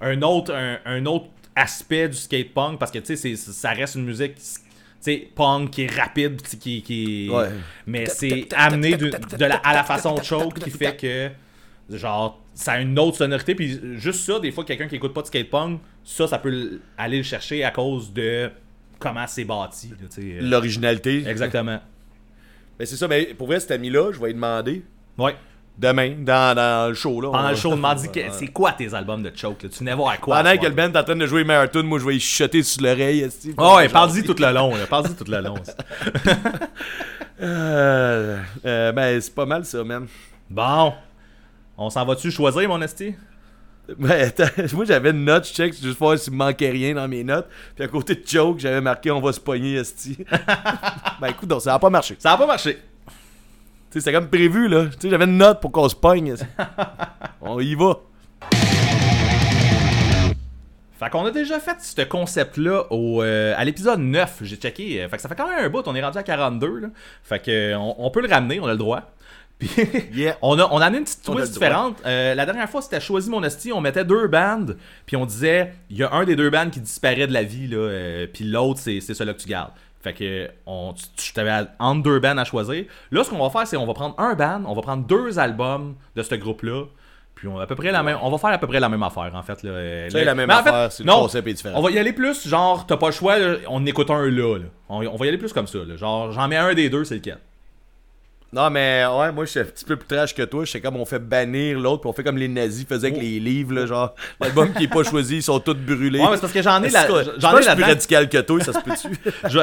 [0.00, 4.04] un, autre, un, un autre aspect du skatepunk, parce que, tu sais, ça reste une
[4.04, 4.34] musique
[5.00, 7.48] sais, punk qui est rapide, qui, qui, Ouais.
[7.86, 11.30] mais c'est amené de, de la, à la façon choke qui fait que
[11.96, 15.22] Genre, ça a une autre sonorité, puis juste ça, des fois, quelqu'un qui écoute pas
[15.22, 18.48] de skatepunk, ça, ça peut aller le chercher à cause de
[19.00, 19.88] comment c'est bâti.
[19.88, 20.38] là, euh.
[20.42, 21.24] L'originalité.
[21.26, 21.80] Exactement.
[22.78, 24.82] Ben, c'est ça, mais pour vrai, cet ami-là, je vais lui demander
[25.18, 25.34] Ouais.
[25.80, 27.20] Demain, dans, dans le show.
[27.20, 29.62] Là, Pendant le show, on m'a dit que c'est quoi tes albums de Choke?
[29.62, 29.68] là?
[29.68, 30.36] Tu venais voir à quoi?
[30.36, 32.62] Pendant que le band est en train de jouer Marathon, moi je vais y chuchoter
[32.62, 33.26] sur l'oreille.
[33.56, 34.72] Oh, ouais, parle-y tout le long.
[34.88, 35.54] Parle-y tout le long.
[37.42, 40.06] Euh, euh, ben, c'est pas mal ça, man.
[40.50, 40.92] Bon.
[41.78, 43.14] On s'en va-tu choisir, mon esti?
[43.98, 44.30] Ben,
[44.74, 47.24] moi j'avais une note, je check juste pour voir s'il me manquait rien dans mes
[47.24, 47.48] notes.
[47.74, 50.18] Puis à côté de joke, j'avais marqué on va se pogner, esti.
[51.18, 52.14] ben écoute, donc, ça a pas marché.
[52.18, 52.78] Ça a pas marché.
[53.92, 54.86] C'était comme prévu, là.
[54.86, 56.34] Tu sais, j'avais une note pour qu'on se pogne.
[57.40, 57.96] on y va.
[60.98, 64.40] Fait qu'on a déjà fait ce concept-là au, euh, à l'épisode 9.
[64.42, 65.06] J'ai checké.
[65.08, 65.82] Fait que ça fait quand même un bout.
[65.86, 66.78] On est rendu à 42.
[66.80, 66.88] Là.
[67.22, 69.10] Fait que on, on peut le ramener, on a le droit.
[69.58, 69.70] Puis
[70.14, 70.36] Yeah.
[70.42, 71.96] on, a, on a amené une petite twist différente.
[72.06, 73.72] Euh, la dernière fois, c'était choisi mon esti.
[73.72, 74.76] On mettait deux bandes.
[75.06, 77.66] Puis on disait, il y a un des deux bandes qui disparaît de la vie.
[77.66, 79.72] Là, euh, puis l'autre, c'est, c'est celui que tu gardes.
[80.02, 82.84] Fait que on, tu, t'avais entre deux bands à choisir.
[83.10, 85.38] Là, ce qu'on va faire, c'est on va prendre un band, on va prendre deux
[85.38, 86.84] albums de ce groupe-là.
[87.34, 88.88] Puis on, va à peu près la même, on va faire à peu près la
[88.90, 89.62] même affaire, en fait.
[89.62, 89.70] Là.
[90.10, 91.78] C'est le- la même en fait, affaire, c'est le non, concept est différent.
[91.78, 94.58] On va y aller plus, genre, t'as pas le choix, là, on écoute un là.
[94.90, 95.78] On, on va y aller plus comme ça.
[95.78, 95.96] Là.
[95.96, 97.38] Genre, j'en mets un des deux, c'est lequel?
[98.52, 100.64] Non, mais ouais, moi je suis un petit peu plus trash que toi.
[100.64, 103.20] Je sais comme on fait bannir l'autre, puis on fait comme les nazis faisaient avec
[103.22, 106.18] les livres, là, genre l'album qui est pas choisi, ils sont tous brûlés.
[106.18, 107.06] Ouais, mais c'est parce que j'en ai la-
[107.38, 109.16] j'en ai suis plus radical que toi, ça se peut-tu?
[109.48, 109.60] Je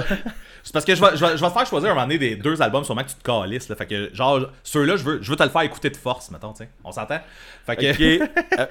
[0.67, 2.17] c'est parce que je vais, je, vais, je vais te faire choisir un moment donné
[2.17, 3.69] des deux albums sûrement que tu te calisses.
[3.69, 3.75] Là.
[3.77, 6.51] Fait que, genre, ceux-là, je veux, je veux te le faire écouter de force, mettons,
[6.51, 6.69] tu sais.
[6.83, 7.19] On s'entend?
[7.65, 8.21] Fait que.
[8.59, 8.65] Euh,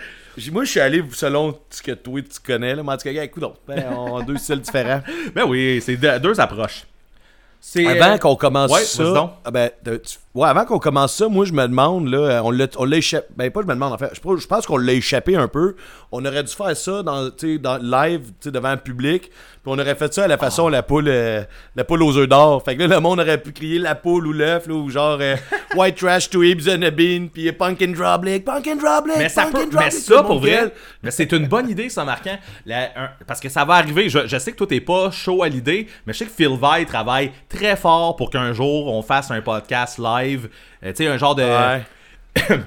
[0.53, 2.83] moi, je suis allé selon ce que toi tu connais, là.
[2.83, 5.01] Mais en tout cas, écoute, donc, ben, on a deux styles différents.
[5.35, 6.83] Ben oui, c'est deux approches.
[7.75, 9.39] Avant euh, qu'on commence ouais, ça.
[9.45, 12.66] ah ben, tu- ouais, avant qu'on commence ça, moi je me demande, là, on l'a
[12.78, 13.26] on l'a échappé.
[13.37, 14.11] Ben pas je me demande en fait.
[14.14, 15.74] Je, pense- je pense qu'on l'a échappé un peu.
[16.12, 17.28] On aurait dû faire ça dans,
[17.61, 19.22] dans live, devant le public.
[19.30, 21.43] Puis on aurait fait ça à la façon la poule euh,
[21.74, 22.62] la poule aux œufs d'or.
[22.64, 25.34] Fait que là, le monde aurait pu crier la poule ou l'œuf, ou genre euh,
[25.76, 29.68] White Trash to Ibs and a Bean, puis Pumpkin Droblik, Pumpkin Droblik, Mais, ça Pumpkin
[29.68, 30.72] peut, mais ça, pour vrai,
[31.03, 32.39] mais c'est une bonne idée, ça, marquant.
[32.64, 34.09] La- un- parce que ça va arriver.
[34.09, 36.57] Je, je sais que toi, t'es pas chaud à l'idée, mais je sais que Phil
[36.57, 40.26] Vai travaille très fort pour qu'un jour, on fasse un podcast live.
[40.35, 41.43] Euh, tu sais, un genre de.
[41.43, 41.83] Ouais.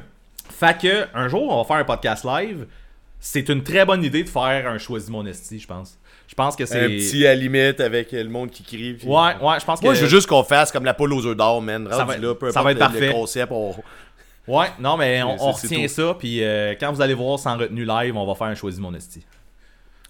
[0.49, 2.65] Fait que, un jour, on va faire un podcast live.
[3.19, 5.97] C'est une très bonne idée de faire un Choisis mon esti, je pense.
[6.27, 6.83] Je pense que c'est.
[6.85, 8.93] Un petit à limite avec le monde qui crie.
[8.93, 9.85] puis- Ouais, ouais, je pense que.
[9.85, 11.87] Moi, je veux juste qu'on fasse comme la poule aux œufs d'or, man.
[11.91, 13.11] Ça va- là, peu ça va être le- parfait.
[13.11, 13.75] concept, on-
[14.47, 16.15] Ouais, non, mais on, retient ça.
[16.17, 18.93] Puis euh, quand vous allez voir sans retenue live, on va faire un Choisis mon
[18.93, 19.23] esti.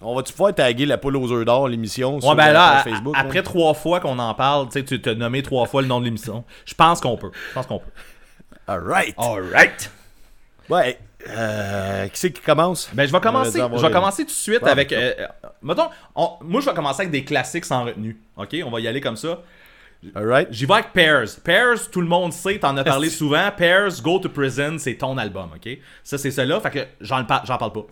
[0.02, 3.14] On va-tu pouvoir taguer la poule aux œufs d'or, l'émission, Ouais, sur ben là, Facebook?
[3.18, 6.00] après trois fois qu'on en parle, tu sais, tu t'as nommé trois fois le nom
[6.00, 6.45] de l'émission.
[6.66, 7.32] Je pense qu'on peut.
[7.50, 7.91] Je pense qu'on peut.
[8.68, 9.16] Alright.
[9.18, 9.91] Alright.
[10.70, 10.97] Ouais.
[11.28, 12.89] Euh, qui c'est qui commence?
[12.93, 14.93] Ben, je vais commencer, dû avoir je vais commencer tout de suite avec.
[14.93, 15.28] euh, euh,
[15.62, 18.18] mettons, on- moi, je vais commencer avec des classiques sans retenue.
[18.38, 19.39] Ok, on va y aller comme ça.
[20.16, 20.47] Alright.
[20.52, 21.26] J'y vais avec Pairs.
[21.43, 23.50] Pairs, tout le monde sait, t'en as parlé souvent.
[23.58, 25.78] Pairs, Go to Prison, c'est ton album, ok?
[26.06, 27.86] Ça, c'est cela, fait que j'en parle pas.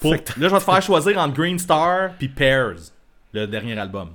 [0.00, 2.74] Pour- là, je vais te faire choisir entre Green Star puis Pairs,
[3.32, 4.10] le dernier album.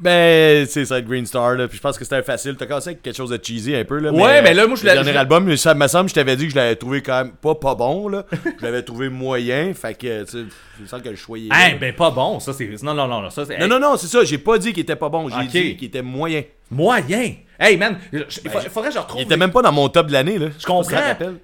[0.00, 1.66] Ben, c'est ça, Green Star, là.
[1.66, 2.54] Puis je pense que c'était facile.
[2.56, 4.12] T'as commencé avec quelque chose de cheesy un peu, là.
[4.12, 6.44] Ouais, mais là, moi, je Le l'ai- dernier album, ça me semble, je t'avais dit
[6.46, 8.24] que je l'avais trouvé quand même pas pas bon, là.
[8.30, 9.74] je l'avais trouvé moyen.
[9.74, 10.38] Fait que, tu sais,
[10.78, 11.74] il me semble que le choix est.
[11.80, 12.80] Ben pas bon, ça c'est.
[12.80, 13.58] Non, non, non, non, ça c'est.
[13.58, 14.22] Non, non, non, c'est ça.
[14.22, 15.28] J'ai pas dit qu'il était pas bon.
[15.28, 16.44] J'ai dit qu'il était moyen.
[16.70, 17.34] Moyen!
[17.58, 19.20] Hey man, je- il il faudrait que je retrouve.
[19.20, 20.46] Il était même pas dans mon top de l'année, là.
[20.56, 20.96] Je comprends.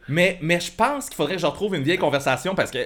[0.06, 2.78] Mais, mais je pense qu'il faudrait que je retrouve une vieille conversation parce que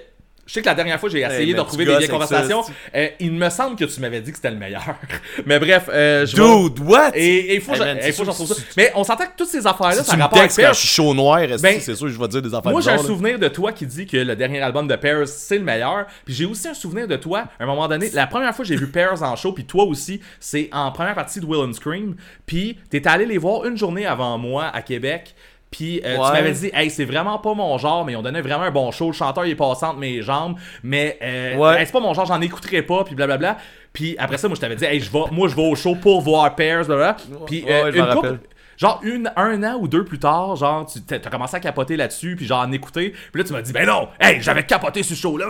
[0.49, 2.64] je sais que la dernière fois j'ai essayé mais de retrouver des vieilles ça, conversations.
[2.94, 4.96] Euh, il me semble que tu m'avais dit que c'était le meilleur.
[5.46, 7.11] mais bref, euh, je Dude, what?
[7.14, 8.55] Et il faut que Hey, j'en trouve ça.
[8.76, 11.12] Mais on s'entend que toutes ces affaires-là, ça rapporte avec textes quand je suis chaud
[11.12, 13.49] noir, Ben, c'est sûr que je vais dire des affaires Moi, j'ai un souvenir de
[13.49, 16.07] toi qui dit que le dernier album de Pairs, c'est le meilleur.
[16.24, 18.68] Puis j'ai aussi un souvenir de toi, à un moment donné, la première fois que
[18.68, 21.74] j'ai vu Pairs en show, puis toi aussi, c'est en première partie de Will and
[21.74, 22.16] Scream.
[22.46, 25.34] Puis t'étais allé les voir une journée avant moi à Québec.
[25.70, 28.40] Puis euh, tu m'avais dit, hey, c'est vraiment pas mon genre, mais ils ont donné
[28.40, 29.08] vraiment un bon show.
[29.08, 31.80] Le chanteur, il est passé entre mes jambes, mais euh, Ouais.
[31.80, 33.58] hey, c'est pas mon genre, j'en écouterai pas, puis blablabla.
[33.92, 35.94] Puis après ça, moi, je t'avais dit, hey, je vais, moi, je vais au show
[35.94, 37.16] pour voir Pairs, blablabla.
[37.46, 38.38] Puis euh, une couple-.
[38.78, 42.36] Genre une, un an ou deux plus tard, genre tu t'as commencé à capoter là-dessus,
[42.36, 45.14] puis genre en écouter, puis là tu m'as dit ben non, hey j'avais capoté ce
[45.14, 45.46] show là,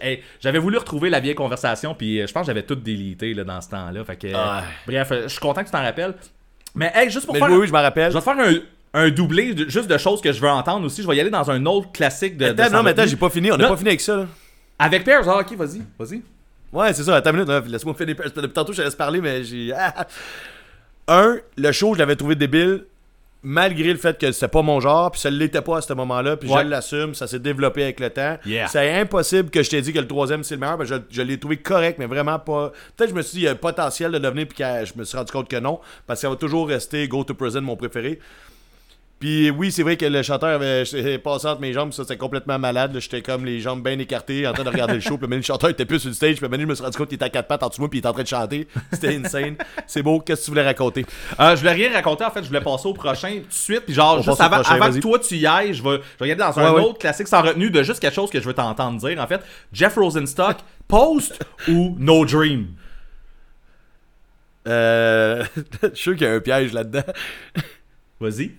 [0.00, 3.34] Hey, j'avais voulu retrouver la vieille conversation, puis euh, je pense que j'avais tout délité
[3.34, 4.28] là dans ce temps-là, fait que
[4.86, 6.14] bref, je suis content que tu t'en rappelles.
[6.74, 8.10] Mais hey juste pour Mais faire, oui, oui, je m'en rappelle.
[8.12, 8.54] je vais te faire un,
[8.94, 11.02] un doublé de- juste de choses que je veux entendre aussi.
[11.02, 12.50] Je vais y aller dans un autre classique de.
[12.52, 13.50] de Attends, non, mais attends, j'ai pas fini.
[13.52, 14.26] On n'a pas fini avec ça, là.
[14.78, 16.22] Avec Pears, ah ok, vas-y, vas-y.
[16.72, 17.16] Ouais, c'est ça.
[17.16, 17.48] Attends une minute.
[17.48, 17.60] là.
[17.66, 18.16] Laisse-moi finir.
[18.16, 19.72] Depuis tantôt, je te laisse parler, mais j'ai.
[19.76, 20.06] Ah.
[21.08, 22.84] Un, le show, je l'avais trouvé débile.
[23.42, 26.36] malgré le fait que c'était pas mon genre, puis ça l'était pas à ce moment-là,
[26.36, 26.62] puis Ouais.
[26.62, 28.36] je l'assume, ça s'est développé avec le temps.
[28.44, 28.68] Yeah.
[28.68, 31.22] C'est impossible que je t'ai dit que le troisième c'est le meilleur, ben je, je
[31.22, 32.70] l'ai trouvé correct, mais vraiment pas.
[32.96, 34.84] Peut-être que je me suis dit, il y a un potentiel de devenir, puis que
[34.84, 37.32] je me suis rendu compte que non, parce que ça va toujours rester Go to
[37.34, 38.18] Prison, mon préféré.
[39.20, 42.58] Puis oui, c'est vrai que le chanteur avait passé entre mes jambes, ça c'était complètement
[42.58, 42.96] malade.
[42.98, 45.18] J'étais comme les jambes bien écartées en train de regarder le show.
[45.18, 46.36] Puis le chanteur était plus sur le stage.
[46.36, 47.82] Puis maintenant, je me suis rendu compte qu'il était à quatre pattes en dessous de
[47.82, 47.90] moi.
[47.90, 48.66] Puis il était en train de chanter.
[48.90, 49.56] C'était insane.
[49.86, 50.20] C'est beau.
[50.20, 51.04] Qu'est-ce que tu voulais raconter?
[51.38, 53.80] Euh, je voulais rien raconter, en fait, je voulais passer au prochain tout de suite.
[53.84, 56.24] Puis genre, On juste avant, prochain, avant que toi tu y ailles, je vais, je
[56.24, 56.88] vais regarder dans un Ouais, ouais.
[56.88, 59.20] autre classique sans retenue de juste quelque chose que je veux t'entendre dire.
[59.20, 60.56] En fait, Jeff Rosenstock,
[60.88, 61.38] Post
[61.68, 62.68] ou No Dream?
[64.66, 65.44] Euh.
[65.82, 67.02] je suis sûr qu'il y a un piège là-dedans.
[68.18, 68.52] Vas-y.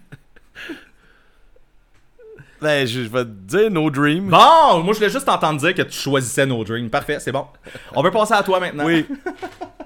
[2.61, 4.29] Ben, je, je vais te dire No Dream.
[4.29, 6.89] Bon, moi je voulais juste t'entendre dire que tu choisissais No Dream.
[6.89, 7.45] Parfait, c'est bon.
[7.95, 8.85] On peut passer à toi maintenant.
[8.85, 9.05] Oui.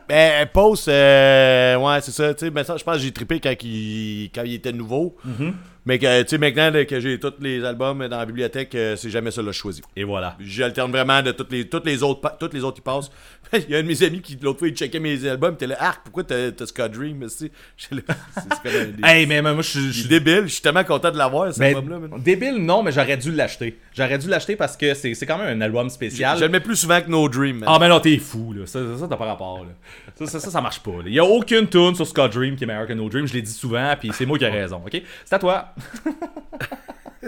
[0.07, 2.33] Ben, Post, euh, ouais, c'est ça.
[2.35, 5.15] Tu sais, ben, ça, je pense que j'ai trippé quand il, quand il était nouveau.
[5.27, 5.53] Mm-hmm.
[5.87, 8.95] Mais que, tu sais, maintenant là, que j'ai tous les albums dans la bibliothèque, euh,
[8.95, 9.83] c'est jamais ça que je choisis.
[9.95, 10.35] Et voilà.
[10.39, 13.09] J'alterne vraiment de toutes les, toutes les autres, toutes les autres qui passent.
[13.67, 15.55] il y a un de mes amis qui, l'autre fois, il checkait mes albums, il
[15.55, 17.17] était là, Arc, pourquoi t'as Scott Dream?
[17.17, 17.51] Mais c'est
[19.03, 21.75] Hey, mais moi je suis- je il débile, je suis tellement content de l'avoir, cet
[21.75, 22.17] album-là.
[22.19, 23.77] débile, non, mais j'aurais dû l'acheter.
[23.93, 26.37] J'aurais dû l'acheter parce que c'est quand même un album spécial.
[26.37, 27.59] Je le mets plus souvent que No Dream.
[27.59, 27.69] man.
[27.71, 28.65] Ah, mais non, t'es fou, là.
[28.65, 29.71] Ça, ça, t'as pas rapport, là.
[30.17, 31.09] Ça, ça, ça, ça marche pas, là.
[31.09, 33.27] Y a aucune tune sur Scott Dream qui est meilleure que No Dream.
[33.27, 35.01] Je l'ai dit souvent, puis c'est moi qui ai raison, ok?
[35.25, 35.73] C'est à toi.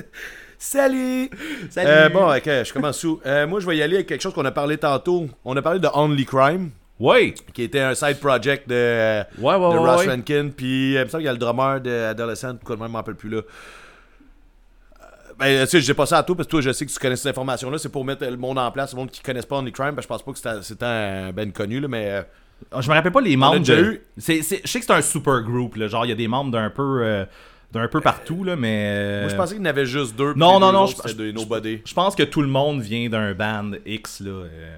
[0.58, 1.30] Salut!
[1.70, 1.90] Salut!
[1.90, 3.20] Euh, bon, ok, je commence sous.
[3.26, 5.28] Euh, moi, je vais y aller avec quelque chose qu'on a parlé tantôt.
[5.46, 7.36] On a parlé de Only Crime, Ouais!
[7.54, 10.08] qui était un side project de, Ouais, ouais, de ouais, Ross.
[10.08, 10.50] Rankin.
[10.56, 12.92] Puis, il me semble qu'il y a le drummer de Adolescent, quoi de même, je
[12.94, 13.38] m'en rappelle plus là.
[13.38, 15.04] Euh,
[15.38, 16.98] Ben, tu sais, j'ai pas ça à toi parce que toi, je sais que tu
[16.98, 17.78] connais cette information-là.
[17.78, 19.96] C'est pour mettre le monde en place, le monde qui connaisse pas Only Crime.
[19.96, 22.24] que je pense pas que c'était- c'était un ben connu, là, mais.
[22.72, 23.60] Ah, Je me rappelle pas les membres.
[23.60, 24.02] de- eu.
[24.18, 25.88] C'est, c'est- je sais que c'est un super groupe, là.
[25.88, 27.26] Genre, il y a des membres d'un peu, euh,
[27.72, 28.86] d'un peu partout, là, mais.
[28.90, 30.34] euh, Moi, je pensais qu'il y en avait juste deux.
[30.36, 31.82] Non, non, non, autres, je- Nobody.
[31.86, 34.32] Je pense que tout le monde vient d'un band X, là.
[34.32, 34.78] euh.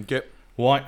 [0.00, 0.22] Ok.
[0.58, 0.82] Ouais.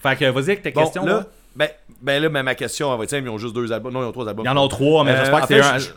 [0.00, 1.26] Fait que, vas-y avec tes Bon, questions, là, là.
[1.56, 1.68] ben,
[2.00, 3.92] ben là, ben, ma question, elle va ils ont juste deux albums.
[3.92, 4.44] Non, ils ont trois albums.
[4.44, 5.88] Il y en a trois, mais Euh, j'espère que fait, un- je-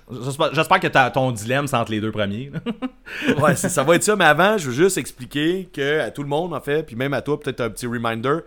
[0.56, 2.52] j'espère- que ta- ton dilemme, c'est entre les deux premiers.
[3.40, 6.30] Ouais, ça va être ça, mais avant, je veux juste expliquer que à tout le
[6.30, 8.40] monde, en fait, puis même à toi, peut-être un petit reminder,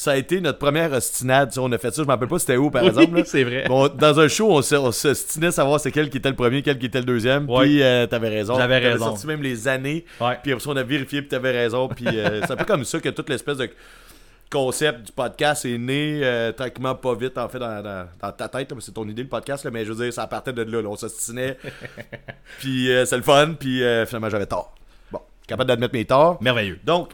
[0.00, 1.52] ça a été notre première ostinade.
[1.58, 3.16] On a fait ça, je me rappelle pas c'était où, par exemple.
[3.16, 3.24] là.
[3.26, 3.64] c'est vrai.
[3.66, 6.78] Bon, dans un show, on s'ostinait à savoir c'est quel qui était le premier, quel
[6.78, 7.50] qui était le deuxième.
[7.50, 7.64] Ouais.
[7.64, 8.56] Puis euh, t'avais raison.
[8.56, 9.06] J'avais raison.
[9.06, 10.04] sorti même les années.
[10.20, 10.38] Ouais.
[10.40, 11.88] Puis après ça, on a vérifié, puis t'avais raison.
[11.88, 13.68] Puis euh, c'est un peu comme ça que toute l'espèce de
[14.50, 18.48] concept du podcast est né euh, tranquillement pas vite en fait dans, dans- dans ta
[18.48, 20.80] tête c'est ton idée le podcast là, mais je veux dire ça partait de là,
[20.80, 20.88] là.
[20.88, 21.58] on s'ostinait
[22.58, 24.74] puis euh, c'est le fun puis euh, finalement j'avais tort
[25.12, 26.78] bon capable d'admettre mes torts Merveilleux.
[26.84, 27.10] donc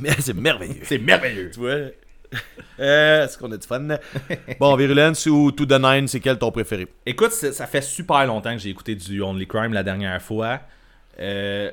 [0.00, 1.50] mais c'est merveilleux C'est merveilleux.
[1.52, 1.74] tu vois?
[2.78, 3.86] Euh, est-ce qu'on a du fun?
[4.60, 6.86] Bon Virulence ou To The Nine c'est quel ton préféré?
[7.06, 10.60] Écoute, ça fait super longtemps que j'ai écouté du Only Crime la dernière fois.
[11.18, 11.70] Euh,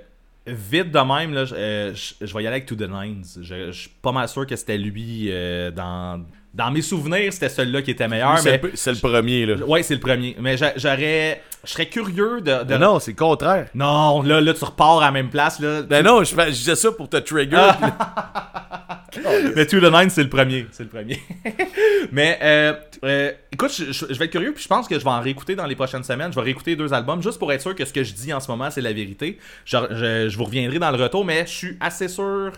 [0.47, 3.25] vite de même, là, je, euh, je- je vais y aller avec To The Nines.
[3.41, 6.23] Je, je suis pas mal sûr que c'était lui euh, dans,
[6.53, 8.37] dans mes souvenirs, c'était celui-là qui était meilleur.
[8.37, 10.35] c'est, mais, le, c'est le premier là Ouais, c'est le premier.
[10.39, 11.41] Mais j'a- j'aurais.
[11.65, 12.63] Je serais curieux de.
[12.63, 15.59] de- non c'est le contraire Non, là, là, tu repars à la même place.
[15.59, 15.81] Là.
[15.81, 17.89] ben non je, disais ça pour te trigger puis
[19.23, 20.65] là- Mais To The Nine, c'est le premier.
[20.71, 21.19] C'est le premier.
[22.11, 22.73] Mais euh,
[23.05, 25.21] euh, écoute, je, je- je vais être curieux, puis je pense que je vais en
[25.21, 26.31] réécouter dans les prochaines semaines.
[26.31, 28.39] Je vais réécouter deux albums juste pour être sûr que ce que je dis en
[28.39, 29.37] ce moment, c'est la vérité.
[29.65, 32.51] Je vous reviendrai dans le retour, mais je suis assez sûr.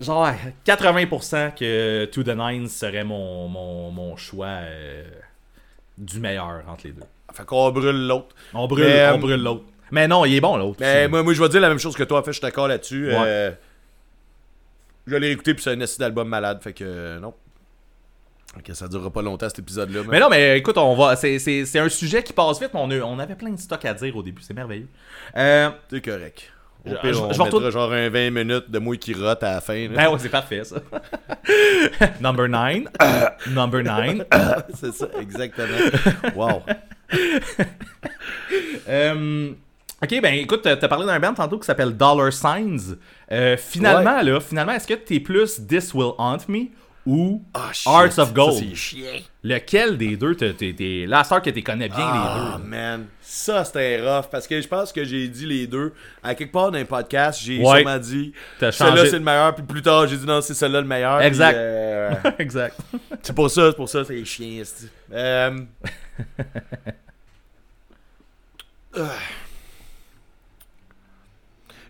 [0.00, 0.28] Genre
[0.66, 5.04] 80% que To The Nine serait mon, mon, mon choix euh,
[5.98, 7.02] du meilleur entre les deux.
[7.32, 9.64] fait qu'on brûle l'autre On brûle, Mais, on euh, brûle l'autre.
[9.90, 10.78] Mais non, il est bon l'autre.
[10.80, 12.20] Mais moi, moi, je vais dire la même chose que toi.
[12.20, 13.08] En fait, je suis d'accord là-dessus.
[13.08, 13.16] Ouais.
[13.18, 13.50] Euh,
[15.06, 16.62] je l'ai écouté, puis c'est un acide d'album malade.
[16.62, 17.34] Fait que euh, non.
[18.56, 20.02] Ok, ça durera pas longtemps cet épisode-là.
[20.08, 21.16] Mais non, mais écoute, on va.
[21.16, 23.94] C'est, un sujet qui passe vite, mais on, a- on avait plein de stock à
[23.94, 24.42] dire au début.
[24.42, 24.88] C'est merveilleux.
[25.36, 26.52] Euh, C'est correct.
[26.86, 29.42] Je- pire, je- on je vais retourner- genre un 20 minutes de moi qui rote
[29.42, 29.88] à la fin.
[29.88, 29.96] là.
[29.96, 30.76] ben ouais, c'est parfait ça.
[32.20, 32.84] Number 9.
[33.50, 34.26] Number 9.
[34.74, 35.78] c'est ça, exactement.
[36.36, 36.62] wow.
[38.88, 39.50] Euh,
[40.02, 42.96] ok, ben écoute, t'as t'as parlé d'un band tantôt qui s'appelle Dollar Signs.
[43.32, 46.66] Euh, finalement, là, finalement, est-ce que t'es plus This Will Haunt Me
[47.06, 47.70] ou Ah.
[47.86, 48.74] Hearts of Gold?
[48.74, 49.20] chiant.
[49.42, 52.68] Lequel des deux t'es, cette heure que tu connais bien Ah, les deux.
[52.68, 53.06] man.
[53.20, 54.26] Ça, c'était rough.
[54.30, 55.92] Parce que je pense que j'ai dit les deux.
[56.22, 57.80] À quelque part dans un podcast, j'ai Ouais.
[57.80, 59.54] sûrement dit T'as celui-là, c'est le meilleur.
[59.54, 61.20] Puis plus tard, j'ai dit non, c'est celui-là le meilleur.
[61.20, 61.54] Exact.
[61.56, 62.78] euh, exact.
[63.22, 64.62] C'est pour ça, c'est pour ça, c'est chiant.
[64.64, 65.58] c'est- Euh...
[68.96, 69.08] euh.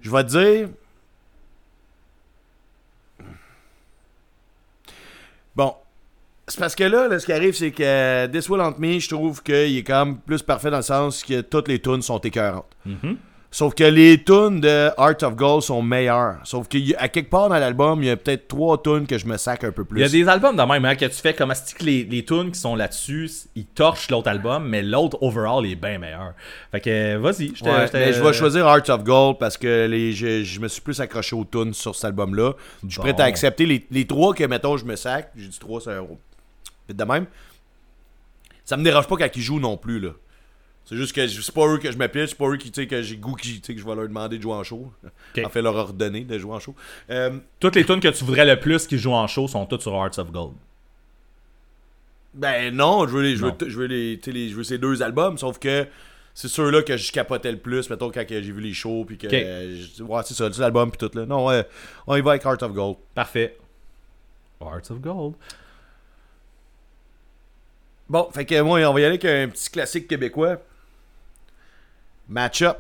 [0.03, 0.69] Je vais te dire.
[5.57, 5.75] Bon.
[6.47, 9.09] C'est parce que là, là, ce qui arrive, c'est que This Will Haunt Me, je
[9.09, 12.19] trouve qu'il est quand même plus parfait dans le sens que toutes les tunes sont
[12.19, 12.77] écœurantes.
[12.85, 13.17] Mhm.
[13.55, 16.39] Sauf que les tunes de Art of Gold sont meilleures.
[16.43, 19.37] Sauf qu'à quelque part dans l'album, il y a peut-être trois tunes que je me
[19.37, 20.01] sac un peu plus.
[20.01, 22.25] Il y a des albums de même hein, que tu fais comme que les, les
[22.25, 26.33] tunes qui sont là-dessus, ils torchent l'autre album, mais l'autre overall est bien meilleur.
[26.73, 30.13] Fait que vas-y, je Ouais, mais je vais choisir Art of Gold parce que les,
[30.13, 32.55] je, je me suis plus accroché aux tunes sur cet album-là.
[32.83, 33.05] Je suis Bon.
[33.05, 35.31] prêt à accepter les, les trois que, mettons, je me sac.
[35.37, 36.05] J'ai dit trois, c'est un
[36.93, 37.27] de même.
[38.65, 40.11] Ça me dérange pas quand ils jouent non plus, là.
[40.87, 43.17] C'est juste que c'est pas eux que je pitch, c'est pas eux qui, que j'ai
[43.17, 44.93] goût qui, tu sais, que je vais leur demander de jouer en show.
[45.43, 46.75] En fait, leur ordonner de jouer en show.
[47.09, 49.81] Euh, Toutes les tunes que tu voudrais le plus qui jouent en show sont toutes
[49.81, 50.53] sur Hearts of Gold.
[52.35, 55.03] Ben non, je veux, les, je veux, je veux, les, les- je veux ces deux
[55.03, 55.87] albums, sauf que
[56.35, 59.29] c'est ceux-là que je capotais le plus, mettons, quand j'ai vu les shows, puis que.
[59.29, 59.33] Ok.
[59.35, 61.25] euh, je- ouais, c'est ça, l'album, puis tout, là.
[61.27, 61.65] Non, ouais,
[62.09, 62.97] on y va avec Heart of Gold.
[63.15, 63.57] Parfait.
[64.61, 65.35] Hearts of Gold.
[68.09, 70.59] Bon, fait que moi, on va y aller avec un petit classique québécois.
[72.29, 72.79] Match-up.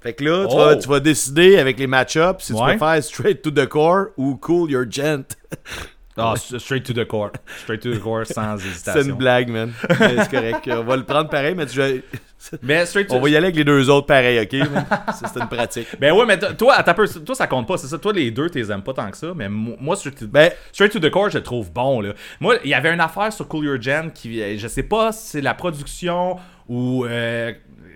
[0.00, 0.58] Fait que là, tu, Oh.
[0.58, 2.76] vas, tu vas décider avec les match-ups si tu Ouais.
[2.76, 5.24] préfères Straight to the Core ou Cool Your Gent.
[6.20, 7.30] Ah, straight to the core.
[7.62, 9.14] Straight to the core sans C'est une hésitation.
[9.16, 9.72] blague, man.
[9.88, 10.68] C'est correct.
[10.68, 12.00] On va le prendre pareil, mais tu vas-
[12.62, 14.68] Mais straight to on va y aller avec les deux autres pareil, ok?
[15.14, 15.86] c'est une pratique.
[16.00, 17.98] Ben ouais, mais toi, peu, toi ça compte pas, c'est ça?
[17.98, 20.50] Toi, les deux, t'es aimes pas tant que ça, mais mo- moi, straight to, Ben,
[20.72, 22.00] Straight to the Core, je le trouve bon.
[22.00, 22.14] Là.
[22.40, 25.12] Moi, il y avait une affaire sur Cool Your Gen qui, euh, je sais pas
[25.12, 26.36] si c'est la production
[26.68, 27.52] ou euh,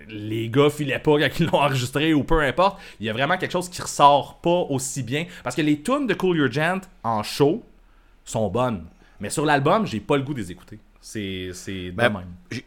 [0.09, 2.79] les gars filaient pas quand ils l'ont enregistré ou peu importe.
[2.99, 5.25] Il y a vraiment quelque chose qui ressort pas aussi bien.
[5.43, 7.63] Parce que les tunes de Cool Your Gent en show
[8.25, 8.85] sont bonnes.
[9.19, 10.79] Mais sur l'album, j'ai pas le goût de les écouter.
[10.99, 12.61] C'est de Ben, même.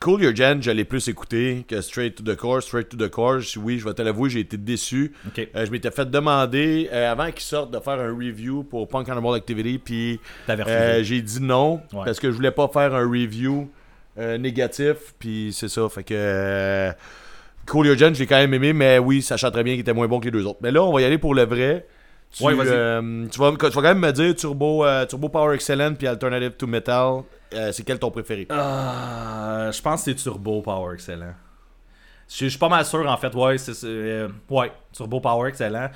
[0.00, 2.60] Cool Your Gen, je l'ai plus écouté que Straight to the Core.
[2.60, 5.12] Straight to the Core, oui, je vais te l'avouer, j'ai été déçu.
[5.28, 5.48] Ok.
[5.54, 9.08] Euh, je m'étais fait demander, euh, avant qu'ils sortent, de faire un review pour Punk
[9.08, 12.04] Animal Activity, puis euh, j'ai dit non, Ouais.
[12.04, 13.70] parce que je voulais pas faire un review
[14.18, 16.14] euh, négatif, puis c'est ça, fait que...
[16.14, 16.92] euh,
[17.96, 20.24] Gen, j'ai quand même aimé, mais oui, sachant très bien qu'il était moins bon que
[20.26, 20.58] les deux autres.
[20.62, 21.86] Mais là, on va y aller pour le vrai.
[22.30, 22.68] Tu, Ouais, vas-y.
[22.70, 26.06] euh, tu, vas, tu vas quand même me dire Turbo, euh, Turbo Power Excellent puis
[26.06, 27.22] Alternative to Metal.
[27.54, 28.46] euh, c'est quel ton préféré?
[28.50, 31.34] Euh, je pense que c'est Turbo Power Excellent.
[32.28, 33.34] Je je suis pas mal sûr, en fait.
[33.34, 34.26] Ouais, c'est.
[34.50, 35.88] ouais, Turbo Power Excellent.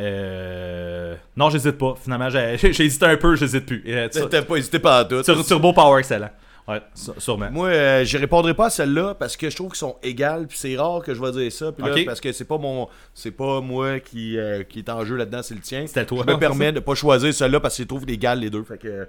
[0.00, 1.94] Euh, non, j'hésite pas.
[2.02, 2.54] Finalement, j'ai
[2.84, 3.82] hésité un peu, j'hésite plus.
[3.86, 5.22] Euh, T'as pas hésité pas à tout.
[5.22, 6.30] tur- Turbo Power Excellent.
[6.68, 7.50] Ouais, sû- sûrement.
[7.50, 10.56] Moi, euh, je répondrai pas à celle-là parce que je trouve qu'ils sont égales, puis
[10.56, 11.72] c'est rare que je vais dire ça.
[11.72, 15.04] Puis là, parce que c'est pas mon, c'est pas moi qui, euh, qui est en
[15.04, 15.84] jeu là-dedans, c'est le tien.
[15.86, 16.18] C'était toi.
[16.26, 18.62] Je me permets de pas choisir celle-là parce que je trouve égales les deux.
[18.62, 19.08] Fait que,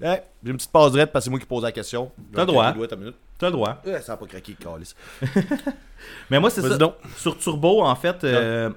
[0.00, 2.10] ouais, j'ai une petite passe droite parce que c'est moi qui pose la question.
[2.32, 2.72] T'as le droit.
[3.38, 3.80] T'as le droit.
[3.86, 4.56] Ouais, ça a pas craqué.
[6.30, 6.76] Mais moi, c'est ça.
[6.78, 6.94] donc.
[7.16, 8.70] Sur Turbo, en fait, euh,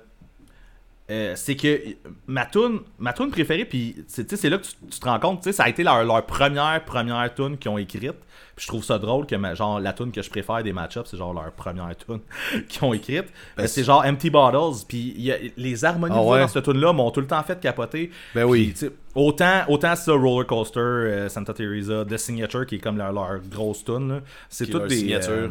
[1.12, 1.82] euh, c'est que
[2.28, 5.64] ma tune, ma tune préférée, puis c'est là que tu, tu te rends compte, ça
[5.64, 8.16] a été leur, leur première première tune qu'ils ont écrite.
[8.56, 11.10] Puis je trouve ça drôle que ma- genre la tune que je préfère des match-ups,
[11.10, 12.20] c'est genre leur première tune
[12.70, 13.26] qu'ils ont écrite.
[13.58, 16.40] Ben, c'est genre Empty Bottles, puis les harmonies Ah ouais?
[16.42, 18.12] dans cette tune là m'ont tout le temps fait capoter.
[18.36, 18.74] Ben oui.
[19.16, 23.40] Autant autant ça Roller Coaster, euh, Santa Teresa, The Signature qui est comme leur, leur
[23.42, 25.32] grosse tune c'est toutes des signature.
[25.32, 25.48] euh,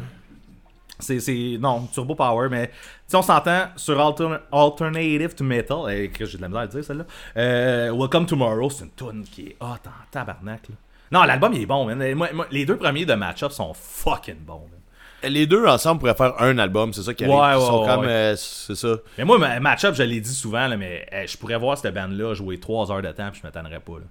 [1.03, 2.71] c'est, c'est- non, Turbo Power, mais
[3.07, 6.65] si on s'entend sur Altern- Alternative to Metal, eh, que j'ai de la misère à
[6.65, 7.05] le dire celle-là.
[7.37, 10.69] Euh, Welcome Tomorrow, c'est une tune qui est hot en tabarnak.
[10.69, 10.75] Là.
[11.11, 12.15] Non, l'album il est bon, man.
[12.15, 14.61] Moi- moi, les deux premiers de Matchup sont fucking bons.
[14.71, 15.31] man.
[15.31, 17.37] Les deux ensemble pourraient faire un album, c'est ça qui arrive.
[17.37, 18.97] Ouais, ouais, sont ouais, comme, euh, c'est ça.
[19.19, 21.95] Mais moi, ma- Matchup, je l'ai dit souvent, là, mais eh, je pourrais voir cette
[21.95, 23.93] bande-là jouer 3 heures de temps puis je m'attendrais pas.
[23.99, 24.05] Là.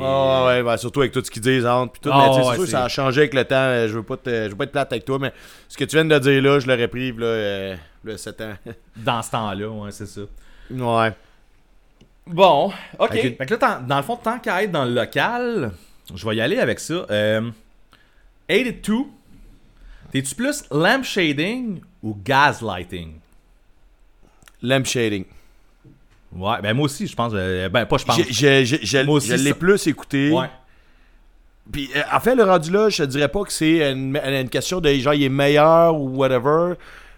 [0.00, 2.10] Ah ouais, ben, surtout avec tout ce qu'ils disent entre puis tout.
[2.12, 3.54] Ah mais tu sais, ouais, c'est sûr que ça a changé avec le temps.
[3.56, 5.32] euh, Je veux pas te, je veux pas être plate avec toi, mais
[5.68, 8.54] ce que tu viens de dire là, je l'aurais pris là, euh, là 7 ans.
[8.96, 10.20] Dans ce temps-là, ouais, c'est ça.
[10.70, 11.12] ouais.
[12.26, 13.10] Bon, ok.
[13.12, 15.72] Fait que là, dans le fond, tant qu'à être dans le local,
[16.14, 17.04] je vais y aller avec ça.
[17.10, 17.50] Euh,
[18.48, 18.94] 82,
[20.12, 23.14] t'es-tu plus lamp shading ou gaslighting?
[24.62, 25.24] Lamp shading.
[26.34, 27.32] Ouais, ben moi aussi, je pense.
[27.34, 28.16] euh, ben, pas je pense.
[29.04, 30.30] Moi aussi, Je l'ai plus écouté.
[30.30, 30.46] Ouais.
[31.70, 34.48] Puis euh, en fait, le rendu là, je te dirais pas que c'est une, une
[34.48, 36.74] question de genre il est meilleur ou whatever.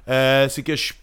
[0.09, 0.95] Euh, c'est que je suis-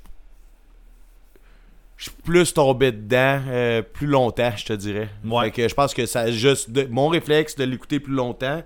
[1.97, 5.09] je suis plus tombé dedans euh, plus longtemps, je te dirais.
[5.23, 5.45] Ouais.
[5.45, 8.63] Fait que je pense que ça juste de- mon réflexe de l'écouter plus longtemps.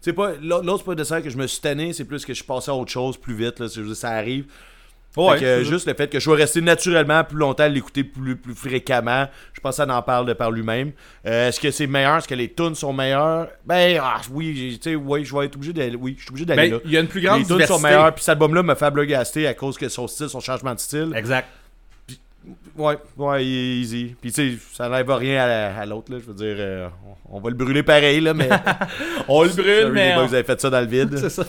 [0.00, 2.38] C'est pas l'autre pas de ça que je me suis tanné, c'est plus que je
[2.38, 4.46] suis passé à autre chose plus vite là, je ça arrive.
[5.16, 8.34] Ouais, que, juste le fait que je sois resté naturellement plus longtemps à l'écouter plus,
[8.36, 10.90] plus fréquemment, je pense que ça en parle de par lui-même.
[11.26, 12.16] Euh, Est-ce que c'est meilleur?
[12.16, 13.48] Est-ce que les tunes sont meilleures?
[13.64, 15.94] Ben, ah, oui, tu sais, oui, je vais être obligé d'aller.
[15.96, 16.80] Oui, je suis obligé d'aller Ben, là.
[16.84, 18.90] il y a une plus grande Les tunes sont meilleures, puis cet album-là me fait
[18.90, 21.12] bloggaster à cause que son style, son changement de style.
[21.14, 21.46] Exact.
[22.76, 24.16] ouais, ouais, easy.
[24.20, 26.18] Puis tu sais, ça n'enlève rien à, la- à l'autre, là.
[26.20, 26.88] Je veux dire, euh,
[27.30, 28.48] on, va le brûler pareil, là, mais.
[29.28, 30.14] On le brûle, mais.
[30.16, 31.16] on- vous avez fait ça dans le vide.
[31.18, 31.44] C'est ça.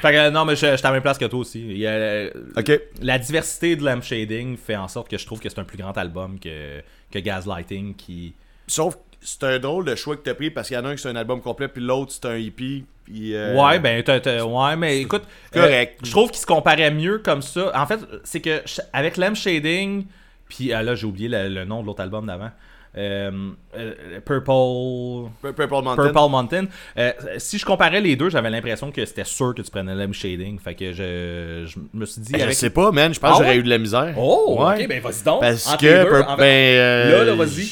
[0.00, 1.60] Fait que, non, mais je je suis à la même place que toi aussi.
[1.60, 2.80] Il y a, euh, Ok.
[3.00, 5.78] La diversité de Lamp Shading fait en sorte que je trouve que c'est un plus
[5.78, 8.34] grand album que, que Gaslighting qui.
[8.66, 10.88] Sauf que c'est un drôle de choix que t'as pris parce qu'il y en a
[10.88, 12.84] un qui c'est un album complet, puis l'autre c'est un hippie.
[13.04, 15.24] Puis, euh, Ouais, ben, t'as- t'as- ouais, mais écoute.
[15.52, 15.98] Correct.
[16.00, 17.72] euh, je trouve qu'il se comparait mieux comme ça.
[17.74, 18.62] En fait, c'est que
[18.92, 20.06] avec Lamp Shading,
[20.48, 22.50] puis ah, là, j'ai oublié le, le nom de l'autre album d'avant.
[22.96, 23.30] Euh,
[23.76, 25.30] euh, Purple.
[25.40, 26.02] Pur- Purple Mountain.
[26.12, 26.64] Purple Mountain.
[26.98, 30.12] Euh, si je comparais les deux, j'avais l'impression que c'était sûr que tu prenais Lamp
[30.12, 30.58] Shading.
[30.58, 32.32] Fait que je, je me suis dit.
[32.32, 33.14] Ben, Je sais pas, man.
[33.14, 33.60] Je pense Ah que j'aurais ouais?
[33.60, 34.14] eu de la misère.
[34.18, 34.82] Oh, Ouais.
[34.82, 35.40] ok, ben vas-y donc.
[35.40, 36.02] Parce Entre que.
[36.04, 36.42] deux, Pur- en fait.
[36.42, 37.10] ben.
[37.12, 37.68] Là, là, vas-y.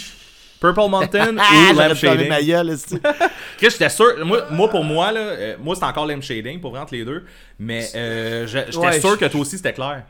[0.60, 2.28] Purple Mountain Ah, ou j'aurais Lamp Shading.
[2.28, 2.76] ma gueule,
[3.60, 4.24] j'étais sûr.
[4.26, 7.24] Moi, moi, pour moi, là, euh, moi c'est encore Lamp Shading pour entre les deux.
[7.58, 10.02] Mais euh, j'étais Ouais, sûr que toi aussi c'était clair.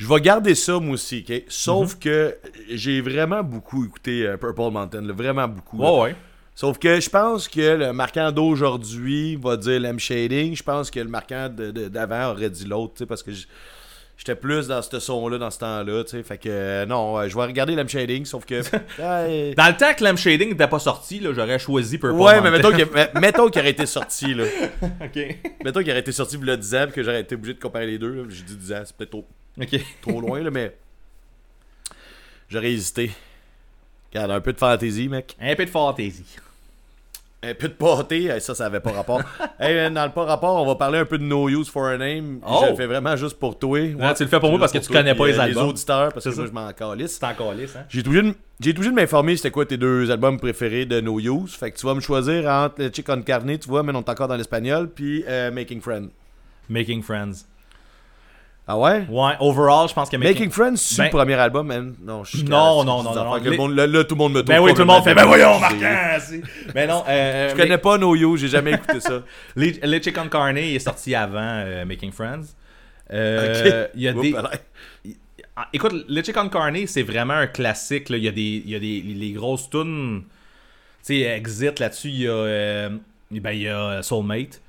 [0.00, 1.42] Je vais garder ça, moi aussi, ok?
[1.48, 1.98] Sauf Mhm.
[2.00, 2.36] que
[2.70, 5.78] j'ai vraiment beaucoup écouté euh, Purple Mountain, là, vraiment beaucoup.
[5.82, 5.92] là.
[5.92, 6.16] Ouais.
[6.54, 10.56] Sauf que je pense que le marquant d'aujourd'hui va dire l'M Shading.
[10.56, 13.30] Je pense que le marquant d'avant aurait dit l'autre, parce que
[14.16, 16.22] j'étais plus dans ce son-là, dans ce temps-là, tu sais.
[16.22, 18.60] Fait que euh, non, je vais regarder l'M Shading, sauf que.
[18.98, 22.50] Dans le temps que Lamp Shading n'était pas sorti, là, j'aurais choisi Purple Ouais, mais
[22.50, 22.70] Mountain.
[22.70, 24.44] mettons qu'il mais- mettons qu'il aurait été sorti, là.
[24.82, 25.36] ok.
[25.64, 27.60] Mettons qu'il aurait été sorti y a 10 ans, puis que j'aurais été obligé de
[27.60, 28.26] comparer les deux.
[28.30, 29.26] J'ai dit 10 ans, c'est peut-être trop,
[29.58, 29.80] Ok.
[30.02, 30.76] trop loin, là, mais.
[32.48, 33.12] J'aurais hésité.
[34.12, 35.36] Regarde, un peu de fantaisie, mec.
[35.40, 36.36] Un peu de fantaisie.
[37.42, 39.22] Un peu de pâté, ça, ça avait pas rapport.
[39.60, 41.96] hey, dans le pas rapport, on va parler un peu de No Use for a
[41.96, 42.40] Name.
[42.46, 42.60] Oh!
[42.64, 43.78] Je le fais vraiment juste pour toi.
[43.80, 45.62] Ouais, tu le fais pour moi parce que tu connais pas puis, les euh, albums.
[45.64, 46.50] Les auditeurs, parce que C'est moi, ça.
[46.50, 47.16] je m'en calisse.
[47.18, 47.86] C'est encore lisse, hein?
[47.88, 48.22] J'ai obligé
[48.90, 51.54] de- de m'informer c'était quoi tes deux albums préférés de No Use.
[51.54, 54.00] Fait que tu vas me choisir entre le Chick on Carne, tu vois, mais on
[54.02, 56.08] est encore dans l'espagnol, puis euh, Making Friends.
[56.68, 57.46] Making Friends.
[58.72, 59.04] Ah ouais?
[59.08, 61.92] Ouais, overall, je pense que Making, Friends, c'est Ben- le premier album, man.
[62.00, 64.42] Non, je suis Non, non, non, non, les- monde- là, là, tout le monde me
[64.42, 66.18] Ben trouve oui, tout le monde fait, ben voyons, marquant!
[66.72, 69.22] Mais non, euh, Je connais pas No Use, j'ai jamais écouté ça.
[69.56, 72.42] Les, les Chicken Carne est sorti avant euh, Making Friends.
[73.12, 73.90] Euh, Ok.
[73.96, 74.34] Il y a Oups, des.
[75.56, 78.08] Ah, Écoute, le Chicken Carne, c'est vraiment un classique.
[78.08, 78.18] là.
[78.18, 80.22] Il y a des, il y a des les grosses tunes.
[81.04, 82.30] Tu sais, Exit là-dessus, il y a.
[82.30, 82.88] euh,
[83.32, 84.60] ben, il y a Soulmate.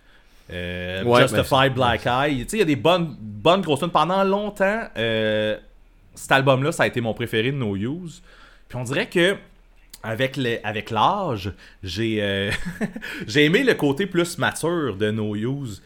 [0.51, 2.43] Euh, Ouais, Justified Black Eye.
[2.43, 3.89] Tu sais, il y a des bonnes, bonnes grosses tunes.
[3.89, 5.57] Pendant longtemps, euh,
[6.15, 8.21] cet album-là, ça a été mon préféré de No Use.
[8.67, 9.35] Puis on dirait que.
[10.03, 11.53] Avec, le- avec l'âge,
[11.83, 12.49] j'ai euh,
[13.27, 15.83] j'ai aimé le côté plus mature de No Use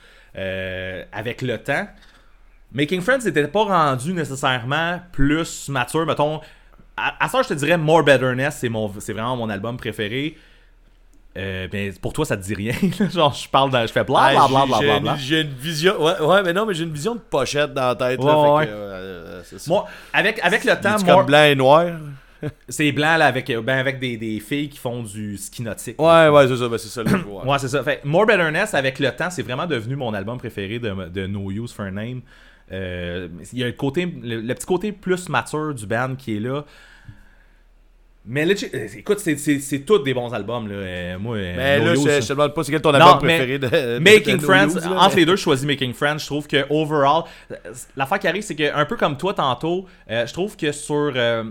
[1.12, 1.88] avec le temps.
[2.72, 6.06] Making Friends n'était pas rendu nécessairement plus mature.
[6.06, 6.42] Mettons,
[6.98, 10.38] à, à ça, je te dirais More Betterness, c'est, mon, c'est vraiment mon album préféré.
[11.38, 12.74] Euh, ben, pour toi, ça te dit rien.
[13.14, 14.94] Genre, je parle, de, je fais bla bla bla bla J'ai- bla.
[14.96, 15.16] j'ai- bla.
[15.18, 16.02] J'ai une vision.
[16.04, 18.20] Ouais, ouais, mais non, mais j'ai une vision de pochette dans la tête.
[18.20, 18.66] Ouais, là, fait ouais.
[18.68, 19.42] que, euh.
[19.68, 21.86] Moi, avec, avec le temps, C'est comme blanc et noir?
[22.70, 26.02] c'est blanc là, avec, ben, avec des, des filles qui font du ski nautique.
[26.02, 27.26] Ouais, ouais, c'est ça, ben, c'est ça le jeu.
[27.28, 27.58] ouais.
[27.60, 27.84] C'est ça.
[27.84, 31.52] Fait, More Betterness, avec le temps, c'est vraiment devenu mon album préféré de, de No
[31.52, 32.22] Use for a Name.
[32.72, 36.38] Euh, Il y a le, côté, le, le petit côté plus mature du band qui
[36.38, 36.64] est là.
[38.28, 40.68] Mais legit- euh, écoute, c'est- c'est c'est tous des bons albums.
[40.68, 40.74] Là.
[40.76, 42.94] Euh, moi, euh, Mais No là, Use, je, je te demande pas c'est quel ton
[42.94, 46.18] album préféré de, Making de Friends, là, entre mais- les deux, je choisis Making Friends.
[46.20, 47.56] Je trouve que overall, euh,
[47.96, 50.96] l'affaire qui arrive, c'est que un peu comme toi tantôt, euh, je trouve que sur
[51.16, 51.44] euh,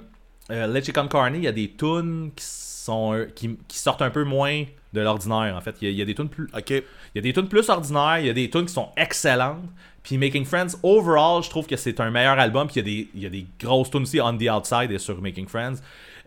[0.51, 4.02] euh, Let Chicken Carney, il y a des tunes qui sont euh, qui, qui sortent
[4.02, 5.55] un peu moins de l'ordinaire.
[5.56, 6.70] En fait, il y, a, il y a des tunes plus, Ok.
[6.70, 6.82] il
[7.14, 9.62] y a des tunes plus ordinaires, il y a des tunes qui sont excellentes.
[10.02, 12.66] Puis Making Friends, overall, je trouve que c'est un meilleur album.
[12.68, 14.90] Puis il y, a des- il y a des grosses tunes aussi, On the Outside
[14.90, 15.76] et sur Making Friends.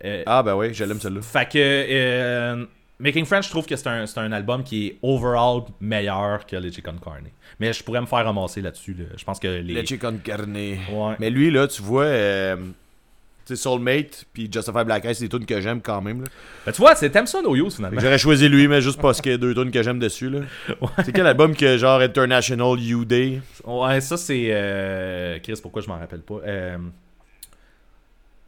[0.06, 1.22] Euh, Ah, ben oui, je l'aime celle-là.
[1.22, 2.65] fait que euh,
[2.99, 6.72] Making Friends, je trouve que c'est un, un album qui est overall meilleur que les
[6.72, 7.32] Chicken Carney.
[7.60, 8.94] Mais je pourrais me faire ramasser là-dessus.
[8.98, 9.06] là.
[9.15, 9.74] Je pense que les.
[9.74, 10.56] Le Chicken Carne.
[10.56, 11.15] Ouais.
[11.19, 12.56] Mais lui, là, tu vois, euh,
[13.53, 16.22] Soulmate puis Justify Black Eyes, c'est des tunes que j'aime quand même.
[16.22, 16.28] Là.
[16.65, 17.99] Ben, tu vois, c'est ça No Use finalement.
[17.99, 20.30] J'aurais choisi lui, mais juste parce qu'il y a deux tunes que j'aime dessus.
[20.30, 20.40] là.
[21.06, 23.41] C'est quel album que genre International You Day?
[23.64, 24.48] Ouais, ça c'est.
[24.52, 26.40] euh, Chris, pourquoi je m'en rappelle pas?
[26.45, 26.78] Euh,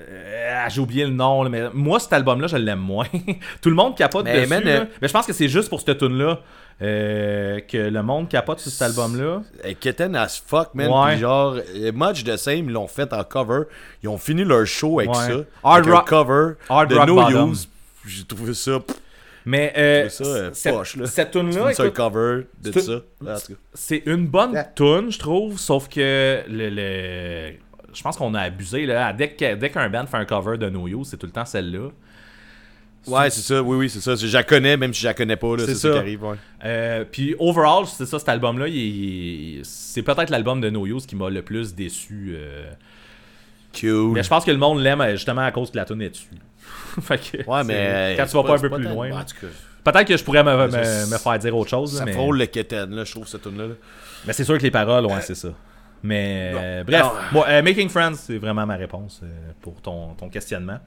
[0.08, 3.08] euh, J'ai oublié le nom, là, mais moi cet album-là, je l'aime moins.
[3.62, 4.50] Tout le monde capote Mais, dessus.
[4.50, 4.72] man, là.
[4.72, 6.40] euh, Mais je pense que c'est juste pour cette tune-là
[6.82, 9.42] euh, que le monde capote sur cet album-là.
[9.80, 10.88] Kitten as fuck, man.
[10.90, 11.12] Ouais.
[11.14, 11.56] Puis genre,
[11.94, 13.64] Much the Same, ils l'ont fait en cover.
[14.02, 15.16] Ils ont fini leur show avec Ouais.
[15.16, 15.34] ça.
[15.64, 17.52] Hard avec un Rock- cover Hard de Rock No Bottom.
[17.52, 17.68] Use.
[18.06, 18.80] J'ai trouvé ça.
[18.80, 18.96] pff,
[19.46, 21.06] Mais euh, ça, euh, cette, poche, là.
[21.08, 21.50] cette un
[21.88, 23.02] écoute, cover de c'est- ça.
[23.74, 27.54] C'est une bonne tune, je trouve, sauf que le, le-
[27.94, 29.12] je pense qu'on a abusé là.
[29.14, 31.46] Dès que- dès qu'un band fait un cover de No Use, c'est tout le temps
[31.46, 31.90] celle-là.
[33.08, 33.62] Ouais, c'est ça.
[33.64, 34.16] Oui, oui, c'est ça.
[34.16, 35.48] Je la connais, même si je la connais pas.
[35.60, 35.92] C'est ça ça.
[35.94, 36.24] qui arrive.
[36.24, 36.36] Ouais.
[36.66, 38.66] Euh, puis overall, c'est ça, cet album-là,
[39.64, 42.32] c'est peut-être l'album de No Use qui m'a le plus déçu.
[42.36, 42.70] euh.
[43.80, 44.14] Cool.
[44.14, 46.10] Mais je pense que le monde l'aime euh, justement à cause que la tune est
[46.10, 46.28] dessus.
[47.02, 48.16] fait que, Ouais, mais.
[48.18, 49.10] Quand tu vas pas un peu plus loin.
[49.84, 51.98] Peut-être que je pourrais me, me- Ça, me faire dire autre chose.
[51.98, 52.12] ça mais...
[52.12, 53.68] frôle le keten, là, je trouve, cette tune-là.
[53.68, 53.74] là.
[54.28, 55.50] mais c'est sûr que les paroles, ouais, c'est ça.
[56.04, 59.28] Mais euh, bref, moi, euh, Making Friends, c'est vraiment ma réponse euh,
[59.62, 60.78] pour ton, ton questionnement.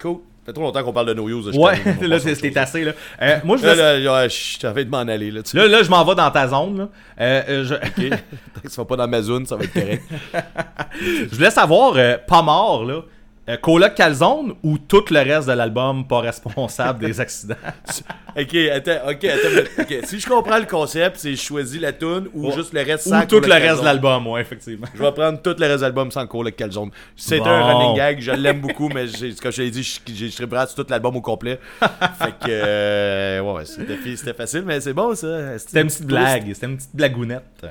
[0.00, 0.16] Cool.
[0.44, 1.50] Ça fait trop longtemps qu'on parle de No Use.
[1.52, 1.76] je Ouais,
[2.06, 2.84] là, c'était assez.
[2.84, 5.32] Là, Euh, moi, je Là, laisse- là, là, je t'avais de m'en aller.
[5.32, 6.78] Là, tu là, là, je m'en vais dans ta zone.
[6.78, 6.88] Là.
[7.20, 7.74] Euh, euh, je...
[7.74, 8.10] Ok.
[8.54, 10.04] Tant que ça va pas dans ma zone, ça va être correct.
[11.00, 13.00] je voulais savoir, euh, pas mort, là,
[13.48, 17.54] euh, Coloc Calzone ou tout le reste de l'album pas responsable des accidents?
[18.36, 20.04] ok, attends, ok, attends.
[20.04, 23.10] Si je comprends le concept, c'est je choisis la tune ou juste le reste ou
[23.10, 24.86] sans tout Cole le reste de l'album, ouais, effectivement.
[24.94, 26.90] Je vais prendre tout le reste de l'album sans Cole Calzone.
[26.90, 27.44] Bon.
[27.44, 29.06] un running gag, je l'aime beaucoup, mais
[29.42, 31.60] comme je l'ai dit, je, je, je tout l'album au complet.
[31.80, 35.58] fait que, euh, ouais, c'était facile, mais c'est bon ça.
[35.58, 37.66] C'était une petite blague, c'était une petite blagounette.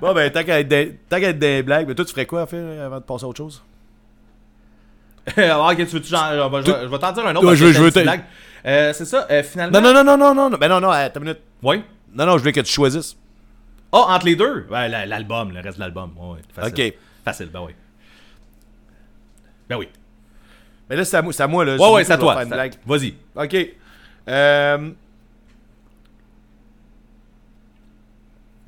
[0.00, 2.84] Bon, ben, tant qu'à être, être des blagues, mais toi, tu ferais quoi à faire
[2.84, 3.62] avant de passer à autre chose?
[5.36, 6.28] Ah, ok, tu veux-tu genre,
[6.64, 7.46] je vais- vais- t'en dire un autre.
[7.46, 8.20] Ouais, je que veux- je veux.
[8.64, 9.80] Euh, c'est ça, euh, finalement.
[9.80, 11.40] Non, non, non, non, non, non, ben non, non, attends une minute.
[11.62, 11.82] Oui.
[12.14, 13.16] Non, non, je voulais que tu choisisses.
[13.92, 14.66] Ah, entre les deux?
[14.70, 16.12] La- l'album, le reste de l'album.
[16.16, 16.72] Ouais, facile.
[16.88, 16.94] Ok.
[17.24, 17.72] Facile, ben oui.
[19.68, 19.88] Ben oui.
[20.88, 21.76] Mais là, c'est à à moi, là.
[21.76, 22.42] Ouais, ouais, c'est à toi.
[22.86, 23.14] Vas-y.
[23.36, 23.56] Ok.
[24.28, 24.90] Euh...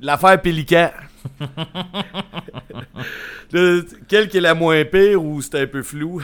[0.01, 0.91] L'affaire Pélican.
[3.51, 6.21] Le- Quelle qui est la moins pire ou c'est un peu flou?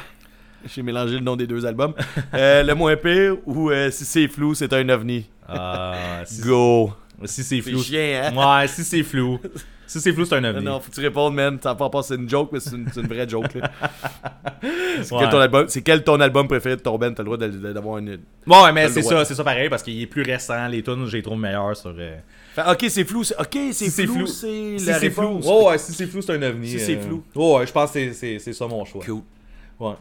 [0.73, 1.93] J'ai mélangé le nom des deux albums.
[2.33, 5.29] Euh, le moins pire ou euh, si c'est flou, c'est un ovni.
[5.47, 6.91] Ah, si Go.
[7.25, 7.81] si c'est flou.
[7.81, 8.59] chien, hein?
[8.61, 9.39] Ouais, si c'est flou.
[9.87, 10.63] Si c'est flou, c'est un ovni.
[10.63, 11.59] non, faut que tu répondes, man.
[11.61, 13.45] Va pas c'est une joke, mais c'est une, vraie joke.
[15.03, 15.19] C'est Ouais.
[15.21, 17.11] quel, ton album- c'est quel ton album préféré de ton band?
[17.13, 18.19] T'as le droit d'avoir une.
[18.47, 20.67] Ouais, mais T'as c'est ça, c'est ça pareil parce qu'il est plus récent.
[20.67, 21.93] Les tunes, je les trouve meilleurs sur.
[21.97, 22.17] euh,
[22.55, 23.21] Fait, ok, c'est flou.
[23.39, 24.27] Ok, c'est Si flou.
[24.27, 25.27] C'est Si c'est flou.
[25.39, 25.45] réponse.
[25.47, 26.67] Ouais, si c'est flou, c'est un ovni.
[26.67, 27.23] Si c'est euh, flou.
[27.35, 29.03] Ouais, ouais, je pense que c'est ça mon choix.
[29.03, 29.21] Cool.
[29.79, 29.93] Ouais.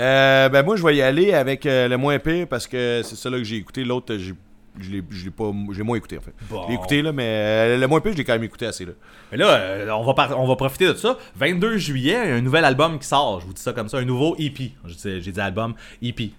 [0.00, 3.14] Euh, ben moi je vais y aller avec euh, le moins pire parce que c'est
[3.16, 3.84] ça là que j'ai écouté.
[3.84, 4.34] L'autre, j'ai-
[4.80, 6.32] je l'ai je l'ai pas, j'ai moins écouté en fait.
[6.50, 6.64] Bon.
[6.64, 8.84] Je l'ai écouté là, mais euh, le moins pire, je l'ai quand même écouté assez
[8.84, 8.92] là.
[9.30, 11.16] Mais là, euh, on, va par- on va profiter de ça.
[11.36, 13.40] 22 juillet, un nouvel album qui sort.
[13.40, 14.72] Je vous dis ça comme ça, un nouveau EP.
[14.84, 16.32] Je dis- J'ai dit album EP.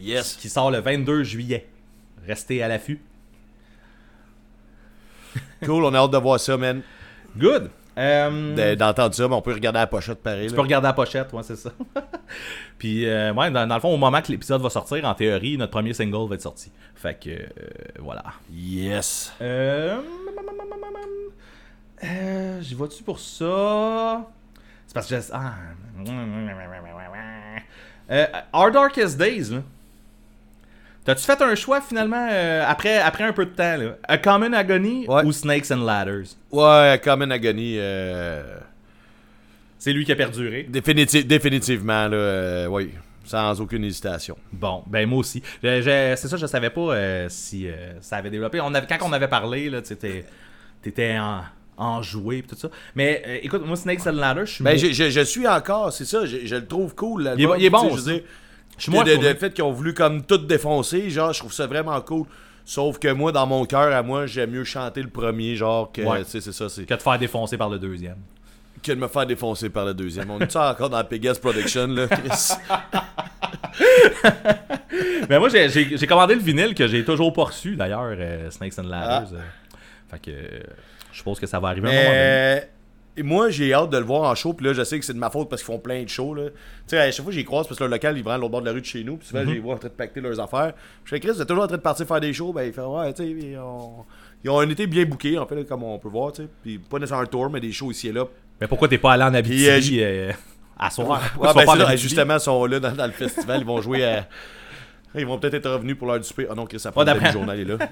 [0.00, 0.36] Yes.
[0.40, 1.66] Qui sort le 22 juillet.
[2.26, 2.98] Restez à l'affût.
[5.64, 6.80] Cool, on a hâte de voir ça, man.
[7.36, 7.70] Good.
[7.98, 10.46] Euh, De- D'entendre ça, mais on peut regarder la pochette pareil.
[10.46, 10.56] Tu là.
[10.56, 11.70] peux regarder la pochette, ouais, c'est ça.
[12.78, 15.56] Puis, euh, ouais, dans, dans le fond, au moment que l'épisode va sortir, en théorie,
[15.58, 16.72] notre premier single va être sorti.
[16.94, 17.46] Fait que, euh,
[17.98, 18.24] voilà.
[18.50, 19.32] Yes.
[19.42, 20.00] Euh.
[22.04, 22.60] Euh.
[22.62, 24.26] J'y vas-tu pour ça?
[24.86, 25.22] C'est parce que j'ai.
[25.32, 25.52] Ah.
[28.10, 29.62] Euh, Our Darkest Days, là.
[31.04, 33.96] T'as-tu fait un choix finalement euh, après, après un peu de temps, là?
[34.06, 35.24] A Common Agony Ouais.
[35.24, 36.36] ou Snakes and Ladders?
[36.52, 38.42] Ouais, Common Agony, euh,
[39.78, 40.66] C'est lui qui a perduré.
[40.70, 42.90] définiti- définitivement, là, euh, oui,
[43.24, 44.36] sans aucune hésitation.
[44.52, 45.42] Bon, ben moi aussi.
[45.60, 47.66] C'est ça, je savais pas euh, si
[48.00, 48.60] ça avait développé.
[48.60, 50.24] On avait, quand on avait parlé, là, tu étais,
[50.82, 51.40] t'étais en,
[51.76, 52.68] enjoué et tout ça.
[52.94, 55.92] Mais euh, écoute, moi, Snakes and Ladders, je suis Ben, je, je, je suis encore,
[55.92, 57.32] c'est ça, je, je le trouve cool.
[57.36, 58.06] Il est bon- il est bon Tu sais, Je aussi.
[58.08, 58.22] veux dire,
[58.78, 59.32] je suis moins de, de- retourné.
[59.34, 62.26] le fait qu'ils ont voulu comme tout défoncer, genre, je trouve ça vraiment cool.
[62.64, 66.02] Sauf que moi, dans mon cœur, à moi, j'aime mieux chanter le premier, genre, que,
[66.02, 66.22] Ouais.
[66.24, 68.18] c'est ça, c'est que de faire défoncer par le deuxième.
[68.82, 70.28] que de me faire défoncer par le deuxième.
[70.30, 72.52] On est encore dans Pegasus Production, là, Chris?
[75.28, 78.82] Mais moi, j'ai- commandé le vinyle que j'ai toujours pas reçu, d'ailleurs, euh, Snakes and
[78.88, 79.32] Ladders.
[79.34, 79.40] euh.
[80.10, 80.60] Fait que euh,
[81.12, 82.60] je suppose que ça va arriver un moment donné.
[83.16, 84.54] Et moi, j'ai hâte de le voir en show.
[84.54, 86.34] Puis là, je sais que c'est de ma faute parce qu'ils font plein de shows.
[86.36, 86.42] Tu
[86.86, 88.60] sais, à chaque fois, j'y croise parce que leur local, ils vont à l'autre bord
[88.62, 89.18] de la rue de chez nous.
[89.18, 89.48] Puis souvent, Mhm.
[89.48, 90.72] je les vois en train de pacter leurs affaires.
[90.74, 92.52] Puis je fais, Chris, vous êtes toujours en train de partir faire des shows?
[92.54, 94.04] Ben, ils font, ouais, tu sais, ils ont...
[94.42, 96.32] ils ont un été bien booké, en fait, là, comme on peut voir.
[96.32, 96.48] tu sais.
[96.62, 98.24] Puis pas nécessairement un tour, mais des shows ici et là.
[98.60, 100.32] Mais pourquoi t'es pas allé en Puis, euh, Abitibi euh,
[100.78, 101.20] à soir?
[101.38, 101.98] Ouais, ben, Abitibi?
[101.98, 103.60] justement, ils sont là dans, dans le festival.
[103.60, 104.26] Ils vont jouer à.
[105.14, 106.46] Ils vont peut-être être revenus pour l'heure du souper.
[106.50, 107.76] Ah non, Chris, ça prend Ouais, le journal est là.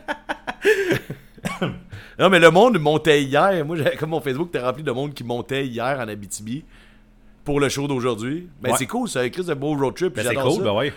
[2.18, 3.64] non, mais le monde montait hier.
[3.64, 6.64] Moi, j'avais- comme mon Facebook était rempli de monde qui montait hier en Abitibi
[7.44, 8.48] pour le show d'aujourd'hui.
[8.60, 8.76] Ben, Ouais.
[8.78, 10.14] c'est cool, ça a écrit un beau road trip.
[10.14, 10.62] Ben, c'est cool, ça.
[10.62, 10.92] ben ouais.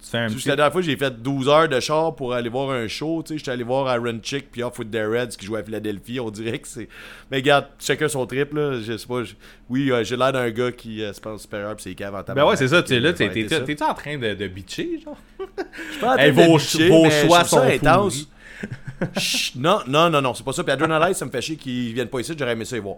[0.00, 0.48] Tu fais un petit...
[0.48, 3.22] La dernière fois, j'ai fait 12 heures de char pour aller voir un show.
[3.22, 5.62] Tu sais, j'étais allé voir Aaron Chick puis Off with the Reds qui jouait à
[5.64, 6.18] Philadelphie.
[6.20, 6.88] On dirait que c'est.
[7.30, 8.80] Mais regarde, chacun son trip, là.
[8.80, 9.24] Je sais pas.
[9.24, 9.34] je-
[9.68, 12.22] Oui, euh, j'ai l'air d'un gars qui euh, se pense supérieur puis c'est cave en
[12.32, 15.18] Ben ouais, c'est ça, tu sais, là, t'es-tu en train de, de bitcher, genre?
[15.38, 18.28] Je Hey, de vos- bitcher, vos choix sont intense.
[19.18, 20.62] Chut, non, non, non, non, c'est pas ça.
[20.64, 22.34] Puis Adrenaline, ça me fait chier qu'ils viennent pas ici.
[22.38, 22.96] J'aurais aimé ça y voir.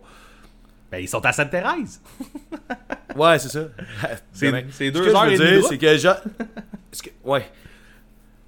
[0.91, 2.01] Ben, ils sont à Sainte-Thérèse.
[3.17, 3.65] Ouais, c'est ça.
[4.33, 6.09] C'est- c'est Ce deux que je heures veux et dire, c'est que je...
[7.03, 7.45] que- Ouais.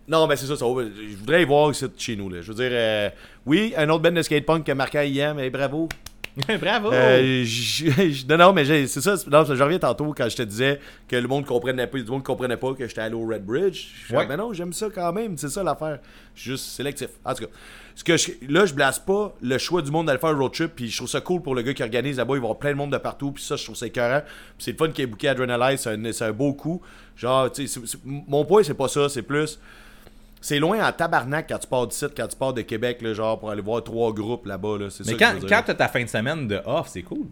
[0.07, 0.65] Non, ben c'est ça, ça.
[0.65, 2.29] Je voudrais y voir ici chez nous.
[2.31, 2.43] Là.
[2.43, 3.11] Je veux dire, euh,
[3.45, 5.89] oui, un autre band de skatepunk que Marquant y aime, et bravo.
[6.61, 6.91] Bravo!
[6.93, 7.45] Euh,
[8.29, 9.17] non, non, mais c'est ça.
[9.31, 12.23] Non, je reviens tantôt quand je te disais que le monde comprenait pas, du monde
[12.25, 13.89] comprenait pas que j'étais allé au Red Bridge.
[14.11, 14.27] Ouais.
[14.27, 15.37] Mais non, j'aime ça quand même.
[15.37, 15.99] C'est ça l'affaire.
[16.35, 17.09] Je suis juste sélectif.
[17.23, 17.51] En tout cas,
[17.95, 20.53] ce que je- là, je blase pas le choix du monde d'aller faire un road
[20.53, 20.73] trip.
[20.75, 22.35] Puis je trouve ça cool pour le gars qui organise là-bas.
[22.35, 23.33] Il va y avoir plein de monde de partout.
[23.33, 24.23] Puis ça, je trouve ça écœurant.
[24.23, 25.77] Puis c'est le fun qui est booké Adrenaline.
[25.77, 25.91] C'est
[26.23, 26.81] un, un beau coup.
[27.15, 29.11] Genre, tu sais, mon point, c'est pas ça.
[29.11, 29.59] C'est plus.
[30.45, 33.15] C'est loin en tabarnak quand tu pars du site, quand tu pars de Québec, là,
[33.15, 34.77] genre, pour aller voir trois groupes là-bas.
[34.79, 34.91] Là.
[34.91, 35.49] C'est Mais ça que quand, veux dire.
[35.49, 37.19] quand t'as ta fin de semaine de off, c'est cool.
[37.19, 37.29] Moi,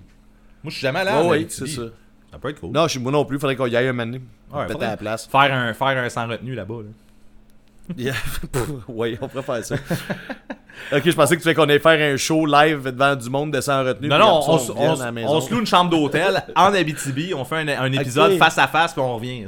[0.67, 1.23] je suis jamais là.
[1.25, 1.71] Ouais, Abitibi.
[1.71, 1.87] c'est ça.
[2.33, 2.71] Ça peut être cool.
[2.71, 4.19] Non, je suis moi non plus, faudrait qu'on y aille un moment donné.
[4.53, 5.27] Ouais, Peut-être faudrait à la place.
[5.27, 6.75] Faire un, faire un sans retenue là-bas.
[6.83, 7.95] là.
[7.97, 8.15] Yeah.
[8.89, 9.75] ouais, on pourrait faire ça.
[10.93, 13.53] ok, je pensais que tu voulais qu'on allait faire un show live devant du monde
[13.53, 14.07] de sans retenue.
[14.09, 15.41] Non, puis non, après on, ça, se- revienne on à se- la on maison.
[15.41, 18.93] se loue une chambre d'hôtel en Abitibi, on fait un, un épisode face à face,
[18.93, 19.47] puis on revient.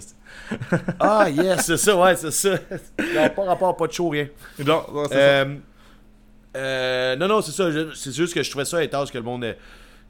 [1.01, 2.51] Ah, yes, c'est ça, ouais, c'est ça.
[3.15, 4.29] Non, pas rapport, pas de show, rien.
[4.59, 5.21] Non, non, c'est ça.
[5.21, 5.55] Euh,
[6.57, 7.71] euh, non, non, c'est ça.
[7.71, 9.45] je- C'est juste que je trouvais ça intense que le monde.
[9.45, 9.57] ait-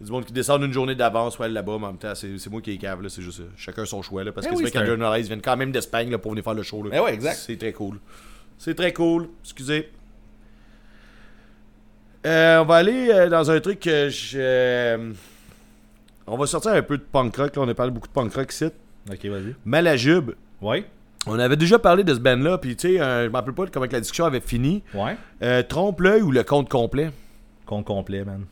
[0.00, 2.50] Du monde qui descend une journée d'avance, ouais, là-bas, mais en même temps, c'est c'est
[2.50, 3.44] moi qui est cave, là, c'est juste ça.
[3.56, 5.40] Chacun son choix, là, parce Eh que oui, c'est vrai c'est que un- Journalize viennent
[5.42, 6.82] quand même d'Espagne là, pour venir faire le show.
[6.82, 6.90] Là.
[6.94, 7.36] Eh ouais, exact.
[7.46, 8.00] C'est très cool.
[8.58, 9.28] C'est très cool.
[9.44, 9.92] Excusez.
[12.26, 14.38] Euh, on va aller euh, dans un truc que je.
[14.40, 15.12] euh,
[16.26, 17.54] on va sortir un peu de punk rock.
[17.56, 17.62] Là.
[17.62, 18.66] On a parlé beaucoup de punk rock ici.
[19.10, 19.54] Ok, vas-y.
[19.64, 20.32] Malajube.
[20.60, 20.84] Ouais,
[21.26, 23.66] On avait déjà parlé de ce band-là, puis tu sais, euh, je me rappelle pas
[23.66, 24.82] comment que la discussion avait fini.
[24.94, 25.16] ouais.
[25.42, 27.10] Euh, Trompe-l'œil ou le compte complet?
[27.66, 28.44] Compte complet, man.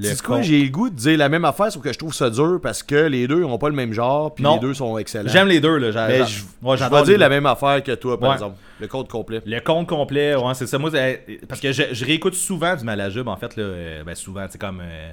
[0.00, 2.30] C'est quoi, j'ai le goût de dire la même affaire, sauf que je trouve ça
[2.30, 5.28] dur parce que les deux ont pas le même genre, puis les deux sont excellents.
[5.30, 6.08] J'aime les deux, là.
[6.08, 8.34] Mais je, ouais, vais dire la même affaire que toi, par Ouais.
[8.36, 8.56] exemple.
[8.80, 9.42] Le compte complet.
[9.44, 10.78] Le compte complet, ouais, c'est ça.
[10.78, 13.62] Moi, c'est- parce que je, je réécoute souvent du Malajube, en fait, là.
[13.64, 14.80] euh, ben, souvent, c'est comme.
[14.82, 15.12] euh,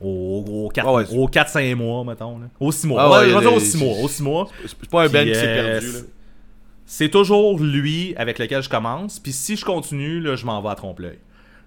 [0.00, 1.04] au, au 4, Ah ouais.
[1.04, 2.38] 4-5 mois, mettons.
[2.38, 2.46] Là.
[2.60, 3.02] Au 6 mois.
[3.02, 3.96] Ah ouais, dire au 6 mois.
[4.02, 4.48] Au 6 mois.
[4.66, 5.98] C'est pas un Puis, qui s'est euh, perdu, là.
[6.86, 9.18] C'est toujours lui avec lequel je commence.
[9.18, 11.18] Puis si je continue, là, je m'en vais à trompe-l'œil.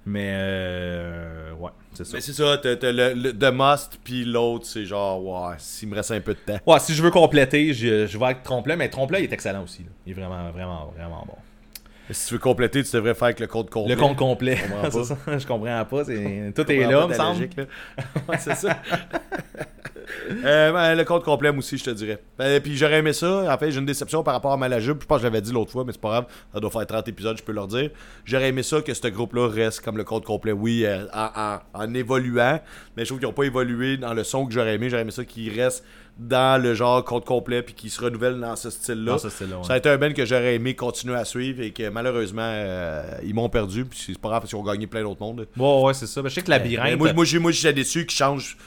[0.06, 2.12] Mais, euh, ouais, c'est ça.
[2.16, 5.90] Mais c'est ça, t'as t'as le, le The Must, puis l'autre, c'est genre, ouais, s'il
[5.90, 6.58] me reste un peu de temps.
[6.66, 8.78] Ouais, si je veux compléter, je, je vais avec trompe-l'œil.
[8.78, 9.84] Mais trompe-l'œil est excellent aussi.
[9.84, 9.90] là.
[10.08, 11.36] Il est vraiment, vraiment, vraiment bon.
[12.12, 13.96] Si tu veux compléter, tu devrais faire avec le compte complet.
[13.96, 14.58] Le compte complet.
[14.58, 16.04] Je comprends ça, je comprends pas.
[16.06, 17.36] Tout est là, pas me semble.
[17.40, 17.64] logique, là.
[18.30, 18.78] ouais, c'est ça.
[20.44, 22.22] Euh, ben, le compte complet, moi aussi, je te dirais.
[22.38, 23.54] Ben, puis j'aurais aimé ça.
[23.54, 24.98] En fait, j'ai une déception par rapport à Malajube.
[25.02, 26.26] Je pense que je l'avais dit l'autre fois, mais c'est pas grave.
[26.54, 27.90] Ça doit faire 30 épisodes, je peux leur dire.
[28.26, 31.60] J'aurais aimé ça que ce groupe-là reste comme le compte complet, oui, euh, en, en-
[31.74, 32.60] en évoluant.
[32.98, 34.90] Mais je trouve qu'ils n'ont pas évolué dans le son que j'aurais aimé.
[34.90, 35.84] J'aurais aimé ça qu'ils restent
[36.18, 39.14] dans le genre compte complet puis qu'ils se renouvellent dans ce style-là.
[39.16, 39.64] Ouais.
[39.64, 43.04] Ça a été un band que j'aurais aimé continuer à suivre et que malheureusement, euh,
[43.24, 43.86] ils m'ont perdu.
[43.86, 45.48] Puis c'est pas grave parce qu'ils ont gagné plein d'autres mondes.
[45.58, 46.22] Ouais, ouais, c'est ça.
[46.22, 46.98] Ben, je sais que Mais Labyrinthe.
[47.00, 48.58] moi, moi, j'ai- moi, j'étais déçu qu'ils changent.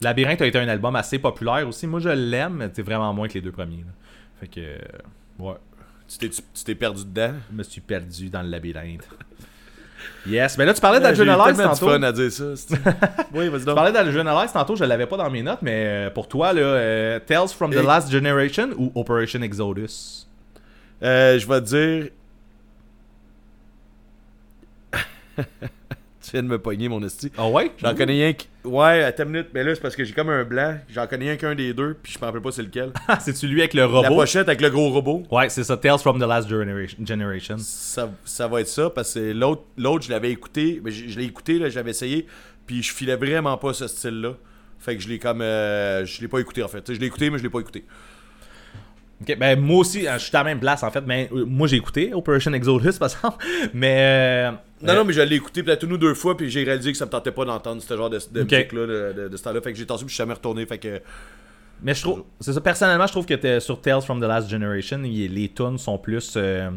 [0.00, 1.86] Labyrinthe a été un album assez populaire aussi.
[1.86, 3.78] Moi, je l'aime, mais c'est vraiment moins que les deux premiers.
[3.78, 3.92] là.
[4.40, 4.76] Fait que, euh,
[5.38, 5.54] ouais,
[6.08, 6.30] tu
[6.64, 7.32] t'es perdu dedans?
[7.50, 9.08] je me suis perdu dans le labyrinthe.
[10.26, 11.88] Yes, mais là, tu parlais d'Adrenalize tantôt.
[11.88, 12.44] fun à dire ça.
[13.34, 16.26] oui, vas-y Tu parlais d'Adrenalize tantôt, je l'avais pas dans mes notes, mais euh, pour
[16.28, 20.26] toi, là, euh, Tales from the Et- Last Generation ou Operation Exodus?
[21.02, 22.10] Euh, je vais te dire.
[26.26, 27.30] tu viens de me pogner, mon esti.
[27.38, 27.70] Ah ouais?
[27.78, 28.48] J'en connais rien qui.
[28.64, 30.76] Ouais, attends une minute, mais là, c'est parce que j'ai comme un blanc.
[30.92, 32.92] J'en connais rien qu'un des deux, puis je me rappelle pas c'est lequel.
[33.08, 35.22] Ah, c'est-tu lui avec le La robot pochette avec le gros robot.
[35.30, 37.56] Ouais, c'est ça, Tales from the Last Generation.
[37.58, 40.80] Ça, ça va être ça, parce que l'autre, l'autre je l'avais écouté.
[40.84, 42.26] Mais je, je l'ai écouté, là, j'avais essayé,
[42.66, 44.34] puis je filais vraiment pas ce style-là.
[44.78, 45.40] Fait que je l'ai comme.
[45.42, 46.92] euh, je l'ai pas écouté, en fait.
[46.92, 47.84] Je l'ai écouté, mais je l'ai pas écouté.
[49.22, 51.44] Ok, ben moi aussi, euh, je suis à la même place en fait, mais euh,
[51.46, 54.50] moi j'ai écouté Operation Exodus par exemple, mais euh,
[54.82, 56.92] Non, euh, non, mais je l'ai écouté peut-être une ou deux fois, puis j'ai réalisé
[56.92, 58.50] que ça me tentait pas d'entendre ce genre de, de Ok.
[58.52, 59.60] musique-là, de, de, de ce temps-là.
[59.62, 60.66] Fait que j'ai tenté, puis je suis jamais retourné.
[60.66, 61.00] Fait que.
[61.82, 64.50] mais je trouve, c'est ça, personnellement je trouve que t'es- sur Tales from the Last
[64.50, 66.68] Generation, il- les tunes sont plus, euh,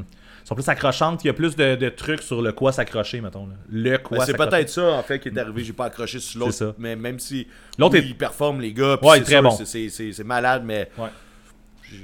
[0.46, 3.48] sont plus accrochantes, il y a plus de, de trucs sur le quoi s'accrocher, mettons.
[3.48, 3.54] là.
[3.70, 5.62] Le quoi Ben, c'est peut-être ça, en fait, qui est arrivé.
[5.66, 6.74] J'ai pas accroché sur l'autre.
[6.80, 7.48] Mais même si.
[7.78, 8.96] L'autre est- ils performent, les gars.
[8.98, 9.92] puis Ouais, c'est très sûr, bon.
[10.16, 10.90] c'est malade, mais.
[10.98, 11.10] Ouais.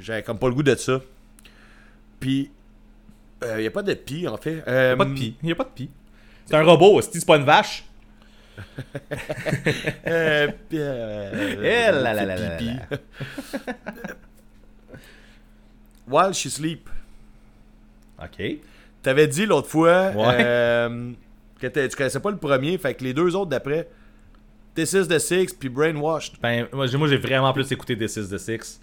[0.01, 1.01] J'avais comme pas le goût de ça.
[2.19, 2.51] Puis.
[3.57, 4.63] Il y a pas de pis, en fait.
[4.67, 5.89] Euh, Il y a pas de il y a pas de pis.
[6.45, 7.83] C'est un robot, c'est pas une vache.
[10.07, 12.57] Euh, puis, euh, Eh là là là là.
[16.07, 16.89] While she sleep.
[18.21, 18.41] Ok.
[19.01, 20.37] T'avais dit l'autre fois Ouais.
[20.39, 21.11] euh,
[21.59, 23.87] que tu connaissais pas le premier, fait que les deux autres d'après,
[24.75, 26.33] This is the Six puis Brainwashed.
[26.41, 28.79] Ben, moi j'ai vraiment plus écouté This is the Six.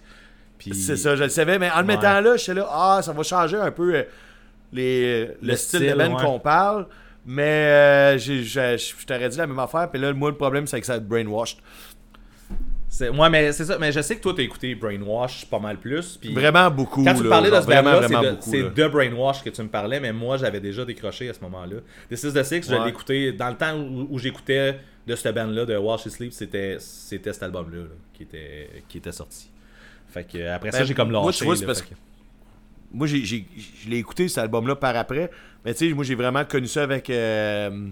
[0.57, 0.73] Puis...
[0.75, 1.95] C'est ça, je le savais, mais en le Ouais.
[1.95, 4.03] mettant là, je sais là, ah, ça va changer un peu euh,
[4.71, 6.23] les, le, Le style, style, de band ouais.
[6.23, 6.87] qu'on parle.
[7.25, 10.85] Mais euh, je t'aurais dit la même affaire, puis là, moi, le problème, c'est que
[10.85, 11.57] ça a Brainwashed.
[12.89, 13.77] C'est- Ouais, mais c'est ça.
[13.79, 16.17] Mais je sais que toi, t'as écouté Brainwash pas mal plus.
[16.17, 17.03] Puis Vraiment beaucoup.
[17.03, 19.63] quand tu me là, parlais de ce band-là, vraiment, c'est de, de Brainwash que tu
[19.63, 21.77] me parlais, mais moi, j'avais déjà décroché à ce moment-là.
[22.09, 22.85] This is the Six, je Ouais.
[22.85, 24.77] l'écoutais dans le temps où, où j'écoutais
[25.07, 28.99] de cette band-là, de Wash and Sleep, c'était, c'était cet album-là là, qui, était, qui
[28.99, 29.49] était sorti.
[30.13, 31.39] Fait que après ça, Ben, j'ai comme moi, lâché.
[31.39, 31.95] tu vois, c'est là, parce fait que-
[32.93, 35.31] Moi, j'ai, je l'ai écouté cet album-là par après.
[35.65, 37.87] Mais tu sais, moi, j'ai vraiment connu ça avec euh,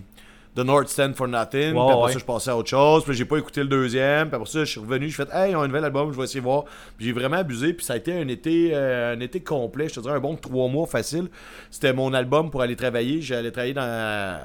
[0.56, 1.72] The North Stand for Nothing.
[1.72, 2.14] puis après ouais.
[2.14, 3.03] ça, je passais à autre chose.
[3.03, 4.27] Puis j'ai pas écouté le deuxième.
[4.27, 5.10] Puis après ça, je suis revenu.
[5.10, 6.65] Je fais, hey, ils ont un nouvel album, je vais essayer de voir.
[6.98, 7.73] Puis j'ai vraiment abusé.
[7.73, 9.89] Puis ça a été un été, euh, un été complet.
[9.89, 11.30] Je te dirais un bon trois mois facile.
[11.72, 13.22] C'était mon album pour aller travailler.
[13.22, 14.39] J'allais travailler dans,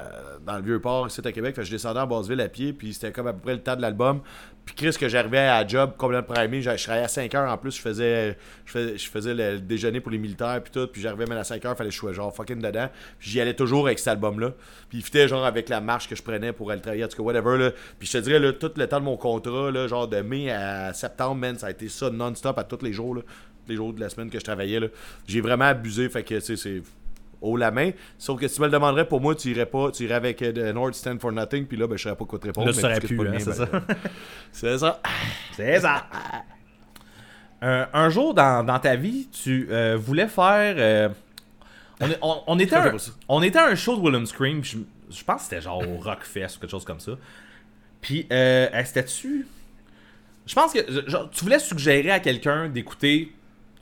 [0.45, 1.53] dans le Vieux-Port, ici à Québec.
[1.53, 2.73] Fait que je descendais en Basseville à pied.
[2.73, 4.21] Puis c'était comme à peu près le temps de l'album.
[4.67, 7.49] Puis Chris, que j'arrivais à la job complètement primé, je je travaillais à 5 heures
[7.49, 10.87] en plus, je faisais je faisais, je faisais le déjeuner pour les militaires puis tout,
[10.87, 12.89] puis j'arrivais même à 5 heures, fallait que je genre fucking dedans.
[13.17, 14.51] Puis j'y allais toujours avec cet album-là.
[14.89, 17.15] Puis il fitait genre avec la marche que je prenais pour aller travailler, en tout
[17.15, 17.57] cas, whatever.
[17.57, 17.71] Là.
[17.97, 20.51] Puis je te dirais, là, tout le temps de mon contrat, là, genre de mai
[20.51, 23.21] à septembre, man, ça a été ça non-stop à tous les jours, là,
[23.69, 24.81] les jours de la semaine que je travaillais.
[25.27, 26.83] J'ai vraiment abusé, fait que, tu sais, c'est
[27.41, 27.91] haut la main.
[28.17, 30.41] Sauf que si tu me le demanderais, pour moi, tu irais pas, tu irais avec
[30.41, 32.67] euh, The North Stand for Nothing, puis là, ben, je saurais pas quoi te répondre.
[32.67, 33.81] Là, tu mais pas le hein, c'est ben,
[34.51, 35.01] C'est ça.
[35.55, 36.05] C'est ça.
[37.61, 40.75] Un, un jour dans, dans ta vie, tu euh, voulais faire.
[40.77, 41.09] euh,
[41.99, 43.11] on, est- on- on était Ça un, ça.
[43.27, 44.63] on était à un show de Willem Scream.
[44.63, 44.77] Je,
[45.09, 47.13] je pense que c'était genre au Rockfest ou quelque chose comme ça.
[48.01, 49.47] Puis, euh, c'était-tu.
[50.45, 53.31] Je pense que genre, tu voulais suggérer à quelqu'un d'écouter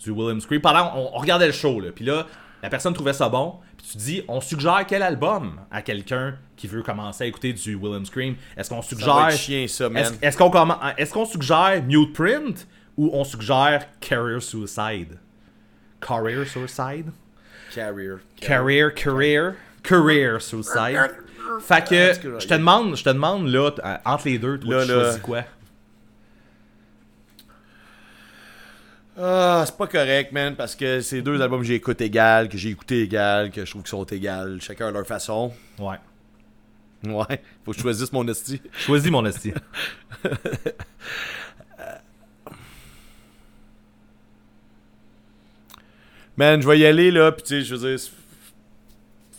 [0.01, 1.79] du Willem Scream pendant on, on regardait le show.
[1.81, 2.25] Là, puis là,
[2.65, 3.55] la personne trouvait ça bon.
[3.77, 7.75] Puis tu dis, on suggère quel album à quelqu'un qui veut commencer à écouter du
[7.75, 8.35] Willem Scream?
[8.57, 9.29] Est-ce qu'on suggère.
[10.21, 12.67] Est-ce qu'on commen- est-ce qu'on suggère Mute Print
[12.97, 15.17] ou on suggère Career Suicide?
[16.01, 17.11] Career Suicide?
[17.73, 18.11] Carrier.
[18.39, 21.11] Career, career, career suicide.
[21.59, 24.85] Fait que je te demande, je te demande là, euh, entre les deux, toi, Là,
[24.85, 25.01] tu là.
[25.03, 25.43] choisis quoi?
[29.17, 32.69] Ah, c'est pas correct, man, parce que c'est deux albums que j'écoute égal, que j'ai
[32.69, 35.53] écouté égal, que je trouve qu'ils sont égales, chacun à leur façon.
[35.79, 35.97] Ouais.
[37.05, 38.61] Ouais, faut que je choisisse mon esti.
[38.73, 39.53] Choisis mon esti.
[46.37, 48.05] Man, je vais y aller, là, pis tu sais, je veux dire,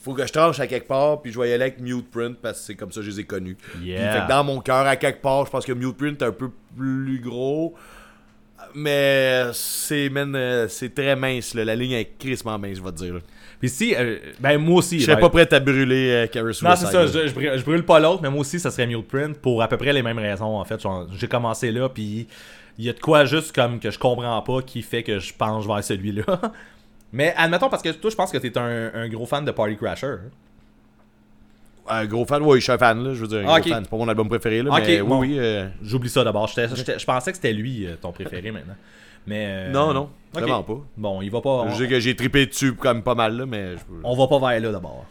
[0.02, 2.38] faut que je tranche à quelque part, puis je vais y aller avec Mute Print,
[2.40, 3.58] parce que c'est comme ça que je les ai connus.
[3.82, 4.12] Yeah.
[4.12, 6.32] fait que dans mon cœur, à quelque part, je pense que Mute Print est un
[6.32, 7.74] peu plus gros,
[8.76, 11.64] mais c'est, euh, c'est très mince, là.
[11.64, 13.14] La ligne est crissement mince, je vais te dire.
[13.14, 13.20] là.
[13.58, 15.00] Puis si, euh, ben moi aussi.
[15.00, 17.64] Je serais ben- pas prêt à brûler euh, Non, c'est ça, je, je brûle, je
[17.64, 20.02] brûle pas l'autre, mais moi aussi, ça serait Mute Print pour à peu près les
[20.02, 20.78] mêmes raisons, en fait.
[21.18, 22.28] J'ai commencé là, puis
[22.78, 25.32] il y a de quoi juste comme que je comprends pas qui fait que je
[25.32, 26.24] penche vers celui-là.
[27.12, 29.76] mais admettons, parce que toi, je pense que t'es un, un gros fan de Party
[29.76, 30.06] Crasher.
[30.06, 30.30] hein.
[31.88, 33.14] Un gros fan, oui, je suis un fan, là.
[33.14, 33.68] Je veux dire, un gros ok.
[33.68, 33.84] fan.
[33.84, 34.70] C'est pas mon album préféré, là.
[34.70, 35.18] Ok, mais oui, bon.
[35.20, 35.36] oui.
[35.38, 36.46] euh, J'oublie ça d'abord.
[36.48, 38.74] Je pensais que c'était lui, euh, ton préféré maintenant.
[39.26, 39.46] Mais.
[39.48, 40.78] euh, Non, non, vraiment pas.
[40.96, 41.66] Bon, il va pas.
[41.70, 44.38] Je sais que j'ai trippé dessus comme pas mal, là, mais je- on va pas
[44.50, 45.04] vers là d'abord.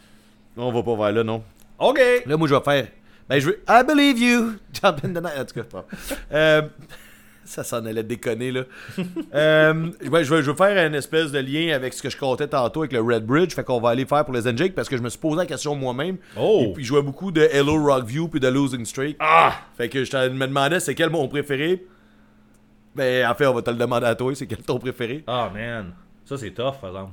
[0.56, 1.42] on va pas vers là, non.
[1.78, 2.00] Ok!
[2.26, 2.86] Là, moi, je vais faire.
[3.28, 3.60] Ben, je veux.
[3.68, 4.52] I believe you!
[4.72, 5.38] Jump in the night.
[5.38, 5.84] En tout cas, c'est pas.
[6.32, 6.62] Euh,
[7.46, 8.64] ça s'en allait déconner, là.
[9.34, 12.16] euh, ouais, je, veux, je veux faire une espèce de lien avec ce que je
[12.18, 13.54] comptais tantôt avec le Red Bridge.
[13.54, 15.46] Fait qu'on va aller faire pour les Zenjake parce que je me suis posé la
[15.46, 16.18] question moi-même.
[16.36, 16.64] Oh.
[16.64, 19.16] Et puis, je jouais beaucoup de Hello Rockview puis de Losing Streak.
[19.20, 19.54] Ah!
[19.76, 21.84] Fait que je me demandais c'est quel mon préféré?
[22.94, 24.34] Ben, en fait, on va te le demander à toi.
[24.34, 25.22] C'est quel ton préféré?
[25.26, 25.92] Ah, man.
[26.24, 27.12] Ça, c'est tough, par exemple.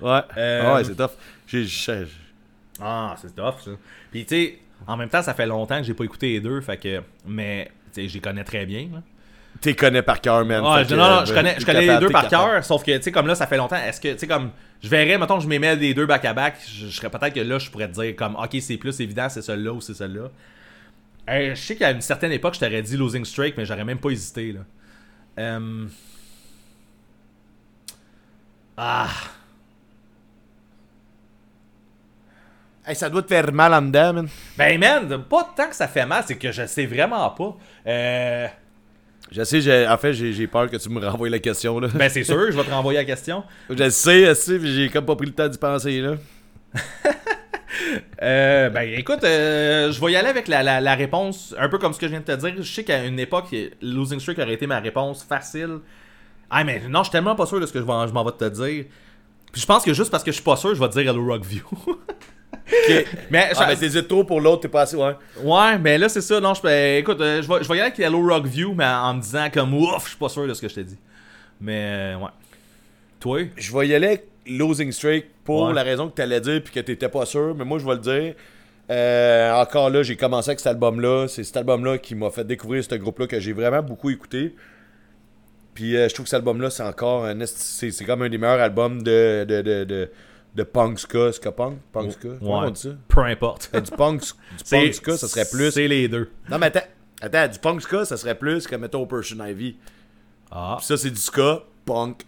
[0.00, 0.20] Ouais.
[0.36, 1.10] Euh, Ah ouais, c'est tough.
[1.46, 1.64] J'ai.
[1.64, 2.06] j'ai-
[2.80, 3.70] Ah, c'est tough, ça.
[4.10, 6.60] Puis, tu sais, en même temps, ça fait longtemps que j'ai pas écouté les deux,
[6.60, 7.02] fait que.
[7.26, 9.02] Mais, tu sais, j'y connais très bien, là.
[9.60, 10.64] T'es connais par cœur, man.
[10.88, 13.02] Je, non, non, euh, je connais, je connais les deux par cœur, sauf que, tu
[13.02, 13.76] sais, comme là, ça fait longtemps.
[13.76, 14.50] Est-ce que, tu sais, comme.
[14.82, 17.58] Je verrais, mettons, que je m'aimais les deux back-à-back, je, je serais peut-être que là,
[17.58, 20.30] je pourrais te dire, comme, ok, c'est plus évident, c'est celui-là ou c'est celui-là.
[21.28, 23.98] Euh, je sais qu'à une certaine époque, je t'aurais dit Losing Streak, mais j'aurais même
[23.98, 24.60] pas hésité, là.
[25.38, 25.86] Euh...
[28.76, 29.08] Ah.
[32.86, 34.28] Hey, ça doit te faire mal en dedans, man.
[34.56, 37.56] Ben, man, pas tant que ça fait mal, c'est que je sais vraiment pas.
[37.86, 38.48] Euh.
[39.32, 41.88] Je sais, j'ai- en fait, j'ai j'ai peur que tu me renvoies la question, là.
[41.94, 43.44] Ben, c'est sûr, je vais te renvoyer la question.
[43.70, 46.14] je sais, je sais, j'ai comme pas pris le temps d'y penser, là.
[48.22, 51.78] Euh, ben écoute, euh, je vais y aller avec la, la- la réponse, un peu
[51.78, 52.52] comme ce que je viens de te dire.
[52.58, 55.78] Je sais qu'à une époque, Losing Streak aurait été ma réponse facile.
[56.50, 58.22] Ah, mais non, je suis tellement pas sûr de ce que je m'en je m'en
[58.24, 58.84] vais te dire.
[59.52, 61.10] Puis je pense que juste parce que je suis pas sûr, je vais te dire
[61.10, 61.62] Hello Rockview.
[63.30, 65.14] mais, Ah, ben trop pour l'autre, t'es pas assez, ouais.
[65.42, 66.40] ouais, mais là c'est ça.
[66.40, 68.84] Non, je, ben, écoute, euh, je, vais, je vais y aller avec Hello Rockview, mais
[68.86, 70.98] en me disant comme ouf, je suis pas sûr de ce que je t'ai dit.
[71.60, 72.30] Mais euh, ouais.
[73.18, 73.40] Toi?
[73.56, 75.74] Je vais y aller avec Losing Streak pour Ouais.
[75.74, 77.98] la raison que t'allais dire puis que t'étais pas sûr, mais moi, je vais le
[77.98, 78.34] dire.
[78.90, 81.26] Euh, encore là, j'ai commencé avec cet album-là.
[81.28, 84.54] C'est cet album-là qui m'a fait découvrir ce groupe-là que j'ai vraiment beaucoup écouté.
[85.74, 88.60] Puis je trouve que cet album-là, c'est encore un c'est, c'est comme un des meilleurs
[88.60, 90.10] albums de, de, de, de,
[90.54, 91.32] de punk ska.
[91.32, 91.78] Ska punk?
[91.92, 92.28] Punk ska?
[92.38, 92.66] Comment Ouais.
[92.68, 92.88] on dit ça?
[93.08, 93.70] Peu importe.
[93.74, 95.70] Euh, Du punk, du punk ska, ça serait plus.
[95.70, 96.30] C'est les deux.
[96.50, 96.86] Non, mais attends.
[97.22, 99.76] Attends, du punk ska, ça serait plus que, mettons, Persian Ivy.
[100.50, 100.76] Ah.
[100.78, 102.22] Puis ça, c'est du ska, punk.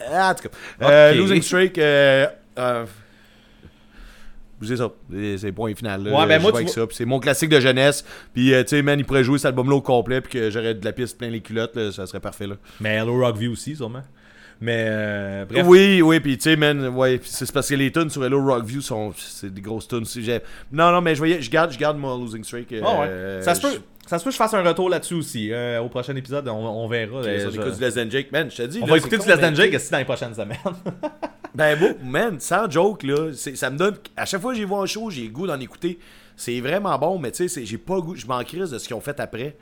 [0.00, 0.88] Ah, en tout cas.
[0.88, 1.14] Euh.
[1.14, 2.26] Losing Streak, euh,
[2.58, 2.86] euh,
[4.62, 4.90] c'est ça.
[5.38, 6.04] C'est point final.
[6.04, 6.18] là.
[6.18, 8.04] Ouais, ben moi, vois- c'est mon classique de jeunesse.
[8.34, 10.20] Puis, euh, tu sais, man, il pourrait jouer cet album-là au complet.
[10.20, 11.74] Puis que j'aurais de la piste plein les culottes.
[11.76, 12.46] là, ça serait parfait.
[12.46, 12.56] Là.
[12.80, 14.02] Mais Hello Rockview aussi, sûrement.
[14.60, 15.64] Mais euh, bref.
[15.66, 16.20] Oui, oui.
[16.20, 17.18] Puis, tu sais, man, ouais.
[17.24, 19.12] c'est parce que les tunes sur Hello Rockview sont.
[19.16, 20.04] C'est des grosses tunes.
[20.70, 22.72] Non, non, mais je, voyais, je, garde, je garde mon Losing Streak.
[22.72, 23.42] euh, Ah ouais.
[23.42, 25.52] ça, se peut, ça se peut que je fasse un retour là-dessus aussi.
[25.52, 27.20] euh, au prochain épisode, on, on verra.
[27.20, 28.50] on euh, écoute du Than Jake, man.
[28.50, 28.80] Je te dis.
[28.82, 30.58] on là, va écouter du Less mais Jake aussi dans les prochaines semaines.
[31.52, 33.96] Ben, bon, man, sans joke, là, ça me donne.
[34.16, 35.98] À chaque fois que j'y vois un show, j'ai goût d'en écouter.
[36.36, 38.14] C'est vraiment bon, mais tu sais, j'ai pas goût.
[38.14, 39.56] Je m'en crise de ce qu'ils ont fait après.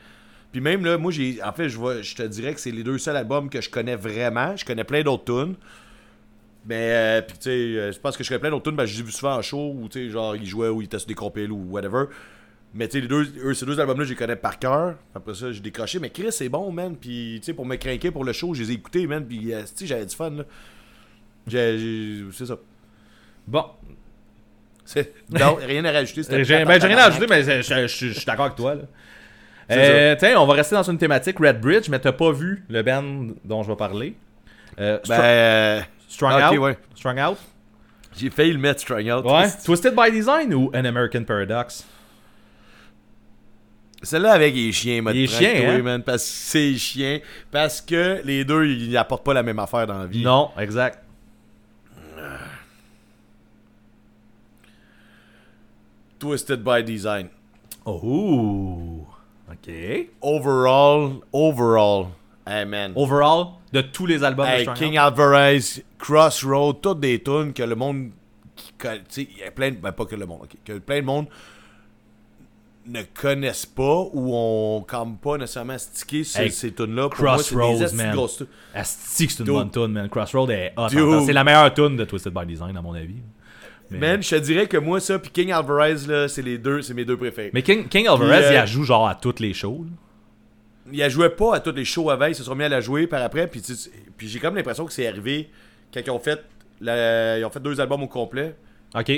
[0.53, 1.43] Puis même là, moi, j'ai.
[1.43, 3.69] En fait, je, vois, je te dirais que c'est les deux seuls albums que je
[3.69, 4.57] connais vraiment.
[4.57, 5.55] Je connais plein d'autres tunes.
[6.67, 8.85] Mais, euh, puis tu sais, euh, je pense que je connais plein d'autres tunes, ben,
[8.85, 11.09] j'ai vu souvent en show, où tu sais, genre, ils jouaient ou ils étaient sur
[11.09, 12.05] des compiles ou whatever.
[12.75, 14.97] Mais tu sais, les deux, eux, ces deux albums-là, je les connais par cœur.
[15.15, 15.99] Après ça, j'ai décroché.
[15.99, 16.97] Mais Chris, c'est bon, man.
[16.97, 19.25] Puis, tu sais, pour me craquer pour le show, je les ai écoutés, man.
[19.27, 20.45] Puis, euh, tu sais, j'avais du fun, là.
[21.47, 22.59] J'ai- j'ai- C'est ça.
[23.47, 23.65] bon.
[24.85, 26.23] C'est- Non, rien à rajouter.
[26.23, 27.09] J'ai ben, en j'ai rien à tabarnak.
[27.09, 28.75] ajouter, mais je suis d'accord avec toi.
[28.75, 28.83] Là.
[29.71, 32.83] Euh, tiens, on va rester dans une thématique Red Bridge, mais t'as pas vu le
[32.83, 34.17] band dont je vais parler.
[34.81, 36.59] Euh, Ben, Str- euh, Strung ok, Out?
[36.59, 36.79] ouais.
[36.95, 37.39] Strung Out?
[38.17, 39.25] J'ai failli le mettre, Strung Out.
[39.25, 39.49] Ouais.
[39.65, 41.85] Twisted by Design ou An American Paradox?
[44.03, 45.83] Celle-là avec les chiens, m'a Les chiens, oui, hein?
[45.83, 47.19] man, parce que c'est chiens.
[47.51, 50.23] Parce que les deux, ils apportent pas la même affaire dans la vie.
[50.23, 51.01] Non, exact.
[56.19, 57.29] Twisted by Design.
[57.87, 59.08] Oh.
[59.51, 59.73] Ok.
[60.21, 62.09] Overall, overall.
[62.47, 62.93] Hey, man.
[62.97, 65.19] Overall, de tous les albums de Hey, Strung King Out.
[65.19, 68.11] Alvarez, Crossroad, toutes des tunes que le monde
[68.57, 70.57] qui connaît, tu sais, il y a plein de, ben pas que le monde, ok,
[70.65, 71.27] que plein de monde
[72.87, 77.09] ne connaissent pas ou ont comme pas nécessairement stické sur Hey, ces tunes là.
[77.11, 78.19] Pour moi, c'est des Crossroads, de man.
[78.75, 80.09] Asti que c'est une bonne tune, man.
[80.09, 80.89] Crossroad est hot.
[81.27, 83.17] C'est la meilleure tune de Twisted by Design, à mon avis.
[83.91, 86.83] Mais, Man, je te dirais que moi ça puis King Alvarez là, c'est les deux,
[86.83, 87.51] c'est mes deux préférés.
[87.55, 89.85] mais King, King Alvarez, Puis, euh, il a joue genre à toutes les shows.
[89.89, 90.93] là.
[90.93, 92.81] Il a joué pas à tous les shows avant, ils se sont mis à la
[92.81, 93.63] jouer par après puis
[94.17, 95.49] puis j'ai comme l'impression que c'est arrivé
[95.93, 96.41] quand ils ont fait
[96.81, 98.55] la- ils ont fait deux albums au complet.
[98.95, 99.11] Ok.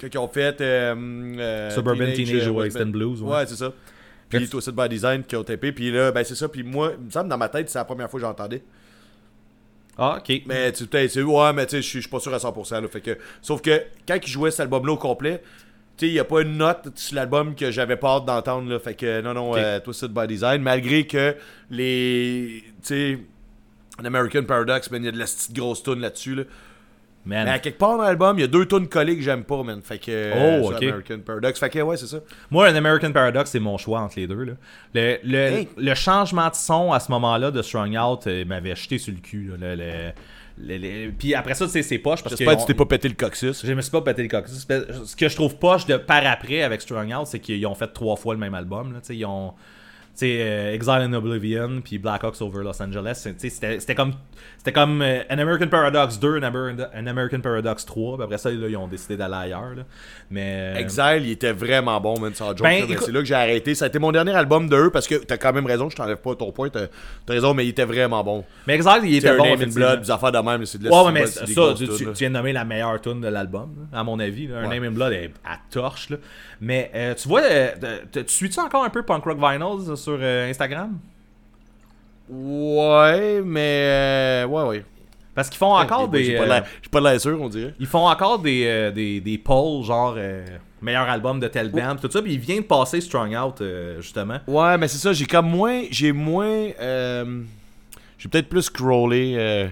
[0.00, 0.94] Quand ils ont fait euh,
[1.38, 3.36] euh, Suburban Teenage and Blues, ouais.
[3.36, 3.72] Ouais, c'est ça.
[4.28, 5.72] Puis- Twisted by Design qui ont tapé.
[5.72, 6.48] Puis là, ben c'est ça.
[6.48, 8.62] Puis moi, il me semble dans ma tête, c'est la première fois que j'entendais.
[9.98, 10.42] Ah, ok.
[10.46, 12.80] Mais tu c'est ouais, mais tu sais, je suis- pas sûr à 100%.
[12.80, 15.42] Là, fait que, sauf que quand ils jouaient cet album-là au complet,
[15.96, 18.70] tu sais, il n'y a pas une note sur l'album que j'avais pas hâte d'entendre.
[18.70, 21.34] Là, fait que non, non, euh, Twisted by Design, malgré que
[21.70, 22.62] les.
[22.82, 23.18] Tu sais,
[24.04, 26.34] American Paradox, il y a de la petite grosse tune là-dessus.
[26.34, 26.42] Là.
[27.26, 27.44] Man.
[27.44, 29.62] Mais à quelque part dans l'album, il y a deux tunes collées que j'aime pas,
[29.64, 29.80] man.
[29.82, 30.10] Fait que.
[30.10, 30.82] euh, Oh, ok.
[30.82, 31.58] American Paradox.
[31.58, 32.18] Fait que, ouais, c'est ça.
[32.50, 34.44] Moi, un American Paradox, c'est mon choix entre les deux.
[34.44, 34.52] Là.
[34.94, 35.68] Le, le, Hey.
[35.76, 39.18] le changement de son à ce moment-là de Strung Out euh, m'avait jeté sur le
[39.20, 39.50] cul.
[39.58, 39.74] là.
[39.74, 40.12] Le- le-
[40.78, 42.38] le- le- Puis après ça, tu sais, c'est poche parce que.
[42.38, 43.66] J'espère que tu t'es pas pété le coccyx.
[43.66, 44.66] Je me suis pas pété le coccyx.
[45.04, 47.88] Ce que je trouve poche de par après avec Strung Out, c'est qu'ils ont fait
[47.88, 48.92] trois fois le même album.
[48.92, 49.00] Là.
[49.10, 49.52] Ils ont.
[50.16, 53.26] Sais, euh, Exile in Oblivion puis Black Ops Over Los Angeles.
[53.38, 54.12] C'était comme,
[54.58, 58.16] c'était comme euh, An American Paradox 2, An, Amer- An American Paradox 3.
[58.16, 59.74] Puis après ça, là, ils ont décidé d'aller ailleurs.
[59.76, 59.82] là.
[60.30, 62.32] Mais, euh, Exile, il était vraiment bon, man.
[62.60, 63.74] Ben, écoute- c'est là que j'ai arrêté.
[63.74, 66.16] Ça a été mon dernier album d'eux parce que t'as quand même raison, je t'enlève
[66.18, 66.68] pas ton point.
[66.68, 66.86] T'as
[67.26, 68.44] t'as raison, mais il était vraiment bon.
[68.66, 69.44] mais Exile, il était bon.
[69.44, 69.72] Name in.
[69.74, 71.54] Blood, des affaires de même, c'est de la Ouais, mais ça, tu,
[72.14, 74.46] viens de nommer la meilleure tune de l'album, à mon avis.
[74.48, 74.58] là.
[74.58, 74.74] Un Ouais.
[74.80, 76.10] Name in Blood est à torche.
[76.10, 76.16] Là.
[76.60, 77.68] Mais euh, tu vois, euh,
[78.12, 80.98] tu suis-tu encore un peu Punk Rock Vinyls sur euh, Instagram?
[82.28, 83.80] Ouais, mais.
[84.44, 84.84] euh, ouais, ouais.
[85.34, 86.36] Parce qu'ils font encore J'ai des.
[86.36, 87.74] pas euh, l'air- J'ai pas l'air sûr, on dirait.
[87.78, 90.44] ils font encore des, des, des polls, genre euh,
[90.80, 92.22] meilleur album de tel band, tout ça.
[92.22, 94.38] Puis ils viennent de passer Strung Out, euh, justement.
[94.46, 95.82] Ouais, mais c'est ça, j'ai comme moins.
[95.90, 96.70] J'ai moins.
[96.80, 97.42] euh,
[98.18, 99.34] j'ai peut-être plus scrollé.
[99.36, 99.68] Euh,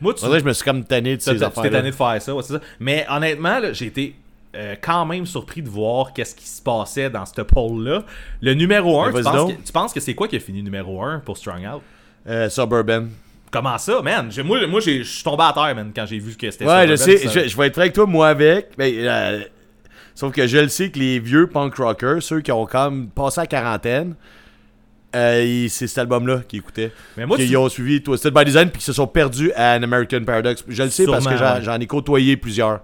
[0.00, 1.70] Moi, tu que je me suis comme tanné de ces affaires.
[1.70, 2.60] tanné de faire ça, ouais, c'est ça.
[2.78, 4.14] Mais honnêtement, j'ai été
[4.56, 8.04] euh, quand même surpris de voir qu'est-ce qui se passait dans ce poll-là.
[8.40, 10.62] Le numéro 1, Mais tu, penses que, tu penses que c'est quoi qui a fini
[10.62, 11.82] numéro 1 pour Strung Out?
[12.26, 13.06] Euh, Suburban.
[13.50, 14.28] Comment ça, man?
[14.30, 16.86] J'ai- Moi, moi je suis tombé à terre, man, quand j'ai vu que c'était Ouais,
[16.88, 18.70] je sais, ça- je, je vais être franc avec toi, moi avec.
[18.76, 19.40] Mais, euh,
[20.14, 23.08] sauf que je le sais que les vieux punk rockers, ceux qui ont quand même
[23.08, 24.14] passé la quarantaine,
[25.16, 26.92] euh, c'est cet album-là qu'ils écoutaient.
[27.16, 29.76] Mais moi, Qu'ils tu- ont suivi Twisted by Design puis qui se sont perdus à
[29.78, 30.64] An American Paradox.
[30.68, 32.80] Je le sais parce que j'en ai côtoyé plusieurs.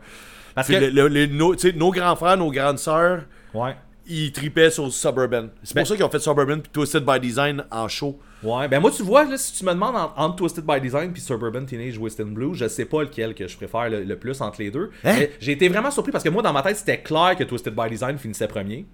[0.54, 0.74] Parce que.
[0.74, 1.26] le- le- les-
[1.72, 3.22] nos, grands frères, nos grandes sœurs,
[3.52, 3.74] Ouais.
[4.06, 5.48] ils tripaient sur Suburban.
[5.62, 8.18] C'est Ben- pour ça qu'ils ont fait Suburban puis Twisted by Design en show.
[8.42, 11.12] Ouais, ben moi tu vois, là, si tu me demandes en- entre Twisted by Design
[11.12, 14.38] puis Suburban Teenage Western Blue, je sais pas lequel que je préfère le, le plus
[14.42, 14.90] entre les deux.
[15.02, 15.14] Hein?
[15.18, 17.74] Mais J'ai été vraiment surpris parce que moi dans ma tête c'était clair que Twisted
[17.74, 18.84] by Design finissait premier.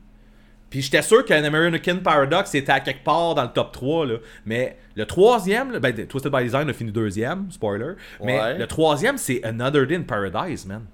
[0.71, 4.15] Puis j'étais sûr qu'un American Paradox était à quelque part dans le top 3, là.
[4.47, 7.95] Mais le troisième, là, ben Twisted by Design a fini deuxième, spoiler.
[8.23, 8.57] Mais Ouais.
[8.59, 10.85] le troisième c'est Another Day in Paradise, man.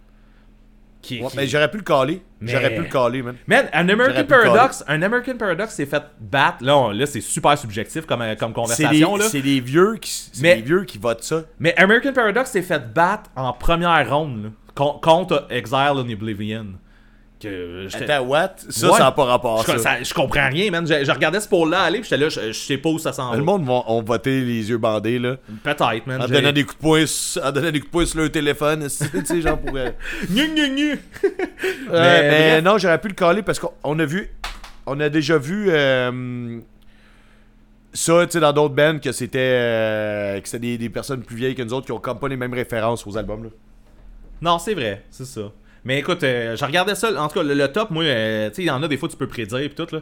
[1.07, 2.21] Qui, Ouais, qui- mais j'aurais pu le caler.
[2.41, 3.37] Mais- J'aurais pu le caler, man.
[3.47, 6.65] Man, un American Paradox, un American Paradox s'est fait battre.
[6.65, 9.19] Là, on- là c'est super subjectif comme, comme C'est conversation.
[9.21, 11.43] c'est les vieux qui c'est Mais- les vieux qui votent ça.
[11.61, 14.51] Mais American Paradox s'est fait battre en première ronde là,
[15.01, 16.67] contre Exile in Oblivion.
[17.39, 18.55] Que j'étais- Attends, what?
[18.71, 18.93] Ça, Ouais.
[18.97, 19.79] ça n'a pas rapport, je, ça.
[19.79, 20.87] ça- je comprends rien, man.
[20.87, 23.13] Je, je regardais ce pôle-là aller, puis j'étais là, je, je sais pas où ça
[23.13, 23.37] s'en va.
[23.37, 25.37] Le monde va, ont voté les yeux bandés, là.
[25.63, 26.23] Peut-être, man.
[26.23, 29.25] En donnant des coups de en donnant des coups de poing sur leur téléphone, tu
[29.27, 29.77] sais, genre pour...
[29.77, 29.91] euh,
[30.31, 30.99] Gnu, gnu, gnu.
[31.93, 34.31] Mais non, j'aurais pu le caler parce qu'on on a vu.
[34.87, 36.59] On a déjà vu euh,
[37.93, 41.37] ça, tu sais, dans d'autres bands que c'était euh, que c'était des, des personnes plus
[41.37, 43.45] vieilles que nous autres qui ont comme pas les mêmes références aux albums.
[43.45, 43.51] Là.
[44.41, 45.53] Non, c'est vrai, c'est ça.
[45.87, 48.57] Mais écoute, euh, je regardais ça, en tout cas, le, le top, moi, euh, tu
[48.57, 50.01] sais, il y en a des fois, tu peux prédire, puis tout, là.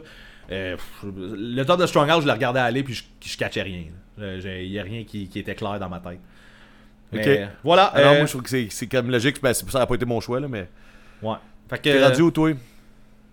[0.51, 3.83] Euh, pff, le top de Stronghouse, je le regardais aller, puis je, je catchais rien.
[4.17, 6.19] Il y a rien qui, qui était clair dans ma tête.
[7.11, 7.49] Mais, Ok.
[7.63, 7.85] Voilà.
[7.85, 9.41] Alors, euh, moi, je trouve que c'est- c'est comme logique.
[9.41, 10.67] Ben, ça n'a pas été mon choix, là, mais.
[11.21, 11.35] ouais.
[11.69, 12.51] Fait que, T'es rendu où, toi?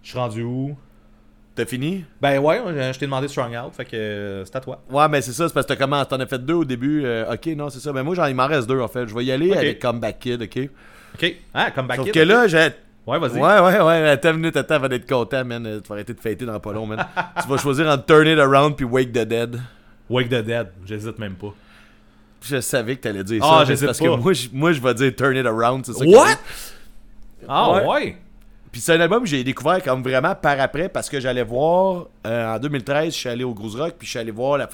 [0.03, 0.77] Je suis rendu où?
[1.55, 2.05] T'as fini?
[2.21, 2.61] Ben ouais,
[2.93, 4.83] je t'ai demandé Stronghouse, fait que euh, c'est à toi.
[4.91, 5.75] Ouais, mais c'est ça, c'est parce que
[6.05, 7.03] T'en as fait deux au début.
[7.05, 7.93] euh, ok, non, c'est ça.
[7.93, 9.07] Mais moi, j'en, il m'en reste deux, en fait.
[9.07, 9.57] Je vais y aller Ok.
[9.59, 10.71] avec Comeback Kid, ok?
[11.15, 11.35] Ok.
[11.55, 12.69] Ah, Comeback Sauf Kid, que là, j'ai.
[13.07, 13.33] Ouais, vas-y.
[13.41, 15.81] Ouais, ouais, ouais, attends une minute, attends, avant d'être content, man.
[15.83, 17.05] Tu vas arrêter de fêter dans pas long, man.
[17.43, 19.61] tu vas choisir entre Turn It Around puis Wake the Dead.
[20.09, 21.53] Wake the Dead, j'hésite même pas.
[22.43, 23.65] Je savais que t'allais dire Ah, ça.
[23.67, 24.05] j'hésite parce pas.
[24.05, 26.05] que moi, je, moi, je vais dire Turn It Around, c'est ça.
[26.05, 26.37] What?
[27.49, 27.87] Ah Ouais.
[27.87, 28.17] ouais?
[28.71, 32.07] Puis c'est un album que j'ai découvert comme vraiment par après parce que j'allais voir
[32.27, 34.67] euh, en 2013, je suis allé au Groove Rock puis je suis allé voir la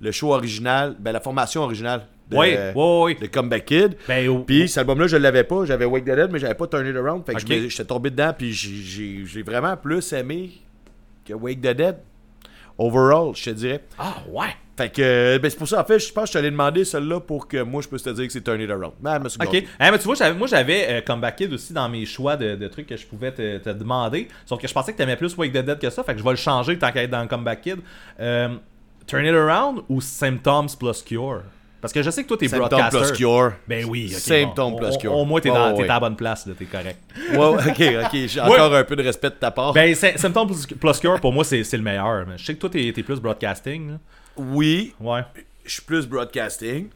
[0.00, 3.14] le show original, ben la formation originale de, Ouais, ouais, ouais.
[3.14, 3.96] de Comeback Kid.
[4.06, 6.86] Ben, Puis cet album-là, je l'avais pas, j'avais Wake the Dead, mais j'avais pas Turn
[6.86, 7.24] It Around.
[7.26, 10.50] Fait que j'étais tombé dedans puis j'ai- vraiment plus aimé
[11.24, 11.96] que Wake the Dead.
[12.80, 13.80] Overall, je te dirais.
[13.98, 14.54] Ah ouais.
[14.76, 16.84] Fait que, euh, ben c'est pour ça, en fait, je pense que je t'allais demander
[16.84, 18.92] celle-là pour que moi je puisse te dire que c'est Turn It Around.
[19.02, 19.64] Mais me suis Ok.
[19.80, 22.68] Ah, mais tu vois, moi j'avais euh, Comeback Kid aussi dans mes choix de, de
[22.68, 24.28] trucs que je pouvais te, te demander.
[24.46, 26.04] Sauf que je pensais que t'aimais plus Wake the Dead que ça.
[26.04, 27.78] Fait que je vais le changer tant qu'à être dans Comeback Kid.
[28.20, 28.50] Euh,
[29.08, 31.42] Turn It Around ou Symptoms plus Cure?
[31.80, 32.98] Parce que je sais que toi t'es Symptom broadcaster.
[32.98, 33.52] plus Cure.
[33.68, 34.18] Ben oui, ok.
[34.20, 34.78] Symptom bon.
[34.78, 35.14] plus Cure.
[35.16, 36.98] Au moins t'es dans- à la bonne place, là, t'es correct.
[37.32, 38.26] Ouais, ok, ok.
[38.26, 39.72] J'ai encore un peu de respect de ta part.
[39.72, 40.48] Ben, Sy- Symptoms
[40.80, 42.26] plus, Cure, pour moi, c'est le meilleur.
[42.26, 43.92] Mais je sais que toi, t'es t'es plus broadcasting.
[43.92, 43.98] là.
[44.36, 45.20] oui, Ouais.
[45.64, 46.88] je suis plus broadcasting.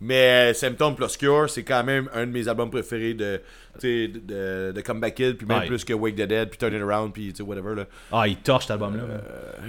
[0.00, 3.40] Mais Symptom Plus Cure, c'est quand même un de mes albums préférés de,
[3.82, 5.66] de, de, de Comeback Kid, puis même Ouais.
[5.66, 7.74] plus que Wake the Dead, puis Turn It Around, puis whatever.
[7.74, 7.84] Là.
[8.12, 9.02] Ah, il torche cet album-là.
[9.04, 9.20] Euh,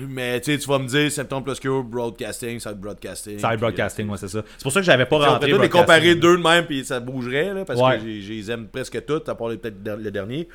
[0.10, 3.40] mais tu vas me dire Symptom Plus Cure, broadcasting, side broadcasting.
[3.40, 4.44] Side broadcasting, ouais, c'est ça.
[4.58, 5.50] C'est pour ça que j'avais pas euh, On rentré.
[5.52, 7.98] peut les comparer deux de même, puis ça bougerait, là, parce Ouais.
[7.98, 10.50] que je les aime presque toutes, à part peut-être le dernier.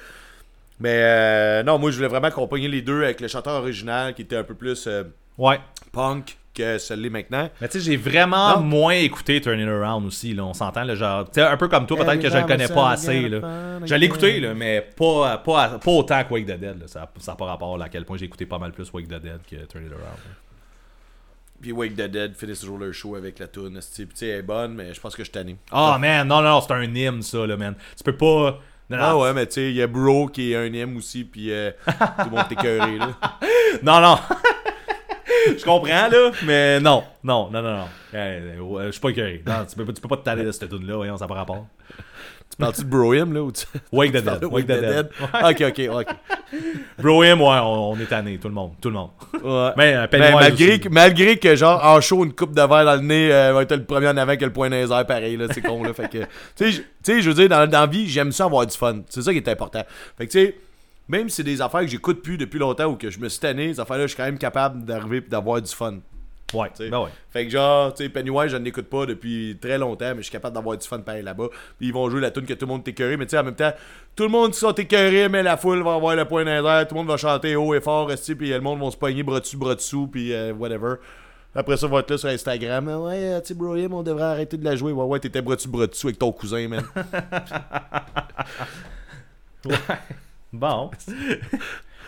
[0.81, 4.23] Mais euh, non, moi, je voulais vraiment accompagner les deux avec le chanteur original, qui
[4.23, 5.05] était un peu plus euh,
[5.39, 5.59] Ouais.
[5.93, 7.49] punk que celui maintenant.
[7.61, 8.63] Mais tu sais, j'ai vraiment Non.
[8.63, 11.69] moins écouté Turn It Around aussi, là, on s'entend, là, genre, tu sais, un peu
[11.69, 13.79] comme toi, peut-être que je le connais pas assez, là.
[13.85, 16.87] Je l'ai écouté, là, mais pas, pas, pas autant que Wake the Dead, là.
[16.87, 19.21] Ça n'a pas rapport là, à quel point j'ai écouté pas mal plus Wake the
[19.21, 20.05] Dead que Turn It Around.
[20.05, 20.35] là.
[21.61, 23.79] Puis Wake the Dead finissent toujours leur show avec la tune.
[23.79, 25.59] Puis tu sais, elle est bonne, mais je pense que je t'anime.
[25.71, 27.75] Ah, man, non, non, non, c'est un hymne, ça, là, man.
[27.97, 28.59] Tu peux pas...
[28.91, 31.23] Non, Ah ouais, mais tu sais, il y a Bro qui est un M aussi,
[31.25, 33.11] puis euh, tout le monde est écœuré, là.
[33.83, 34.19] non, non.
[35.59, 37.89] Je comprends, là, mais non, non, non, non, non.
[38.15, 39.43] Euh, je suis pas écœuré.
[39.47, 41.35] Non, tu peux, pas- tu peux pas te taler de cette tune-là, voyons, ça pas
[41.35, 41.67] rapport.
[42.51, 43.65] Tu parles-tu de Bro M, là, ou tu...
[43.93, 45.09] Wake the Dead, de Wake the Dead.
[45.43, 46.07] Ok, ok, ok.
[46.99, 49.11] Bro Him, ouais, on, on est tanné, tout le monde, tout le monde.
[49.43, 49.71] Ouais.
[49.79, 52.97] Mais, euh, Ben, malgré, que, malgré que, genre, en show, une coupe de verre dans
[52.97, 55.07] le nez euh, va être le premier en avant que le point dans les airs,
[55.07, 55.95] pareil, là, c'est con, là.
[55.95, 56.27] Fait que, tu
[56.57, 58.77] sais, je- tu sais, je veux dire, dans, dans la vie, j'aime ça avoir du
[58.77, 58.99] fun.
[59.09, 59.83] C'est ça qui est important.
[60.19, 60.55] Fait que, tu sais,
[61.13, 63.39] même si c'est des affaires que j'écoute plus depuis longtemps ou que je me suis
[63.39, 65.99] tanné, ces affaires-là, je suis quand même capable d'arriver et d'avoir du fun.
[66.55, 67.11] Ouais, ben ouais.
[67.31, 70.23] Fait que genre, tu sais, Pennywise, je ne l'écoute pas depuis très longtemps, mais je
[70.23, 71.49] suis capable d'avoir du fun pareil là-bas.
[71.79, 73.39] Puis ils vont jouer la tune que tout le monde est écœuré, mais tu sais,
[73.39, 73.73] en même temps,
[74.17, 77.01] tout le monde sont écœurés, mais la foule va avoir le point airs, tout le
[77.01, 79.57] monde va chanter haut et fort, esti, puis le monde va se pogner bras dessus,
[79.57, 80.97] bras dessous, puis euh, whatever.
[81.55, 82.89] Après ça, on va être là sur Instagram.
[82.89, 84.93] Ah Ouais, euh, tu sais, Brohim, on devrait arrêter de la jouer.
[84.93, 86.85] Ouais, ouais, t'étais bras dessus, bras dessous avec ton cousin, man.
[90.53, 90.91] Bon.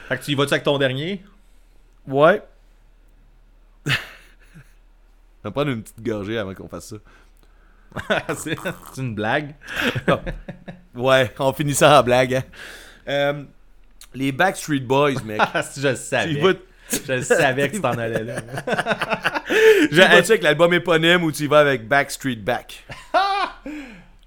[0.08, 1.24] fait que tu y vas-tu avec ton dernier?
[2.06, 2.42] ouais.
[3.86, 6.96] On va prendre une petite gorgée avant qu'on fasse ça.
[8.36, 8.56] c'est
[8.96, 9.54] une blague.
[10.94, 12.34] Ouais, on finit ça en blague.
[12.34, 12.42] hein.
[13.06, 13.44] Euh,
[14.14, 15.40] les Backstreet Boys, mec.
[15.52, 16.34] Ah, si je le savais.
[16.90, 18.40] tu Je le savais que tu t'en allais là.
[19.90, 22.84] tu vas-tu avec l'album éponyme ou tu y vas avec Backstreet Back?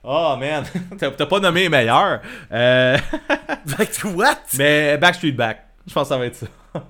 [0.10, 0.64] Oh man,
[0.98, 2.22] t'as pas nommé les meilleurs.
[2.50, 2.98] Euh,
[3.78, 4.38] Back what?
[4.58, 5.66] mais Backstreet Back.
[5.86, 6.48] Je pense que ça va être ça.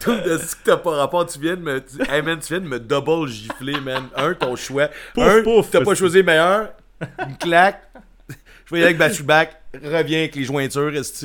[0.00, 1.78] Tout de ce que t'as pas rapport, tu viens de me.
[1.80, 4.08] tu- Hey man, tu viens de me double gifler, man.
[4.16, 4.88] Un, ton choix.
[5.14, 6.70] Pouf, Un, pouf, t'as pas choisi le meilleur.
[7.24, 7.80] Une claque.
[8.28, 9.56] Je vais y aller avec Backstreet Back.
[9.74, 11.24] Reviens avec les jointures, est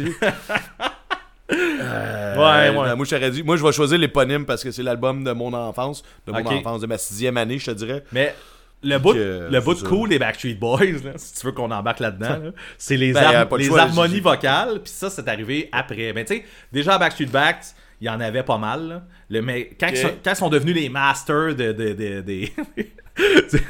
[1.52, 2.96] Euh, Ouais, ouais.
[2.96, 6.04] Moi, j'aurais dit, moi, je vais choisir l'éponyme parce que c'est l'album de mon enfance,
[6.28, 8.04] de mon enfance, de ma sixième année, je te dirais.
[8.12, 8.36] Mais
[8.84, 12.00] le bout, le bout de cool des Backstreet Boys, là, si tu veux qu'on embarque
[12.00, 16.14] là-dedans, là, c'est les, Ben, les choix, harmonies vocales, puis ça, c'est arrivé après.
[16.14, 17.58] Mais tu sais, déjà à Backstreet Back,
[18.00, 18.88] il y en avait pas mal.
[18.88, 19.04] là.
[19.30, 22.48] Le, mais quand, ils sont, quand ils sont devenus les masters de, de, de, de,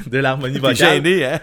[0.10, 1.40] de l'harmonie vocale, gêné, hein?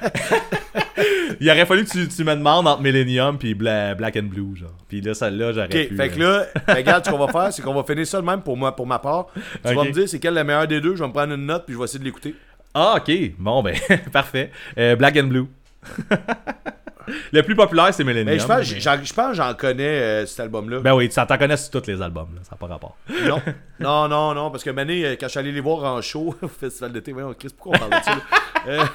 [1.40, 4.56] il aurait fallu que tu, tu me demandes entre Millennium puis Bla- Black and Blue,
[4.56, 4.70] genre.
[4.88, 5.96] Puis là, celle-là, j'aurais Ok, pu...
[5.96, 8.22] fait que euh, là, ben, regarde, ce qu'on va faire, c'est qu'on va finir ça
[8.22, 9.28] de même pour, moi, pour ma part.
[9.66, 11.46] Tu vas me dire c'est quel le meilleur des deux, je vais me prendre une
[11.46, 12.36] note puis je vais essayer de l'écouter.
[12.77, 13.31] Ah, ok.
[13.39, 13.73] Bon, ben,
[14.11, 14.52] parfait.
[14.77, 15.47] Euh, Black and Blue.
[17.31, 18.26] le plus populaire, c'est Millennium.
[18.26, 20.80] Mais Ben, je pense, je que j'en connais euh, cet album-là.
[20.80, 22.97] Ben oui, tu t'en connais sur tous les albums, là, ça n'a pas rapport.
[23.26, 23.41] Non,
[23.80, 26.35] non, non, non, parce que Mané, euh, quand je suis allé les voir en show
[26.41, 28.22] au festival d'été, voyons, Chris, pourquoi on parle de ça?
[28.68, 28.85] Euh,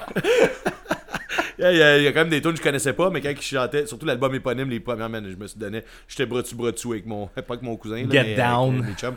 [1.58, 3.20] Il y, a, il y a quand même des tunes que je connaissais pas, mais
[3.20, 6.40] quand ils chantaient, surtout l'album éponyme, les premières, man, je me suis donné, j'étais bras
[6.40, 8.76] dessus bras dessous avec mon, pas avec mon cousin, là, Get mais down.
[8.78, 9.16] avec, mes chums.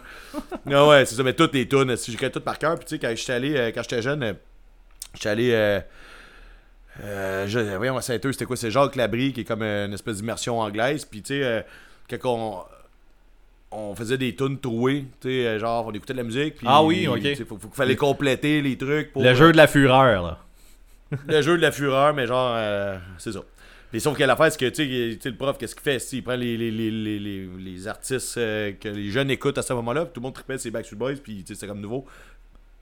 [0.65, 2.95] Non, ouais, c'est ça, mais toutes les tunes, si j'ai tout par cœur, puis tu
[2.95, 4.35] sais, quand j'étais allé, quand j'étais jeune,
[5.13, 5.79] j'étais allé, euh,
[7.03, 10.17] euh, je, voyons, à c'était quoi, c'est Jacques Labrie, qui est comme euh, une espèce
[10.17, 11.61] d'immersion anglaise, puis tu sais, euh,
[12.09, 12.63] quand on,
[13.73, 16.67] on faisait des tunes trouées, tu sais, euh, genre, on écoutait de la musique, puis
[16.69, 17.21] Ah oui, ok.
[17.21, 20.39] sais, faut, fallait compléter les trucs pour Le jeu de la fureur, là.
[21.27, 23.41] le jeu de la fureur, mais genre, euh, c'est ça.
[23.91, 25.97] Mais sauf que l'affaire, c'est que, tu sais, le prof, qu'est-ce qu'il fait?
[26.13, 29.73] Il prend les, les, les, les, les, artistes euh, que les jeunes écoutent à ce
[29.73, 32.05] moment-là, puis tout le monde tripait ses Backstreet Boys, puis tu sais, c'est comme nouveau.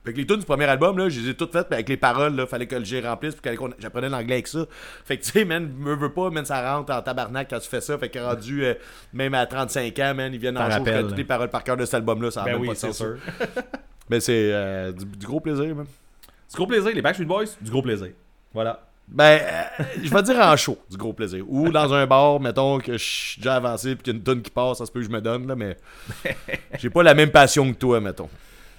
[0.03, 1.88] Fait que les tunes du premier album, là, je les ai toutes faites, puis avec
[1.88, 4.65] les paroles, là, fallait que le G remplisse, puis qu'on- j'apprenais l'anglais avec ça.
[5.06, 7.69] Fait que, tu sais, man, me veux pas, man, ça rentre en tabarnak quand tu
[7.69, 7.98] fais ça.
[7.99, 8.73] Fait que rendu, euh,
[9.14, 11.86] même à 35 ans, man, ils viennent en show, toutes les paroles par cœur de
[11.86, 13.18] cet album-là, ça a Ben oui, pas c'est sûr.
[14.10, 15.86] Mais c'est euh, du, du gros plaisir, man.
[15.86, 18.10] Du gros plaisir, les Backstreet Boys, du gros plaisir.
[18.53, 18.82] Voilà.
[19.07, 21.45] Ben, euh, je vais dire en show, du gros plaisir.
[21.48, 24.23] Ou dans un bar, mettons que je suis déjà avancé puis qu'il y a une
[24.23, 25.78] tonne qui passe, ça se peut que je me donne, là, mais
[26.80, 28.30] j'ai pas la même passion que toi, mettons.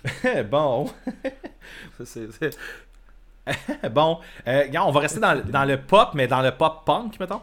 [0.51, 0.91] bon.
[3.91, 4.19] Bon.
[4.47, 7.41] Euh, on va rester dans, dans le pop, mais dans le pop punk, mettons.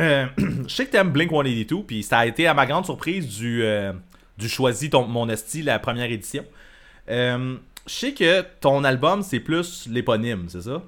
[0.00, 0.26] Euh,
[0.66, 3.62] je sais que t'aimes Blink 182, puis ça a été à ma grande surprise du,
[3.62, 3.92] euh,
[4.38, 6.44] du Choisi ton, mon esti, la première édition.
[7.08, 7.56] Euh,
[7.86, 10.82] je sais que ton album, c'est plus l'éponyme, c'est ça?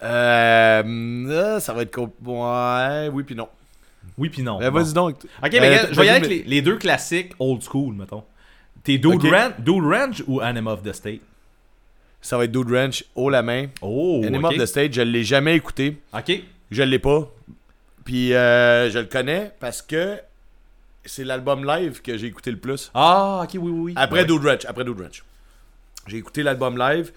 [0.00, 3.48] Ça va être Ouais, oui puis non.
[4.18, 4.58] Oui, puis non.
[4.58, 4.78] Ben, Bon.
[4.80, 5.16] vas-y donc.
[5.42, 8.22] Ok, mais Euh, je vais y aller avec les, les deux classiques old school, mettons.
[8.84, 9.24] T'es Dude.
[9.24, 11.20] Ran- Dude Ranch ou Anima of the State?
[12.20, 13.66] Ça va être Dude Ranch, haut la main.
[13.82, 14.44] Oh, ok.
[14.44, 15.98] of the Stage, je l'ai jamais écouté.
[16.16, 16.32] Ok.
[16.70, 17.30] Je l'ai pas.
[18.04, 20.18] Puis euh, je le connais parce que
[21.04, 22.90] c'est l'album live que j'ai écouté le plus.
[22.94, 23.92] Ah, ok, oui, oui, oui.
[23.96, 24.24] Après Ouais.
[24.26, 25.22] Dude Ranch, après Dude Ranch.
[26.06, 27.12] J'ai écouté l'album live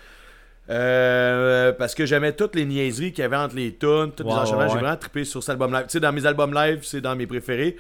[0.70, 4.30] euh, parce que j'aimais toutes les niaiseries qu'il y avait entre les tunes, tous les
[4.32, 4.64] enchaînements.
[4.64, 5.84] ouais, J'ai vraiment trippé sur cet album live.
[5.84, 7.78] Tu sais, dans mes albums live, c'est dans mes préférés.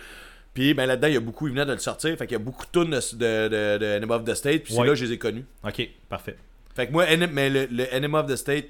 [0.53, 2.17] Puis ben, là-dedans, il y a beaucoup, il venait de le sortir.
[2.17, 4.63] Fait qu'il y a beaucoup de tunes de, de, Enema of the State.
[4.63, 5.45] Puis c'est là que je les ai connus.
[5.63, 6.37] Ok, parfait.
[6.75, 8.65] Fait que moi, mais le, le Enema of the State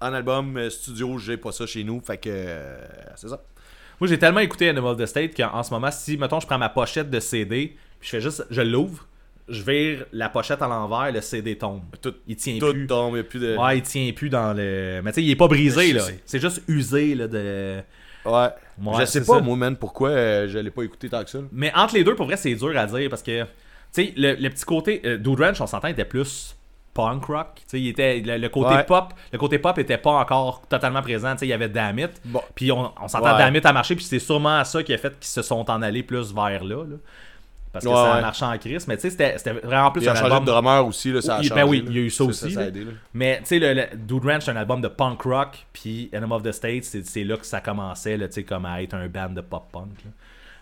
[0.00, 2.00] en album euh, studio, j'ai pas ça chez nous.
[2.00, 2.78] Fait que euh,
[3.16, 3.42] c'est ça.
[4.00, 6.58] Moi, j'ai tellement écouté Animal of the State qu'en ce moment, si, mettons, je prends
[6.58, 9.06] ma pochette de CD, puis je fais juste, je l'ouvre,
[9.48, 11.82] je vire la pochette à l'envers, le CD tombe.
[12.02, 12.86] Tout, Il tient tout plus.
[12.86, 13.56] tombe, il n'y a plus de.
[13.56, 15.00] Ouais, il tient plus dans le.
[15.04, 16.02] Mais tu sais, il est pas brisé, là.
[16.24, 17.80] C'est juste usé, là, de.
[18.24, 18.48] Ouais.
[18.82, 19.40] Ouais, je sais pas, ça.
[19.40, 21.38] moi, man, pourquoi euh, je l'ai pas écouté tant que ça.
[21.38, 21.44] là.
[21.52, 23.48] Mais entre les deux, pour vrai, c'est dur à dire parce que, tu
[23.92, 25.00] sais, le, le petit côté.
[25.04, 26.56] euh, Dude Ranch, on s'entend, était plus
[26.92, 27.48] punk rock.
[27.56, 28.20] Tu sais, il était.
[28.20, 28.82] Le, le côté Ouais.
[28.84, 31.32] pop, le côté pop était pas encore totalement présent.
[31.34, 32.08] Tu sais, il y avait Damit.
[32.24, 32.42] Bon.
[32.56, 33.38] Puis on, on s'entend Ouais.
[33.38, 36.02] Damit à marcher, puis c'est sûrement ça qui a fait qu'ils se sont en allés
[36.02, 36.82] plus vers là.
[36.84, 36.96] là.
[37.76, 38.22] Parce que Ouais, ça a ouais.
[38.22, 38.88] marché en crise.
[38.88, 40.44] Mais tu sais, c'était c'était vraiment plus Il a un changé album.
[40.44, 41.54] de drummer aussi, là, ça a changé.
[41.54, 41.84] ben oui, là.
[41.90, 42.86] il y a eu ça aussi, Ça, aidé.
[43.14, 46.32] Mais tu sais, le, le Dude Ranch, c'est un album de punk rock, puis Enemy
[46.32, 49.08] of the States, c'est c'est là que ça commençait, tu sais, comme à être un
[49.08, 50.04] band de pop-punk.
[50.04, 50.10] là.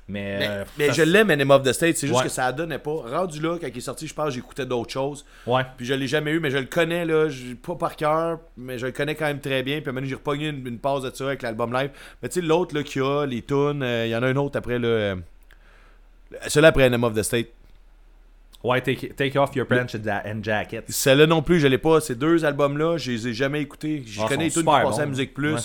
[0.07, 2.27] Mais, Mais, euh, mais je l'aime, Enema of the State, c'est juste Ouais.
[2.27, 2.91] que ça donnait pas.
[3.07, 5.25] Rendu là, quand il est sorti, je pense j'écoutais d'autres choses.
[5.47, 5.63] Ouais.
[5.79, 7.27] Puis je l'ai jamais eu, mais je le connais, là,
[7.67, 9.81] pas par cœur, mais je le connais quand même très bien.
[9.81, 11.89] Puis maintenant, j'ai repogné une, une passe de ça avec l'album live.
[12.23, 14.37] Mais tu sais, l'autre, là, qui a les tunes, euh, il y en a un
[14.37, 15.15] autre après, là.
[16.49, 17.49] Celui-là après Enema of the State.
[18.63, 20.85] Ouais, take, take off your pants and ja- and jacket.
[20.89, 22.01] Celle-là non plus, je l'ai pas.
[22.01, 24.03] Ces deux albums-là, je les ai jamais écoutés.
[24.07, 24.69] Je Ah, connais tout qui
[25.03, 25.07] à.
[25.07, 25.53] Musique Plus.
[25.55, 25.61] Ouais.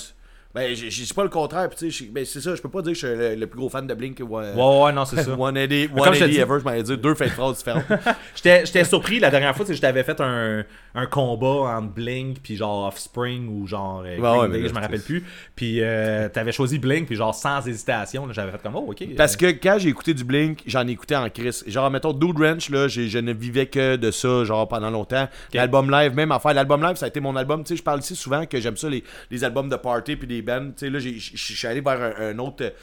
[0.55, 1.69] Ben, je dis pas le contraire.
[1.69, 3.59] tu sais, ben, c'est ça, je peux pas dire que je suis le, le plus
[3.59, 4.19] gros fan de Blink.
[4.19, 5.23] One, Ouais, ouais, non, c'est ça.
[5.37, 7.83] 180, comme je te 180 dis- ever, je m'allais dire deux de phrases différentes.
[8.35, 10.63] J'étais j'étais surpris la dernière fois, c'est que je t'avais fait un,
[10.95, 14.79] un combat entre Blink puis genre Offspring ou genre euh, Ouais, Day, là, je me
[14.79, 15.23] rappelle plus.
[15.55, 19.03] Puis euh, t'avais choisi Blink puis genre sans hésitation, j'avais fait comme oh ok.
[19.17, 21.63] Parce que quand j'ai écouté du Blink, j'en ai écouté en crise.
[21.67, 25.27] Genre, mettons, Dude Ranch, là, je ne vivais que de ça, genre, pendant longtemps.
[25.53, 26.53] L'album live, même affaire.
[26.55, 27.63] L'album live, ça a été mon album.
[27.63, 30.27] Tu sais, je parle ici souvent que j'aime ça, les, les albums de party puis
[30.27, 30.71] des bands.
[30.71, 32.73] Tu sais, là, je suis allé vers un, un autre,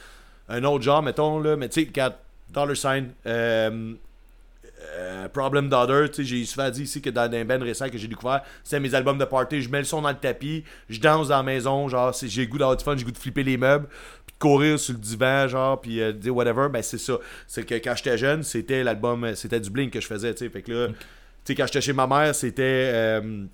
[0.49, 1.57] un autre genre, mettons, là.
[1.57, 2.13] Mais tu sais, quand
[2.51, 3.95] Dollar Sign, euh,
[4.95, 7.99] euh, Problem Daughter, tu sais, j'ai souvent dit ici que dans un band récent que
[7.99, 9.63] j'ai découvert, c'est mes albums de party.
[9.63, 12.49] Je mets le son dans le tapis, je danse dans la maison, genre, j'ai le
[12.49, 13.87] goût d'avoir du fun, j'ai le goût de flipper les meubles,
[14.27, 16.69] puis de courir sur le divan, genre, puis euh, dire whatever.
[16.69, 17.19] Ben, c'est ça.
[17.47, 20.51] C'est que quand j'étais jeune, c'était l'album, c'était du Blink que je faisais, tu sais.
[20.51, 20.95] Fait que là, tu
[21.45, 23.45] sais, quand j'étais chez ma mère, c'était euh,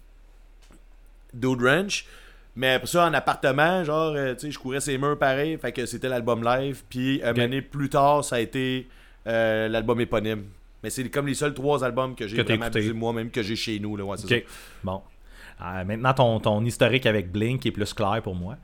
[1.33, 2.07] Dude Ranch.
[2.55, 5.57] Mais après ça, en appartement, genre, euh, tu sais, je courais ses murs pareil.
[5.57, 6.83] Fait que c'était l'album live.
[6.89, 8.89] Puis, une année plus tard, ça a été
[9.27, 10.45] euh, l'album éponyme.
[10.83, 13.97] Mais c'est comme les seuls trois albums que j'ai vraiment moi-même, que j'ai chez nous.
[13.97, 14.45] Là, ouais, Ok.
[14.85, 15.01] Bon.
[15.65, 18.57] Euh, maintenant ton, ton historique avec Blink est plus clair pour moi.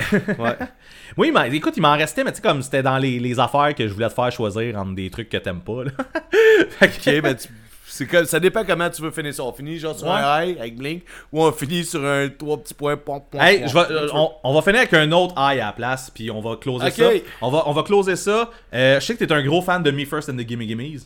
[0.00, 0.16] ça.
[0.38, 0.56] Ouais.
[1.18, 3.74] Oui, mais écoute, il m'en restait, mais tu sais, comme c'était dans les, les affaires
[3.74, 5.84] que je voulais te faire choisir entre des trucs que t'aimes pas.
[5.84, 5.90] Là.
[6.70, 7.48] Fait que- ok, ben, tu-
[7.92, 9.44] c'est comme, ça dépend comment tu veux finir ça.
[9.44, 10.14] On finit genre sur Ouais.
[10.14, 11.02] un high avec Blink
[11.32, 12.96] ou on finit sur un trois petits points.
[12.96, 14.18] Pom, pom, Hey, pom, je vais- pom, euh, pom.
[14.18, 16.90] on, on va finir avec un autre high à la place, puis on va closer
[16.90, 17.10] ça.
[17.42, 18.50] On va, on va closer ça.
[18.72, 21.00] Euh, je sais que t'es un gros fan de Me First and the Gimme Gimmes.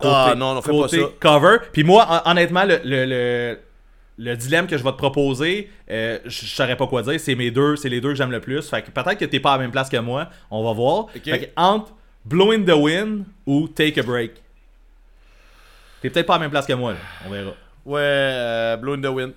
[0.00, 0.96] Ah, non, non, fais pas ça.
[1.20, 1.56] cover.
[1.72, 3.58] Puis moi, hon- honnêtement, le, le, le,
[4.18, 7.18] le dilemme que je vais te proposer, euh, je je saurais pas quoi dire.
[7.18, 8.68] C'est mes deux, c'est les deux que j'aime le plus.
[8.68, 10.28] Fait que peut-être que t'es pas à la même place que moi.
[10.50, 11.06] On va voir.
[11.12, 11.92] Fait que entre
[12.26, 14.32] Blow in the Wind ou Take a Break.
[16.06, 16.92] T'es peut-être pas à la même place que moi.
[16.92, 16.98] là.
[17.26, 17.50] On verra.
[17.84, 19.32] Ouais, euh, Blow in the Wind.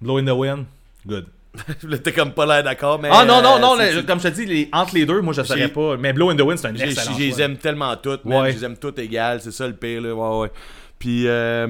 [0.00, 0.64] Blow in the Wind?
[1.06, 1.26] Good.
[2.04, 3.08] T'es comme pas l'air d'accord, mais.
[3.10, 5.20] Ah non, non, non, euh, le- c'est- comme je te dis, les, entre les deux,
[5.22, 5.96] moi je saurais pas.
[5.96, 8.42] Mais Blow in the Wind, c'est un excellent Je les aime tellement toutes, man.
[8.42, 8.52] Ouais.
[8.52, 10.14] Je les aime toutes égales, c'est ça le pire, là.
[10.14, 10.50] Ouais, ouais.
[10.98, 11.66] Puis, euh,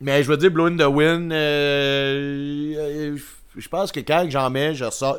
[0.00, 3.16] Mais je veux dire, Blow in the Wind, euh, euh,
[3.56, 5.18] je pense que quand j'en mets, je, ressors,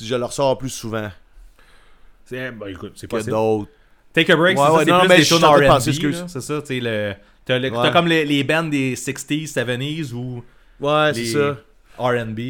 [0.00, 1.10] je le ressors plus souvent
[2.24, 3.32] C'est, bah, écoute, c'est que possible.
[3.32, 3.70] d'autres.
[4.16, 7.14] Take a break, Ouais, c'est ouais, plus mais des de R&B, c'est ça, tu le...
[7.44, 7.92] T'as, Ouais.
[7.92, 10.42] comme les, les bands des 60s, 70s ou
[10.80, 11.56] Ouais, c'est les ça.
[11.98, 12.40] R&B.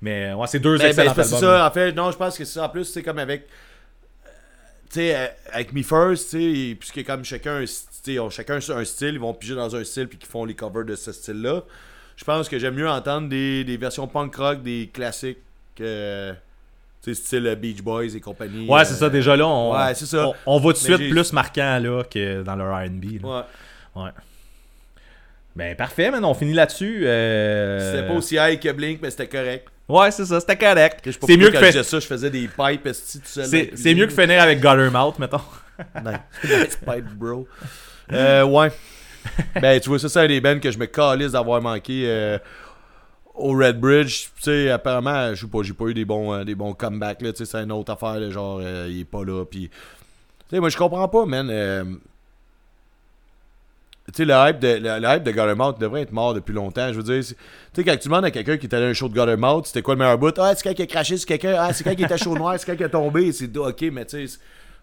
[0.00, 2.44] Mais ouais, c'est deux Ben, ben, excellents c'est ça, en fait, non, je pense que
[2.44, 2.64] c'est ça.
[2.64, 3.42] En plus, c'est comme avec.
[3.42, 4.28] euh,
[4.90, 6.30] sais, euh, avec Me First,
[6.74, 9.76] puisque comme chacun, un st- tu sais, ont chacun un style, ils vont piger dans
[9.76, 11.62] un style puis qu'ils font les covers de ce style-là.
[12.16, 15.38] Je pense que j'aime mieux entendre des, des versions punk rock, des classiques,
[15.76, 16.32] que.
[17.04, 18.68] Sais, style euh, Beach Boys et compagnie.
[18.68, 20.28] Ouais, euh, c'est ça, déjà là, on, Ouais, ça.
[20.28, 23.24] on, on va tout de suite plus marquant là que dans le R&B.
[23.24, 23.40] Ouais.
[23.96, 24.10] Ouais.
[25.54, 27.02] Ben parfait, maintenant on finit là-dessus.
[27.06, 29.68] euh, C'était pas aussi high que Blink, mais c'était correct.
[29.88, 31.00] Ouais, c'est ça, c'était correct.
[31.04, 31.82] C'est mieux, que fait...
[31.82, 32.90] ça, je faisais des pipes tout
[33.24, 33.68] seul.
[33.74, 35.40] c'est, mieux que finir avec Guttermouth, mettons.
[36.04, 36.18] Nice.
[36.44, 37.46] Nice pipe, bro.
[38.12, 38.70] Euh, ouais.
[39.60, 42.38] Ben, tu vois, ça, c'est un des bands que je me calisse d'avoir manqué euh,
[43.34, 44.28] au Red Bridge.
[44.36, 47.22] Tu sais, apparemment, je sais pas, j'ai pas eu des bons, euh, des bons comebacks,
[47.22, 47.32] là.
[47.32, 49.44] Tu sais, c'est une autre affaire, genre, euh, il est pas là.
[49.44, 49.76] Puis, tu
[50.50, 51.48] sais, moi, je comprends pas, man.
[51.50, 51.84] euh,
[54.08, 56.92] tu sais, le hype de, le, hype de devrait être mort depuis longtemps.
[56.92, 57.34] Je veux dire, tu
[57.74, 59.94] sais, quand tu demandes quelqu'un qui est allé à un show de Guttermouth, c'était quoi
[59.94, 60.36] le meilleur bout?
[60.38, 61.54] Ah, c'est quand il a craché sur quelqu'un.
[61.56, 62.56] Ah, c'est quand il était chaud noir.
[62.58, 63.30] C'est quand il a tombé.
[63.32, 64.38] C'est ok, mais tu sais,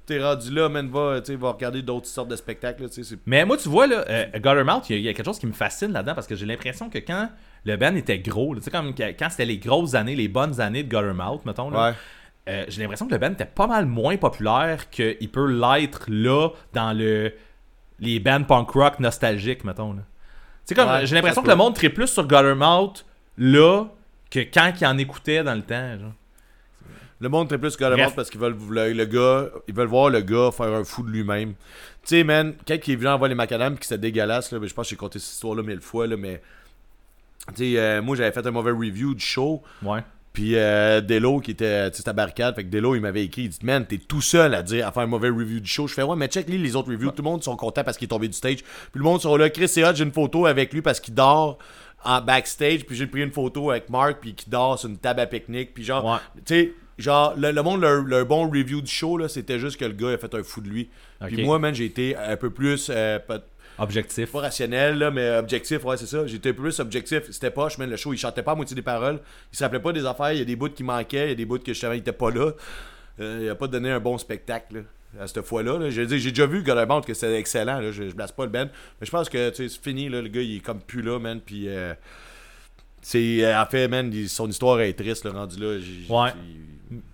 [0.10, 1.22] t'es rendu là, man, va,
[1.52, 2.90] regarder d'autres sortes de spectacles, là,
[3.26, 5.40] Mais moi, tu vois, là, euh, Guttermouth, il y, a- il y a quelque chose
[5.40, 7.30] qui me fascine là-dedans parce que j'ai l'impression que quand
[7.66, 10.84] le band était gros, tu sais, comme quand c'était les grosses années, les bonnes années
[10.84, 11.96] de Guttermouth, mettons, là, Ouais.
[12.50, 16.50] euh, j'ai l'impression que le band était pas mal moins populaire qu'il peut l'être là
[16.74, 17.34] dans le
[18.02, 19.94] les bands punk rock nostalgiques, mettons.
[19.94, 20.02] là.
[20.76, 23.06] Comme, Ouais, j'ai l'impression que le monde tripe plus sur Guttermouth
[23.38, 23.86] là
[24.32, 25.98] que quand il en écoutait dans le temps.
[26.00, 26.14] genre.
[27.22, 28.06] Le monde est plus le Bref.
[28.06, 31.04] monde parce qu'ils veulent le, le gars, ils veulent voir le gars faire un fou
[31.04, 31.54] de lui-même.
[32.04, 34.60] Tu sais, man, quand il est venu en voir les macadam qui c'était dégueulasse, là,
[34.60, 36.42] ben, je pense que j'ai compté cette histoire-là mille fois, là, mais.
[37.56, 39.62] Tu sais, euh, moi j'avais fait un mauvais review du show.
[39.82, 40.00] Ouais.
[40.32, 43.24] Puis euh, Delo qui était, tu sais, c'était à barricade, fait que Delo il m'avait
[43.26, 45.68] écrit, il dit man, t'es tout seul à dire à faire un mauvais review du
[45.68, 45.88] show.
[45.88, 47.98] Je fais ouais, mais check lui les autres reviews, tout le monde sont contents parce
[47.98, 48.58] qu'il est tombé du stage.
[48.58, 48.66] Puis
[49.00, 51.58] le monde sont là, Chris c'est hot, j'ai une photo avec lui parce qu'il dort
[52.06, 55.20] en backstage, puis j'ai pris une photo avec Mark puis qui dort sur une table
[55.22, 56.20] à pique-nique, puis genre, Ouais.
[56.46, 59.78] tu sais, genre le, le monde leur, leur bon review du show là, c'était juste
[59.80, 60.90] que le gars a fait un fou de lui.
[61.28, 63.20] Puis moi man, j'ai été un peu plus euh,
[63.82, 64.30] Objectif.
[64.34, 66.28] pas rationnel, là, mais objectif, ouais, c'est ça.
[66.28, 67.24] J'étais plus objectif.
[67.32, 69.22] C'était pas, je le show, il chantait pas à moitié des paroles.
[69.54, 70.34] Il se rappelait pas des affaires.
[70.34, 72.00] Il y a des bouts qui manquaient, il y a des bouts que justement, il
[72.00, 72.52] était pas là.
[73.22, 74.84] Euh, il a pas donné un bon spectacle,
[75.18, 75.24] là.
[75.24, 75.78] à cette fois-là.
[75.78, 75.90] là.
[75.90, 77.80] J'ai déjà vu Guttermouth que c'était excellent.
[77.80, 77.94] Là.
[77.94, 78.66] Je, je blase pas le band.
[79.00, 80.10] Mais je pense que tu sais, c'est fini.
[80.10, 80.22] Là.
[80.22, 81.40] Le gars, il est comme plus là, man.
[81.40, 81.70] Puis.
[81.70, 81.94] euh,
[83.02, 85.78] c'est, en fait, man, il- son histoire est triste, le rendu là.
[86.10, 86.32] Ouais.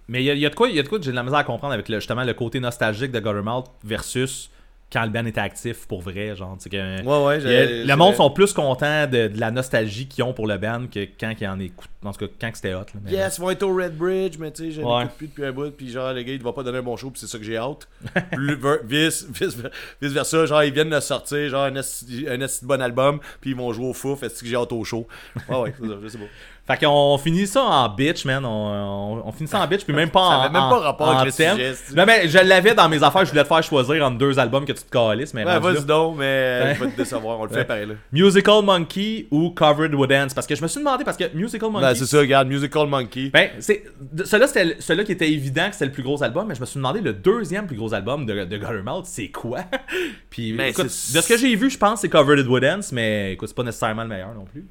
[0.07, 1.05] Mais il y, a- il y a de quoi, il y a de quoi que
[1.05, 4.49] j'ai de la misère à comprendre avec le, justement le côté nostalgique de Guttermouth versus
[4.93, 8.29] quand le band était actif pour vrai, genre, que Ouais, ouais, a- le monde sont
[8.29, 11.59] plus contents de, de la nostalgie qu'ils ont pour le band que quand ils en
[11.59, 12.81] écoutent, en tout cas quand c'était hot.
[12.93, 13.01] là.
[13.03, 14.99] Mais- Yes, ils vont être au Red Bridge, mais tu sais, je Ouais.
[14.99, 16.95] n'écoute plus depuis un bout, puis genre, le gars, il va pas donner un bon
[16.95, 17.87] show, puis c'est ça que j'ai hâte.
[18.31, 19.57] Plus- vice, vice,
[20.01, 23.55] vice versa, genre, ils viennent de sortir, genre, un un de bon album, puis ils
[23.57, 25.07] vont jouer au fouf, est-ce que j'ai hâte au show?
[25.49, 26.25] Ouais, ouais, c'est ça, je sais pas.
[26.67, 28.43] Fait qu'on finit ça en bitch, man.
[28.43, 30.29] On, on, on finit ça en bitch, puis même pas en.
[30.29, 31.57] Ça avait même pas rapport en avec le thème.
[31.57, 34.39] sujet, Non, mais je l'avais dans mes affaires, je voulais te faire choisir entre deux
[34.39, 35.45] albums que tu te calisses, mais.
[35.45, 37.57] Ouais, vas-y donc, mais je vais te décevoir, on le Ouais.
[37.59, 37.93] fait pareil, là.
[38.11, 41.85] Musical Monkey ou Covered with Parce que je me suis demandé, parce que Musical Monkey.
[41.85, 43.29] Ben, c'est ça, regarde, Musical Monkey.
[43.31, 43.83] Ben, c'est.
[44.23, 46.65] Celui-là, c'était celui-là qui était évident que c'était le plus gros album, mais je me
[46.65, 49.59] suis demandé le deuxième plus gros album de, de Guttermouth, c'est quoi?
[50.31, 53.33] Puis, Mais écoute, de ce que j'ai vu, je pense que c'est Covered with mais
[53.33, 54.65] écoute, c'est pas nécessairement le meilleur non plus.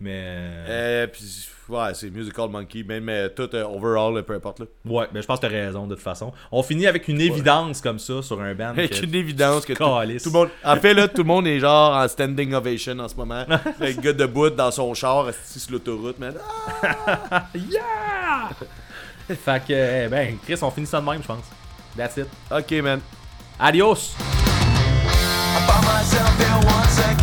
[0.00, 0.22] Mais.
[0.66, 4.66] Euh, puis, ouais, c'est Musical Monkey, même euh, tout euh, overall, peu importe, là.
[4.86, 6.32] Ouais, ben je pense que t'as raison de toute façon.
[6.50, 8.70] On finit avec une évidence comme ça sur un band.
[8.70, 10.48] Avec que- une évidence que tout, le monde.
[10.64, 13.44] En fait, là, tout le monde est genre en standing ovation en ce moment.
[13.80, 16.34] le gars debout dans son char, assis sur l'autoroute, man.
[16.82, 17.46] Ah!
[17.54, 18.50] Yeah!
[19.36, 21.44] fait que, eh ben, Chris, on finit ça de même, je pense.
[21.96, 22.26] That's it.
[22.50, 23.00] Ok, man.
[23.58, 24.14] Adios!
[27.02, 27.19] I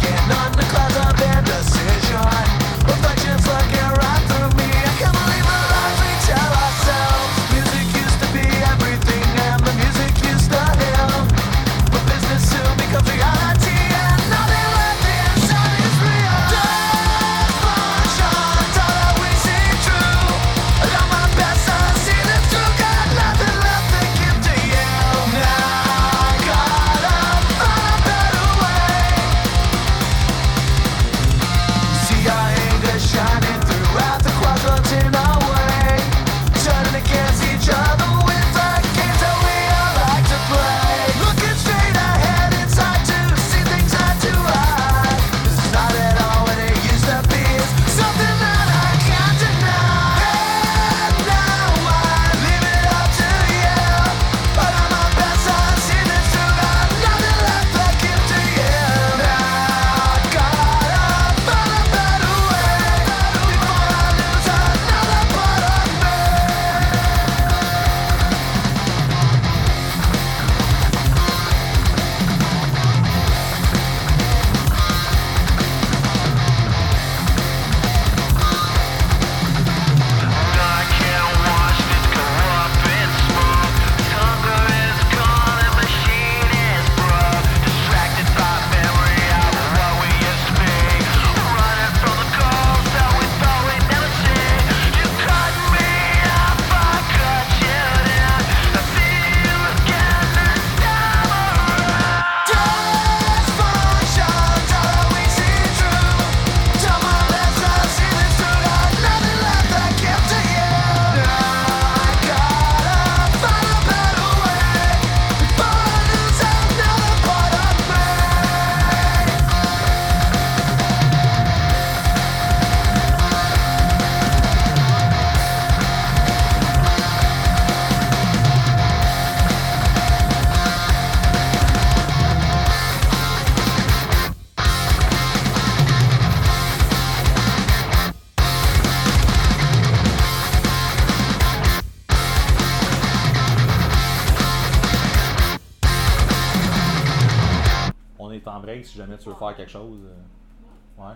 [149.38, 150.00] faire quelque chose.
[150.06, 151.14] euh, Ouais.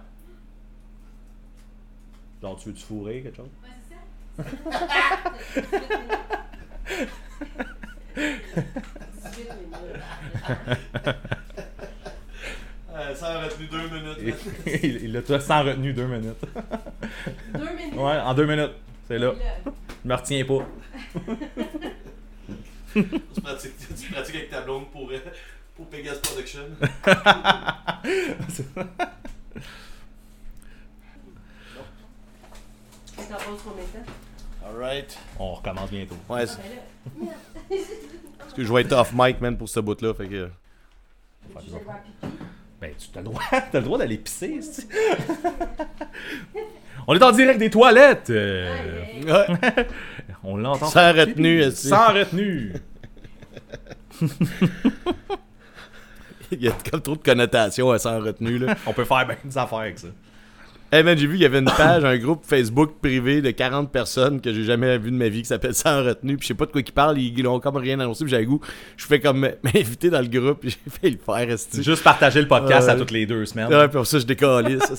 [2.41, 3.49] Genre, tu veux-tu fourrer quelque chose?
[12.93, 14.37] Euh, ça a retenu deux minutes.
[14.83, 16.35] il il l'a tout sans retenu deux minutes.
[17.53, 17.95] Deux minutes.
[17.95, 18.71] Ouais, en deux minutes.
[19.07, 19.27] C'est là.
[19.33, 19.71] Là.
[20.03, 20.65] Je me retiens pas.
[22.93, 23.73] tu, pratiques,
[24.11, 25.17] tu pratiques avec ta blonde pour, euh,
[25.75, 26.61] pour Pegasus Production.
[33.17, 34.11] T'en poses combien de temps?
[34.67, 35.17] Alright.
[35.39, 36.15] On recommence bientôt.
[36.29, 36.59] Ouais, c'est-
[38.39, 40.13] parce que je vais être off mic, man, pour ce bout-là.
[40.13, 40.35] Fait que.
[40.35, 40.49] vais
[41.53, 42.27] faire pipi.
[42.79, 44.59] Ben, tu as le droit, t'as le droit d'aller pisser.
[47.07, 48.29] On est en direct des toilettes.
[48.29, 49.47] euh, Ouais.
[50.43, 50.87] On l'entend.
[50.87, 51.87] Sans retenue, esti.
[51.89, 52.73] Sans retenue.
[56.51, 58.75] Il y a comme trop de connotations à sans retenue, là.
[58.85, 60.07] On peut faire bien des affaires avec ça.
[60.93, 63.89] Hey man, j'ai vu, il y avait une page, un groupe Facebook privé de 40
[63.89, 66.35] personnes que j'ai jamais vu de ma vie qui s'appelle Sans retenue.
[66.35, 68.25] Puis je sais pas de quoi ils parlent, ils l'ont comme rien annoncé.
[68.25, 68.59] Puis j'ai le goût,
[68.97, 70.59] je fais comme m'inviter dans le groupe.
[70.59, 71.81] Puis j'ai fait le faire, esti.
[71.81, 73.73] Juste partager le podcast à toutes les deux semaines.
[73.73, 74.79] Ouais, puis pour ça, je décollais.
[74.79, 74.95] ça,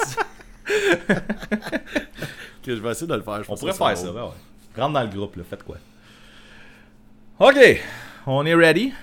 [2.63, 3.45] que je vais essayer de le faire.
[3.45, 4.81] je On pourrait faire ça, ben ouais.
[4.81, 5.77] Rentre dans le groupe, là, faites quoi?
[7.39, 7.83] Ok,
[8.27, 8.95] on est ready.